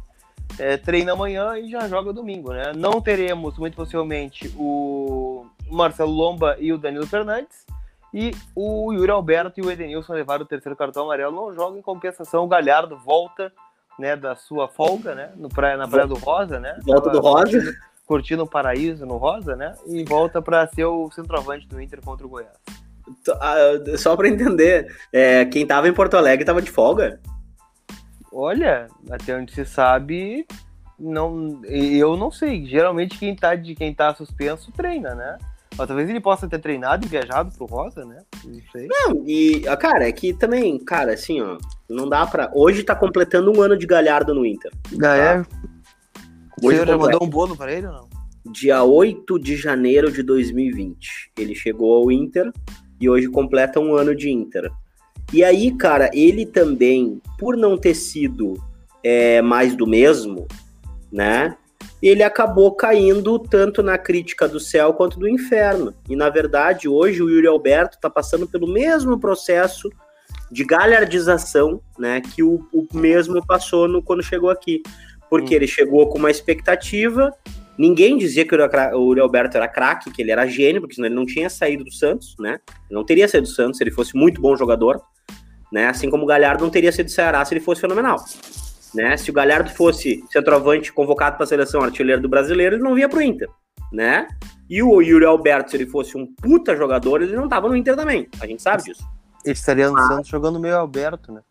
é, 0.59 0.77
treina 0.77 1.13
amanhã 1.13 1.57
e 1.57 1.69
já 1.69 1.87
joga 1.87 2.13
domingo, 2.13 2.51
né? 2.51 2.71
Não 2.75 3.01
teremos, 3.01 3.57
muito 3.57 3.75
possivelmente, 3.75 4.51
o 4.57 5.36
Marcelo 5.71 6.11
Lomba 6.11 6.55
e 6.59 6.71
o 6.71 6.77
Danilo 6.77 7.07
Fernandes. 7.07 7.65
E 8.13 8.31
o 8.55 8.93
Yuri 8.93 9.11
Alberto 9.11 9.59
e 9.59 9.63
o 9.63 9.69
Edenilson 9.69 10.13
levaram 10.13 10.43
o 10.43 10.47
terceiro 10.47 10.75
cartão 10.75 11.03
amarelo. 11.03 11.35
Não 11.35 11.53
jogam 11.53 11.77
em 11.77 11.81
compensação. 11.81 12.43
O 12.43 12.47
Galhardo 12.47 12.97
volta 12.97 13.51
né, 13.99 14.15
da 14.15 14.35
sua 14.35 14.67
folga, 14.67 15.13
né? 15.13 15.31
No 15.35 15.49
praia, 15.49 15.77
na 15.77 15.87
Praia 15.87 16.07
do 16.07 16.15
Rosa, 16.15 16.59
né? 16.59 16.77
Volta 16.83 17.09
do 17.09 17.19
Rosa. 17.19 17.75
Curtindo 18.05 18.43
o 18.43 18.47
paraíso 18.47 19.05
no 19.05 19.17
Rosa, 19.17 19.55
né? 19.55 19.75
E 19.85 20.03
volta 20.05 20.41
para 20.41 20.65
ser 20.67 20.85
o 20.85 21.11
centroavante 21.11 21.67
do 21.67 21.81
Inter 21.81 21.99
contra 22.01 22.25
o 22.25 22.29
Goiás. 22.29 22.55
Ah, 23.41 23.57
só 23.97 24.15
para 24.15 24.29
entender, 24.29 24.95
é, 25.11 25.45
quem 25.45 25.65
tava 25.65 25.87
em 25.87 25.93
Porto 25.93 26.15
Alegre 26.15 26.45
tava 26.45 26.61
de 26.61 26.71
folga? 26.71 27.19
Olha, 28.31 28.87
até 29.09 29.35
onde 29.35 29.53
se 29.53 29.65
sabe, 29.65 30.45
não, 30.99 31.61
eu 31.65 32.15
não 32.15 32.31
sei. 32.31 32.65
Geralmente 32.65 33.17
quem 33.17 33.35
tá 33.35 33.55
de 33.55 33.75
quem 33.75 33.93
tá 33.93 34.13
suspenso 34.13 34.71
treina, 34.71 35.15
né? 35.15 35.37
Mas 35.77 35.87
talvez 35.87 36.09
ele 36.09 36.19
possa 36.19 36.47
ter 36.47 36.59
treinado 36.59 37.05
e 37.05 37.09
viajado 37.09 37.51
pro 37.55 37.67
Rosa, 37.67 38.03
né? 38.03 38.23
Não 38.43 38.61
sei. 38.71 38.87
Não, 38.87 39.23
e, 39.27 39.61
cara, 39.79 40.07
é 40.07 40.11
que 40.11 40.33
também, 40.33 40.77
cara, 40.79 41.13
assim, 41.13 41.39
ó, 41.39 41.57
não 41.87 42.09
dá 42.09 42.25
pra. 42.25 42.51
Hoje 42.53 42.83
tá 42.83 42.95
completando 42.95 43.51
um 43.51 43.61
ano 43.61 43.77
de 43.77 43.85
Galhardo 43.85 44.33
no 44.33 44.45
Inter. 44.45 44.71
Ah, 44.95 44.99
tá? 44.99 45.15
é? 45.15 45.45
O 46.61 46.71
senhor 46.71 46.87
já 46.87 46.97
mandou 46.97 47.23
um 47.23 47.29
bolo 47.29 47.55
pra 47.55 47.71
ele 47.71 47.85
ou 47.85 47.93
não? 47.93 48.09
Dia 48.51 48.83
8 48.83 49.37
de 49.39 49.55
janeiro 49.55 50.11
de 50.11 50.23
2020. 50.23 51.31
Ele 51.37 51.53
chegou 51.53 51.95
ao 51.95 52.11
Inter 52.11 52.51
e 52.99 53.07
hoje 53.07 53.27
completa 53.27 53.79
um 53.79 53.95
ano 53.95 54.15
de 54.15 54.31
Inter. 54.31 54.71
E 55.31 55.43
aí, 55.43 55.71
cara, 55.71 56.09
ele 56.13 56.45
também, 56.45 57.21
por 57.37 57.55
não 57.55 57.77
ter 57.77 57.93
sido 57.93 58.55
é, 59.03 59.41
mais 59.41 59.75
do 59.75 59.85
mesmo, 59.85 60.47
né? 61.11 61.55
Ele 62.01 62.23
acabou 62.23 62.71
caindo 62.75 63.39
tanto 63.39 63.81
na 63.81 63.97
crítica 63.97 64.47
do 64.47 64.59
céu 64.59 64.93
quanto 64.93 65.19
do 65.19 65.27
inferno. 65.27 65.93
E 66.09 66.15
na 66.15 66.29
verdade, 66.29 66.87
hoje 66.87 67.21
o 67.21 67.29
Yuri 67.29 67.47
Alberto 67.47 67.95
está 67.95 68.09
passando 68.09 68.47
pelo 68.47 68.67
mesmo 68.67 69.19
processo 69.19 69.89
de 70.51 70.63
galhardização, 70.63 71.81
né, 71.97 72.21
que 72.21 72.41
o, 72.41 72.65
o 72.71 72.87
mesmo 72.93 73.45
passou 73.45 73.87
no, 73.87 74.01
quando 74.01 74.23
chegou 74.23 74.49
aqui. 74.49 74.81
Porque 75.29 75.53
hum. 75.53 75.57
ele 75.57 75.67
chegou 75.67 76.07
com 76.07 76.17
uma 76.17 76.31
expectativa, 76.31 77.33
ninguém 77.77 78.17
dizia 78.17 78.45
que 78.45 78.55
o 78.55 79.03
Yuri 79.07 79.19
Alberto 79.19 79.57
era 79.57 79.67
craque, 79.67 80.11
que 80.11 80.21
ele 80.21 80.31
era 80.31 80.47
gênio, 80.47 80.81
porque 80.81 80.95
senão 80.95 81.07
ele 81.07 81.15
não 81.15 81.25
tinha 81.25 81.49
saído 81.49 81.83
do 81.83 81.91
Santos, 81.91 82.35
né? 82.39 82.59
Ele 82.89 82.97
não 82.97 83.03
teria 83.03 83.27
saído 83.27 83.47
do 83.47 83.53
Santos 83.53 83.77
se 83.77 83.83
ele 83.83 83.91
fosse 83.91 84.15
muito 84.15 84.39
bom 84.39 84.55
jogador 84.55 85.01
né? 85.71 85.87
Assim 85.87 86.09
como 86.09 86.23
o 86.23 86.27
Galhardo 86.27 86.63
não 86.63 86.71
teria 86.71 86.91
sido 86.91 87.09
Ceará 87.09 87.43
se 87.43 87.53
ele 87.53 87.61
fosse 87.61 87.81
fenomenal. 87.81 88.23
Né? 88.97 89.15
Se 89.15 89.29
o 89.29 89.33
Galhardo 89.33 89.69
fosse 89.69 90.23
centroavante 90.31 90.91
convocado 90.91 91.35
para 91.35 91.43
a 91.43 91.47
seleção 91.47 91.83
artilheiro 91.83 92.19
do 92.19 92.27
brasileiro, 92.27 92.77
ele 92.77 92.83
não 92.83 92.95
via 92.95 93.07
para 93.07 93.19
o 93.19 93.21
Inter, 93.21 93.47
né? 93.93 94.27
E 94.67 94.81
o 94.81 94.99
Yuri 95.03 95.23
Alberto, 95.23 95.69
se 95.69 95.77
ele 95.77 95.85
fosse 95.85 96.17
um 96.17 96.25
puta 96.25 96.75
jogador, 96.75 97.21
ele 97.21 97.35
não 97.35 97.43
estava 97.43 97.69
no 97.69 97.75
Inter 97.75 97.95
também. 97.95 98.27
A 98.41 98.47
gente 98.47 98.59
sabe 98.59 98.81
disso. 98.81 99.07
Ele 99.45 99.53
estaria 99.53 99.87
no 99.87 99.99
ah. 99.99 100.07
Santos 100.07 100.27
jogando 100.27 100.59
meio 100.59 100.75
Alberto, 100.75 101.31
né? 101.31 101.41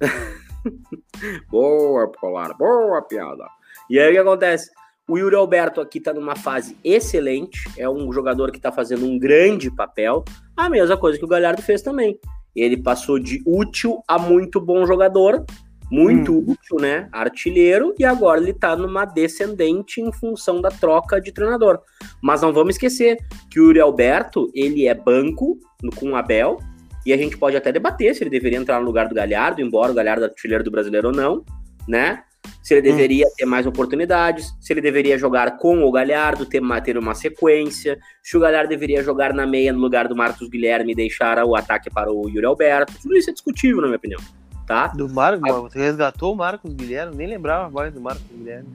boa, 1.50 2.10
Polar, 2.10 2.56
boa 2.56 3.02
piada. 3.02 3.44
E 3.90 4.00
aí 4.00 4.08
o 4.08 4.12
que 4.12 4.18
acontece? 4.18 4.70
O 5.06 5.18
Yuri 5.18 5.36
Alberto 5.36 5.82
aqui 5.82 6.00
tá 6.00 6.14
numa 6.14 6.36
fase 6.36 6.74
excelente, 6.82 7.70
é 7.76 7.86
um 7.86 8.10
jogador 8.10 8.50
que 8.50 8.58
tá 8.58 8.72
fazendo 8.72 9.04
um 9.04 9.18
grande 9.18 9.70
papel, 9.70 10.24
a 10.56 10.70
mesma 10.70 10.96
coisa 10.96 11.18
que 11.18 11.24
o 11.24 11.28
Galhardo 11.28 11.60
fez 11.60 11.82
também. 11.82 12.18
Ele 12.56 12.78
passou 12.78 13.18
de 13.18 13.42
útil 13.44 14.02
a 14.08 14.18
muito 14.18 14.58
bom 14.58 14.86
jogador, 14.86 15.44
muito 15.90 16.32
hum. 16.32 16.44
útil, 16.48 16.76
né? 16.80 17.08
Artilheiro, 17.12 17.94
e 17.98 18.04
agora 18.04 18.40
ele 18.40 18.52
tá 18.52 18.76
numa 18.76 19.04
descendente 19.04 20.00
em 20.00 20.12
função 20.12 20.60
da 20.60 20.70
troca 20.70 21.20
de 21.20 21.32
treinador. 21.32 21.80
Mas 22.22 22.42
não 22.42 22.52
vamos 22.52 22.74
esquecer 22.74 23.18
que 23.50 23.60
o 23.60 23.66
Yuri 23.66 23.80
Alberto, 23.80 24.50
ele 24.54 24.86
é 24.86 24.94
banco 24.94 25.58
com 25.96 26.10
o 26.10 26.16
Abel, 26.16 26.58
e 27.04 27.12
a 27.12 27.16
gente 27.16 27.38
pode 27.38 27.56
até 27.56 27.70
debater 27.70 28.14
se 28.14 28.24
ele 28.24 28.30
deveria 28.30 28.58
entrar 28.58 28.80
no 28.80 28.86
lugar 28.86 29.08
do 29.08 29.14
Galhardo, 29.14 29.62
embora 29.62 29.92
o 29.92 29.94
Galhardo 29.94 30.24
é 30.24 30.28
artilheiro 30.28 30.64
do 30.64 30.70
brasileiro 30.70 31.08
ou 31.08 31.14
não, 31.14 31.44
né? 31.86 32.22
Se 32.62 32.74
ele 32.74 32.88
hum. 32.88 32.92
deveria 32.92 33.26
hum. 33.26 33.32
ter 33.36 33.46
mais 33.46 33.64
oportunidades, 33.64 34.52
se 34.60 34.72
ele 34.72 34.80
deveria 34.80 35.16
jogar 35.16 35.56
com 35.56 35.84
o 35.84 35.92
Galhardo, 35.92 36.44
ter, 36.44 36.60
ter 36.84 36.98
uma 36.98 37.14
sequência, 37.14 37.96
se 38.22 38.36
o 38.36 38.40
Galhardo 38.40 38.68
deveria 38.68 39.04
jogar 39.04 39.32
na 39.32 39.46
meia 39.46 39.72
no 39.72 39.78
lugar 39.78 40.08
do 40.08 40.16
Marcos 40.16 40.48
Guilherme 40.48 40.92
e 40.92 40.96
deixar 40.96 41.44
o 41.44 41.54
ataque 41.54 41.88
para 41.90 42.12
o 42.12 42.28
Yuri 42.28 42.44
Alberto. 42.44 42.92
Tudo 43.00 43.16
isso 43.16 43.30
é 43.30 43.32
discutível, 43.32 43.80
na 43.80 43.86
minha 43.86 43.98
opinião 43.98 44.20
tá? 44.66 44.88
Do 44.88 45.08
Marcos, 45.08 45.48
ah, 45.48 45.60
você 45.60 45.78
resgatou 45.78 46.32
o 46.32 46.36
Marcos 46.36 46.72
Guilherme, 46.72 47.16
nem 47.16 47.28
lembrava 47.28 47.70
mais 47.70 47.92
do 47.92 48.00
Marcos 48.00 48.24
Guilherme. 48.30 48.68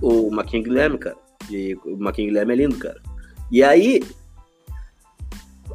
O 0.00 0.30
Marquinhos 0.30 0.66
Guilherme, 0.66 0.98
cara. 0.98 1.16
E 1.50 1.74
o 1.84 1.96
Marquinhos 1.96 2.30
Guilherme 2.30 2.52
é 2.52 2.56
lindo, 2.56 2.78
cara. 2.78 3.00
E 3.50 3.62
aí, 3.62 4.02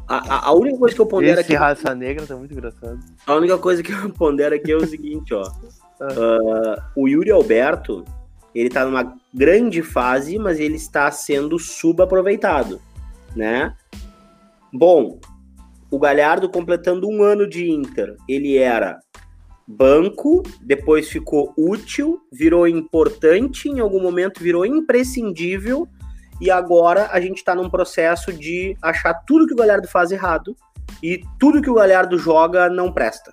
a, 0.08 0.48
a, 0.48 0.52
única 0.52 0.78
coisa 0.78 0.94
que 0.94 1.00
eu 1.00 1.06
pondero 1.06 1.40
Esse 1.40 1.52
aqui. 1.52 1.54
raça 1.54 1.94
negra 1.94 2.26
tá 2.26 2.36
muito 2.36 2.52
engraçado. 2.52 2.98
A 3.26 3.34
única 3.34 3.56
coisa 3.58 3.82
que 3.82 3.92
eu 3.92 4.10
pondero 4.12 4.54
aqui 4.54 4.72
é 4.72 4.76
o 4.76 4.86
seguinte, 4.86 5.32
ó. 5.32 5.42
Uh, 5.42 6.82
o 6.96 7.08
Yuri 7.08 7.30
Alberto, 7.30 8.04
ele 8.54 8.68
tá 8.68 8.84
numa 8.84 9.16
grande 9.32 9.82
fase, 9.82 10.38
mas 10.38 10.58
ele 10.58 10.76
está 10.76 11.10
sendo 11.10 11.58
subaproveitado, 11.58 12.80
né? 13.34 13.74
Bom, 14.72 15.18
o 15.90 15.98
Galhardo 15.98 16.48
completando 16.48 17.08
um 17.08 17.22
ano 17.22 17.48
de 17.48 17.70
Inter, 17.70 18.16
ele 18.28 18.56
era 18.56 18.98
banco, 19.66 20.42
depois 20.60 21.08
ficou 21.08 21.52
útil, 21.56 22.20
virou 22.30 22.66
importante, 22.66 23.68
em 23.68 23.80
algum 23.80 24.00
momento 24.00 24.42
virou 24.42 24.66
imprescindível, 24.66 25.88
e 26.40 26.50
agora 26.50 27.08
a 27.12 27.20
gente 27.20 27.38
está 27.38 27.54
num 27.54 27.70
processo 27.70 28.32
de 28.32 28.76
achar 28.82 29.14
tudo 29.14 29.46
que 29.46 29.52
o 29.52 29.56
Galhardo 29.56 29.86
faz 29.86 30.10
errado 30.10 30.56
e 31.02 31.22
tudo 31.38 31.62
que 31.62 31.70
o 31.70 31.74
Galhardo 31.74 32.18
joga 32.18 32.68
não 32.68 32.92
presta. 32.92 33.32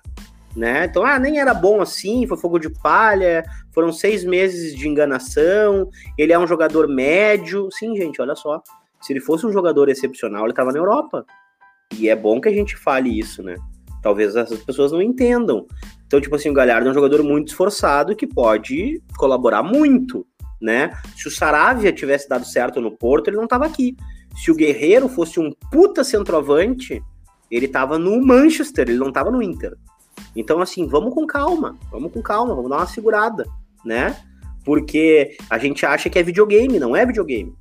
Né? 0.56 0.84
Então, 0.84 1.04
ah, 1.04 1.18
nem 1.18 1.38
era 1.38 1.54
bom 1.54 1.80
assim, 1.80 2.26
foi 2.26 2.36
fogo 2.36 2.58
de 2.58 2.68
palha, 2.68 3.44
foram 3.72 3.92
seis 3.92 4.24
meses 4.24 4.74
de 4.74 4.88
enganação, 4.88 5.88
ele 6.18 6.32
é 6.32 6.38
um 6.38 6.46
jogador 6.46 6.88
médio. 6.88 7.68
Sim, 7.72 7.96
gente, 7.96 8.20
olha 8.20 8.34
só. 8.34 8.62
Se 9.00 9.12
ele 9.12 9.20
fosse 9.20 9.46
um 9.46 9.52
jogador 9.52 9.88
excepcional, 9.88 10.42
ele 10.42 10.52
estava 10.52 10.72
na 10.72 10.78
Europa. 10.78 11.24
E 11.96 12.08
é 12.08 12.16
bom 12.16 12.40
que 12.40 12.48
a 12.48 12.52
gente 12.52 12.76
fale 12.76 13.16
isso, 13.18 13.42
né? 13.42 13.56
Talvez 14.02 14.34
essas 14.34 14.62
pessoas 14.62 14.92
não 14.92 15.02
entendam. 15.02 15.66
Então, 16.10 16.20
tipo 16.20 16.34
assim, 16.34 16.50
o 16.50 16.52
Galhardo 16.52 16.88
é 16.88 16.90
um 16.90 16.94
jogador 16.94 17.22
muito 17.22 17.50
esforçado 17.50 18.16
que 18.16 18.26
pode 18.26 19.00
colaborar 19.16 19.62
muito, 19.62 20.26
né? 20.60 20.90
Se 21.16 21.28
o 21.28 21.30
Saravia 21.30 21.92
tivesse 21.92 22.28
dado 22.28 22.44
certo 22.44 22.80
no 22.80 22.90
Porto, 22.90 23.28
ele 23.28 23.36
não 23.36 23.46
tava 23.46 23.64
aqui. 23.64 23.96
Se 24.34 24.50
o 24.50 24.56
Guerreiro 24.56 25.08
fosse 25.08 25.38
um 25.38 25.52
puta 25.70 26.02
centroavante, 26.02 27.00
ele 27.48 27.68
tava 27.68 27.96
no 27.96 28.20
Manchester, 28.20 28.88
ele 28.88 28.98
não 28.98 29.12
tava 29.12 29.30
no 29.30 29.40
Inter. 29.40 29.76
Então, 30.34 30.60
assim, 30.60 30.84
vamos 30.84 31.14
com 31.14 31.24
calma, 31.28 31.78
vamos 31.92 32.12
com 32.12 32.20
calma, 32.20 32.56
vamos 32.56 32.70
dar 32.70 32.78
uma 32.78 32.86
segurada, 32.88 33.46
né? 33.84 34.16
Porque 34.64 35.36
a 35.48 35.58
gente 35.58 35.86
acha 35.86 36.10
que 36.10 36.18
é 36.18 36.24
videogame, 36.24 36.80
não 36.80 36.96
é 36.96 37.06
videogame, 37.06 37.54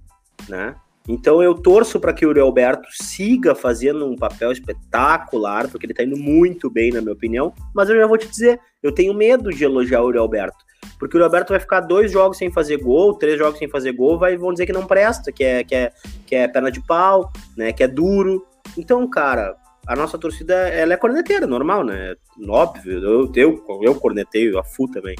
né? 0.47 0.73
Então 1.09 1.41
eu 1.41 1.55
torço 1.55 1.99
para 1.99 2.13
que 2.13 2.23
o 2.23 2.29
Uri 2.29 2.39
Alberto 2.39 2.87
siga 2.91 3.55
fazendo 3.55 4.05
um 4.05 4.15
papel 4.15 4.51
espetacular, 4.51 5.67
porque 5.67 5.87
ele 5.87 5.93
está 5.93 6.03
indo 6.03 6.15
muito 6.15 6.69
bem, 6.69 6.91
na 6.91 7.01
minha 7.01 7.13
opinião. 7.13 7.51
Mas 7.73 7.89
eu 7.89 7.97
já 7.97 8.05
vou 8.05 8.15
te 8.15 8.27
dizer, 8.27 8.59
eu 8.83 8.91
tenho 8.91 9.11
medo 9.15 9.49
de 9.49 9.63
elogiar 9.63 10.03
o 10.03 10.05
Uri 10.05 10.19
Alberto. 10.19 10.63
Porque 10.99 11.15
o 11.15 11.17
Uri 11.17 11.23
Alberto 11.23 11.51
vai 11.51 11.59
ficar 11.59 11.79
dois 11.79 12.11
jogos 12.11 12.37
sem 12.37 12.51
fazer 12.51 12.77
gol, 12.77 13.15
três 13.15 13.39
jogos 13.39 13.57
sem 13.57 13.67
fazer 13.67 13.91
gol, 13.93 14.19
vai, 14.19 14.37
vão 14.37 14.53
dizer 14.53 14.67
que 14.67 14.71
não 14.71 14.85
presta, 14.85 15.31
que 15.31 15.43
é, 15.43 15.63
que, 15.63 15.73
é, 15.73 15.91
que 16.27 16.35
é 16.35 16.47
perna 16.47 16.71
de 16.71 16.79
pau, 16.79 17.33
né? 17.57 17.73
Que 17.73 17.85
é 17.85 17.87
duro. 17.87 18.45
Então, 18.77 19.09
cara, 19.09 19.55
a 19.87 19.95
nossa 19.95 20.15
torcida 20.15 20.53
ela 20.53 20.93
é 20.93 20.97
corneteira, 20.97 21.47
normal, 21.47 21.83
né? 21.83 22.13
Óbvio, 22.47 23.03
eu, 23.03 23.31
eu, 23.35 23.81
eu 23.81 23.95
corneteio 23.95 24.59
a 24.59 24.63
FU 24.63 24.87
também. 24.87 25.15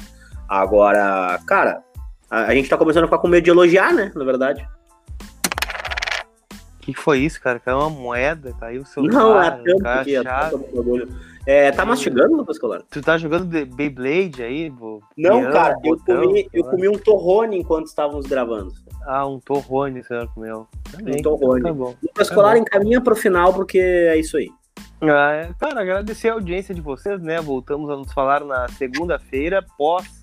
Agora, 0.48 1.36
cara, 1.48 1.82
a, 2.30 2.42
a 2.42 2.54
gente 2.54 2.68
tá 2.68 2.78
começando 2.78 3.02
a 3.02 3.06
ficar 3.08 3.18
com 3.18 3.26
medo 3.26 3.42
de 3.42 3.50
elogiar, 3.50 3.92
né? 3.92 4.12
Na 4.14 4.24
verdade 4.24 4.64
que, 6.80 6.92
que 6.92 7.00
foi 7.00 7.18
isso, 7.18 7.40
cara? 7.40 7.60
Caiu 7.60 7.78
uma 7.78 7.90
moeda, 7.90 8.54
caiu 8.58 8.82
o 8.82 8.86
celular. 8.86 9.12
Não, 9.12 9.42
é 9.42 9.50
tanto 9.50 10.04
que 10.04 10.16
é, 11.46 11.66
é, 11.66 11.72
tá 11.72 11.84
mastigando, 11.84 12.36
Lucas 12.36 12.58
Colar? 12.58 12.82
Tu 12.90 13.00
tá 13.00 13.16
jogando 13.16 13.46
Beyblade 13.46 14.42
aí? 14.42 14.68
Bo... 14.68 15.02
Não, 15.16 15.38
Piano, 15.38 15.52
cara, 15.52 15.74
eu, 15.82 15.96
botão, 15.96 16.22
comi, 16.22 16.48
eu 16.52 16.64
comi 16.64 16.88
um 16.88 16.98
torrone 16.98 17.58
enquanto 17.58 17.86
estávamos 17.86 18.26
gravando. 18.26 18.72
Ah, 19.06 19.26
um 19.26 19.40
torrone 19.40 20.02
você 20.02 20.26
comeu. 20.34 20.66
Também, 20.92 21.16
um 21.18 21.22
torrone. 21.22 21.62
Tá 21.62 21.72
bom. 21.72 21.94
Lucas 22.02 22.28
tá 22.28 22.34
Colar 22.34 22.58
encaminha 22.58 23.00
pro 23.00 23.16
final, 23.16 23.54
porque 23.54 23.78
é 23.78 24.16
isso 24.18 24.36
aí. 24.36 24.50
Ah, 25.00 25.32
é. 25.32 25.50
cara, 25.58 25.80
agradecer 25.80 26.28
a 26.28 26.34
audiência 26.34 26.74
de 26.74 26.80
vocês, 26.82 27.20
né? 27.22 27.40
Voltamos 27.40 27.88
a 27.88 27.96
nos 27.96 28.12
falar 28.12 28.44
na 28.44 28.68
segunda-feira, 28.68 29.64
pós 29.78 30.19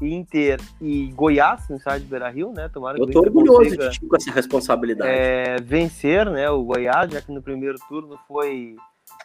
Inter 0.00 0.60
e 0.80 1.06
Goiás 1.14 1.68
no 1.68 1.76
estádio 1.76 2.06
Beira 2.06 2.28
Rio, 2.30 2.52
né? 2.52 2.68
Tomara 2.68 2.98
Eu 2.98 3.06
tô 3.06 3.20
orgulhoso 3.20 3.76
de 3.76 3.90
ti 3.90 4.06
com 4.06 4.16
essa 4.16 4.30
responsabilidade. 4.30 5.10
É, 5.10 5.56
vencer, 5.60 6.28
né? 6.30 6.48
O 6.50 6.62
Goiás, 6.62 7.10
já 7.10 7.20
que 7.20 7.32
no 7.32 7.42
primeiro 7.42 7.78
turno 7.88 8.18
foi, 8.26 8.76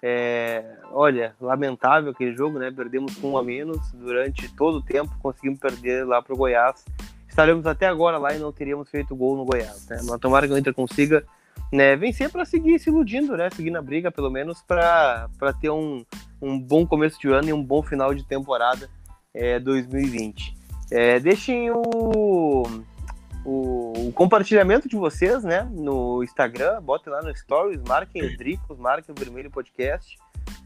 é, 0.02 0.78
olha, 0.92 1.34
lamentável 1.40 2.12
aquele 2.12 2.36
jogo, 2.36 2.60
né? 2.60 2.72
Perdemos 2.72 3.16
com 3.16 3.32
um 3.32 3.38
a 3.38 3.44
menos 3.44 3.92
durante 3.94 4.54
todo 4.56 4.80
o 4.80 4.82
tempo, 4.82 5.12
conseguimos 5.22 5.60
perder 5.60 6.06
lá 6.06 6.22
pro 6.22 6.36
Goiás. 6.36 6.84
Estaremos 7.28 7.66
até 7.66 7.88
agora 7.88 8.18
lá 8.18 8.34
e 8.34 8.40
não 8.40 8.52
teríamos 8.52 8.90
feito 8.90 9.16
gol 9.16 9.36
no 9.36 9.46
Goiás, 9.46 9.88
né? 9.90 10.00
Mas 10.04 10.20
tomara 10.20 10.48
que 10.48 10.54
o 10.54 10.58
Inter 10.58 10.74
consiga 10.74 11.26
né, 11.72 11.96
vencer 11.96 12.30
para 12.30 12.46
seguir 12.46 12.80
se 12.80 12.90
iludindo, 12.90 13.36
né? 13.36 13.50
Seguir 13.50 13.72
na 13.72 13.82
briga, 13.82 14.12
pelo 14.12 14.30
menos, 14.30 14.62
para 14.62 15.28
ter 15.60 15.70
um, 15.70 16.06
um 16.42 16.60
bom 16.60 16.86
começo 16.86 17.20
de 17.20 17.30
ano 17.30 17.50
e 17.50 17.54
um 17.54 17.64
bom 17.64 17.82
final 17.82 18.14
de 18.14 18.24
temporada 18.26 18.90
é, 19.34 19.60
2020. 19.60 20.65
É, 20.92 21.20
deixem 21.20 21.72
o, 21.72 22.64
o, 23.44 24.08
o, 24.08 24.12
compartilhamento 24.14 24.88
de 24.88 24.96
vocês, 24.96 25.44
né? 25.44 25.68
No 25.72 26.24
Instagram, 26.24 26.82
botem 26.82 27.12
lá 27.12 27.22
no 27.22 27.36
Stories, 27.36 27.82
marquem 27.88 28.24
o 28.24 28.38
Dricos, 28.38 28.78
marquem 28.78 29.14
o 29.14 29.20
Vermelho 29.20 29.50
Podcast, 29.50 30.18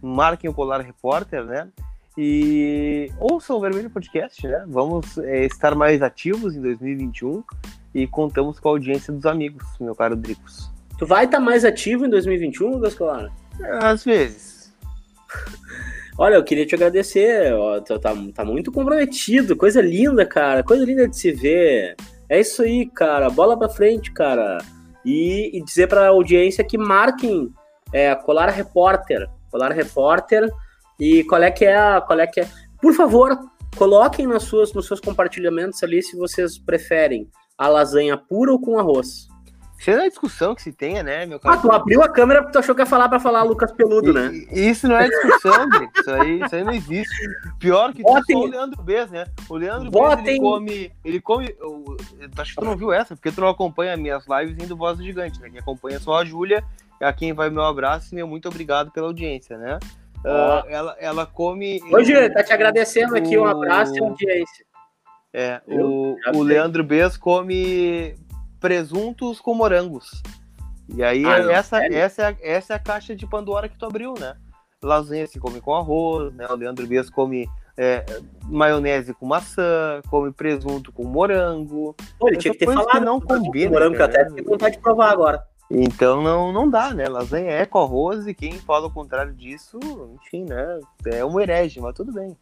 marquem 0.02 0.50
o 0.50 0.54
Colar 0.54 0.82
Repórter, 0.82 1.44
né? 1.46 1.70
E 2.18 3.10
ouçam 3.18 3.56
o 3.56 3.62
Vermelho 3.62 3.90
Podcast, 3.90 4.46
né? 4.46 4.66
Vamos 4.68 5.18
é, 5.20 5.46
estar 5.46 5.74
mais 5.74 6.02
ativos 6.02 6.56
em 6.56 6.62
2021 6.62 7.44
e 7.94 8.06
contamos 8.08 8.60
com 8.60 8.70
a 8.70 8.72
audiência 8.72 9.14
dos 9.14 9.26
amigos, 9.26 9.64
meu 9.80 9.96
caro 9.96 10.16
Dricos. 10.16 10.70
Tu 10.98 11.06
vai 11.06 11.26
estar 11.26 11.40
mais 11.40 11.64
ativo 11.64 12.06
em 12.06 12.10
2021, 12.10 12.72
Lucas? 12.72 12.98
Às 13.82 14.04
vezes. 14.04 14.59
Olha, 16.22 16.36
eu 16.36 16.44
queria 16.44 16.66
te 16.66 16.76
agradecer, 16.76 17.54
tá, 17.88 17.98
tá, 17.98 18.14
tá 18.36 18.44
muito 18.44 18.74
comprometido, 18.74 19.56
coisa 19.56 19.82
linda, 19.82 20.26
cara, 20.26 20.62
coisa 20.62 20.84
linda 20.84 21.08
de 21.08 21.18
se 21.18 21.32
ver. 21.32 21.96
É 22.28 22.42
isso 22.42 22.62
aí, 22.62 22.90
cara, 22.90 23.30
bola 23.30 23.58
pra 23.58 23.70
frente, 23.70 24.12
cara. 24.12 24.58
E, 25.06 25.50
e 25.58 25.64
dizer 25.64 25.88
pra 25.88 26.10
audiência 26.10 26.62
que 26.62 26.78
marquem 26.78 27.50
é, 27.94 28.14
Colar 28.16 28.50
Repórter, 28.50 29.30
Colar 29.50 29.72
Repórter, 29.72 30.52
e 31.00 31.24
qual 31.24 31.42
é 31.42 31.50
que 31.50 31.64
é 31.64 31.78
a, 31.78 32.02
qual 32.02 32.20
é 32.20 32.28
que 32.28 32.42
é... 32.42 32.50
Por 32.82 32.94
favor, 32.94 33.40
coloquem 33.78 34.28
nas 34.28 34.44
suas, 34.44 34.74
nos 34.74 34.88
seus 34.88 35.00
compartilhamentos 35.00 35.82
ali 35.84 36.04
se 36.04 36.18
vocês 36.18 36.58
preferem 36.58 37.30
a 37.58 37.70
lasanha 37.70 38.18
pura 38.18 38.52
ou 38.52 38.60
com 38.60 38.78
arroz. 38.78 39.29
Isso 39.80 39.92
é 39.92 40.10
discussão 40.10 40.54
que 40.54 40.62
se 40.62 40.74
tenha, 40.74 41.02
né, 41.02 41.26
meu 41.26 41.40
cara? 41.40 41.56
Ah, 41.56 41.62
tu 41.62 41.72
abriu 41.72 42.04
a 42.04 42.10
câmera 42.10 42.42
porque 42.42 42.52
tu 42.52 42.60
achou 42.60 42.76
que 42.76 42.82
ia 42.82 42.86
falar 42.86 43.08
pra 43.08 43.18
falar 43.18 43.44
Lucas 43.44 43.72
Peludo, 43.72 44.12
e, 44.12 44.14
né? 44.14 44.32
Isso 44.52 44.90
não 44.90 44.98
é 44.98 45.08
discussão, 45.08 45.70
Isso 45.98 46.12
aí, 46.12 46.42
isso 46.42 46.56
aí 46.56 46.64
não 46.66 46.74
existe. 46.74 47.16
Pior 47.60 47.94
que 47.94 48.04
Botem... 48.04 48.36
só 48.36 48.44
o 48.44 48.48
Leandro 48.48 48.84
Bez, 48.84 49.10
né? 49.10 49.26
O 49.48 49.56
Leandro 49.56 49.90
Botem... 49.90 50.18
Bez, 50.18 50.36
ele 50.36 50.40
come. 50.42 50.92
Ele 51.06 51.22
come. 51.22 51.56
Eu, 51.58 51.98
eu, 52.20 52.30
acho 52.38 52.54
que 52.54 52.60
tu 52.60 52.66
não 52.66 52.76
viu 52.76 52.92
essa, 52.92 53.16
porque 53.16 53.32
tu 53.32 53.40
não 53.40 53.48
acompanha 53.48 53.96
minhas 53.96 54.26
lives 54.28 54.62
indo 54.62 54.76
Voz 54.76 54.98
do 54.98 55.04
Gigante, 55.04 55.40
né? 55.40 55.50
Quem 55.50 55.60
acompanha 55.60 55.96
é 55.96 56.00
só 56.00 56.18
a 56.18 56.26
Júlia, 56.26 56.62
a 57.02 57.14
quem 57.14 57.32
vai 57.32 57.50
meu 57.50 57.64
abraço 57.64 58.14
e 58.14 58.16
meu 58.16 58.28
muito 58.28 58.50
obrigado 58.50 58.92
pela 58.92 59.08
audiência, 59.08 59.58
né? 59.58 59.80
Uh, 60.26 60.68
ela, 60.68 60.98
ela 61.00 61.26
come. 61.26 61.80
Ô, 61.90 62.04
Júlia, 62.04 62.30
tá 62.34 62.44
te 62.44 62.52
agradecendo 62.52 63.14
o... 63.14 63.18
aqui, 63.18 63.38
um 63.38 63.46
abraço 63.46 63.96
e 63.96 64.04
audiência. 64.04 64.66
É, 65.32 65.62
o, 65.68 66.18
o 66.36 66.44
Leandro 66.44 66.84
Bez 66.84 67.16
come 67.16 68.16
presuntos 68.60 69.40
com 69.40 69.54
morangos. 69.54 70.22
E 70.96 71.04
aí, 71.04 71.26
ah, 71.26 71.52
essa, 71.52 71.86
essa, 71.86 72.30
é, 72.32 72.38
essa 72.42 72.74
é 72.74 72.76
a 72.76 72.80
caixa 72.80 73.16
de 73.16 73.28
Pandora 73.28 73.70
que 73.70 73.78
tu 73.78 73.86
abriu, 73.86 74.14
né? 74.20 74.36
Lasanha 74.82 75.28
se 75.28 75.40
come 75.40 75.62
com 75.62 75.76
arroz, 75.76 76.34
né? 76.34 76.48
O 76.50 76.56
Leandro 76.56 76.88
Bias 76.88 77.10
come 77.10 77.48
é, 77.78 78.04
maionese 78.48 79.14
com 79.14 79.26
maçã, 79.26 80.02
come 80.10 80.32
presunto 80.32 80.92
com 80.92 81.04
morango. 81.04 81.96
Pô, 82.18 82.28
ele 82.28 82.38
tinha 82.38 82.54
que 82.54 82.60
ter 82.60 82.66
falado. 82.66 82.92
Que 82.92 83.00
não 83.00 83.20
combina. 83.20 83.72
Morango, 83.72 83.96
que 83.96 84.02
até 84.02 84.26
tenho 84.26 84.48
vontade 84.48 84.76
de 84.76 84.82
provar 84.82 85.12
agora. 85.12 85.44
Então 85.72 86.24
não, 86.24 86.52
não 86.52 86.68
dá, 86.68 86.94
né? 86.94 87.08
Lasanha 87.08 87.52
é 87.52 87.66
com 87.66 87.80
arroz 87.80 88.26
e 88.26 88.34
quem 88.34 88.54
fala 88.54 88.88
o 88.88 88.94
contrário 88.94 89.34
disso, 89.34 89.80
enfim, 90.16 90.44
né? 90.44 90.80
É 91.06 91.24
um 91.24 91.40
herege, 91.40 91.80
mas 91.80 91.94
tudo 91.94 92.12
bem. 92.12 92.36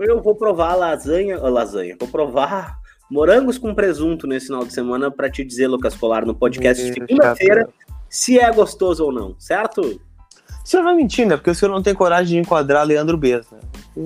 Eu 0.00 0.20
vou 0.20 0.34
provar 0.34 0.74
lasanha, 0.74 1.38
lasanha, 1.38 1.96
vou 1.98 2.08
provar 2.08 2.76
morangos 3.10 3.58
com 3.58 3.74
presunto 3.74 4.26
nesse 4.26 4.46
final 4.46 4.64
de 4.64 4.72
semana 4.72 5.10
para 5.10 5.30
te 5.30 5.44
dizer, 5.44 5.68
Lucas 5.68 5.94
Colar, 5.94 6.26
no 6.26 6.34
podcast 6.34 6.82
de 6.84 6.92
segunda-feira, 6.92 7.68
se 8.08 8.38
é 8.38 8.50
gostoso 8.52 9.04
ou 9.04 9.12
não, 9.12 9.34
certo? 9.38 9.80
O 9.82 10.68
senhor 10.68 10.82
vai 10.82 10.96
mentir, 10.96 11.26
né? 11.26 11.36
Porque 11.36 11.50
o 11.50 11.54
senhor 11.54 11.70
não 11.70 11.82
tem 11.82 11.94
coragem 11.94 12.34
de 12.34 12.38
enquadrar 12.38 12.84
Leandro 12.84 13.16
Bess, 13.16 13.48
né? 13.52 13.60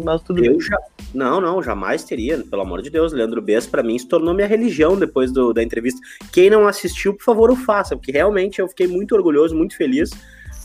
Mas 0.05 0.23
tudo 0.23 0.45
eu 0.45 0.53
bem. 0.53 0.61
Já... 0.61 0.77
Não, 1.15 1.41
não, 1.41 1.63
jamais 1.63 2.05
teria, 2.05 2.39
pelo 2.39 2.63
amor 2.63 2.83
de 2.83 2.91
Deus. 2.91 3.13
Leandro 3.13 3.41
Bess, 3.41 3.67
para 3.67 3.83
mim, 3.83 3.99
se 3.99 4.07
tornou 4.07 4.35
minha 4.35 4.47
religião 4.47 4.97
depois 4.97 5.33
do, 5.33 5.53
da 5.55 5.63
entrevista. 5.63 6.01
Quem 6.31 6.51
não 6.51 6.69
assistiu, 6.69 7.15
por 7.15 7.25
favor, 7.25 7.51
o 7.51 7.57
faça, 7.57 7.97
porque 7.97 8.13
realmente 8.13 8.61
eu 8.61 8.69
fiquei 8.69 8.87
muito 8.87 9.15
orgulhoso, 9.15 9.57
muito 9.57 9.75
feliz, 9.75 10.11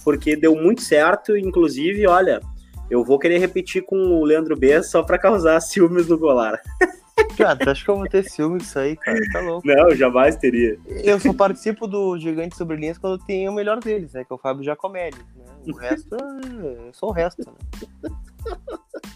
porque 0.03 0.36
deu 0.36 0.53
muito 0.55 0.81
certo. 0.81 1.36
Inclusive, 1.38 2.05
olha, 2.07 2.41
eu 2.89 3.03
vou 3.03 3.17
querer 3.17 3.39
repetir 3.39 3.83
com 3.83 3.95
o 3.95 4.25
Leandro 4.25 4.57
Bess 4.57 4.91
só 4.91 5.01
para 5.01 5.17
causar 5.17 5.59
ciúmes 5.61 6.07
no 6.07 6.17
Golar. 6.17 6.59
Cara, 7.38 7.55
tu 7.55 7.70
acha 7.70 7.84
que 7.84 7.89
eu 7.89 7.97
vou 7.97 8.07
ter 8.07 8.24
ciúme 8.24 8.59
disso 8.59 8.78
aí, 8.80 8.95
cara? 8.95 9.20
Tá 9.32 9.39
louco. 9.39 9.68
Não, 9.68 9.95
jamais 9.95 10.36
teria. 10.36 10.78
Eu 10.86 11.20
só 11.20 11.34
participo 11.34 11.88
do 11.88 12.18
Gigante 12.18 12.55
Sobre 12.55 12.78
Linhas 12.78 12.97
quando 12.97 13.24
tem 13.24 13.47
o 13.47 13.53
melhor 13.53 13.80
deles, 13.80 14.13
né? 14.13 14.24
Que 14.24 14.34
é 14.34 14.36
o 14.36 14.39
Fábio 14.39 14.63
Giacomelli. 14.63 15.18
Né? 15.36 15.45
O 15.68 15.76
resto 15.76 16.16
é 16.16 16.91
só 16.91 17.07
o 17.07 17.11
resto, 17.11 17.43
né? 17.45 18.09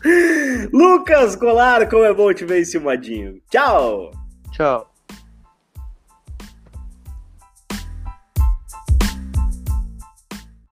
Lucas 0.74 1.36
Colar, 1.36 1.90
como 1.90 2.04
é 2.04 2.14
bom 2.14 2.34
te 2.34 2.46
ver 2.46 2.62
ensimadinho. 2.62 3.42
Tchau! 3.50 4.12
Tchau. 4.52 4.89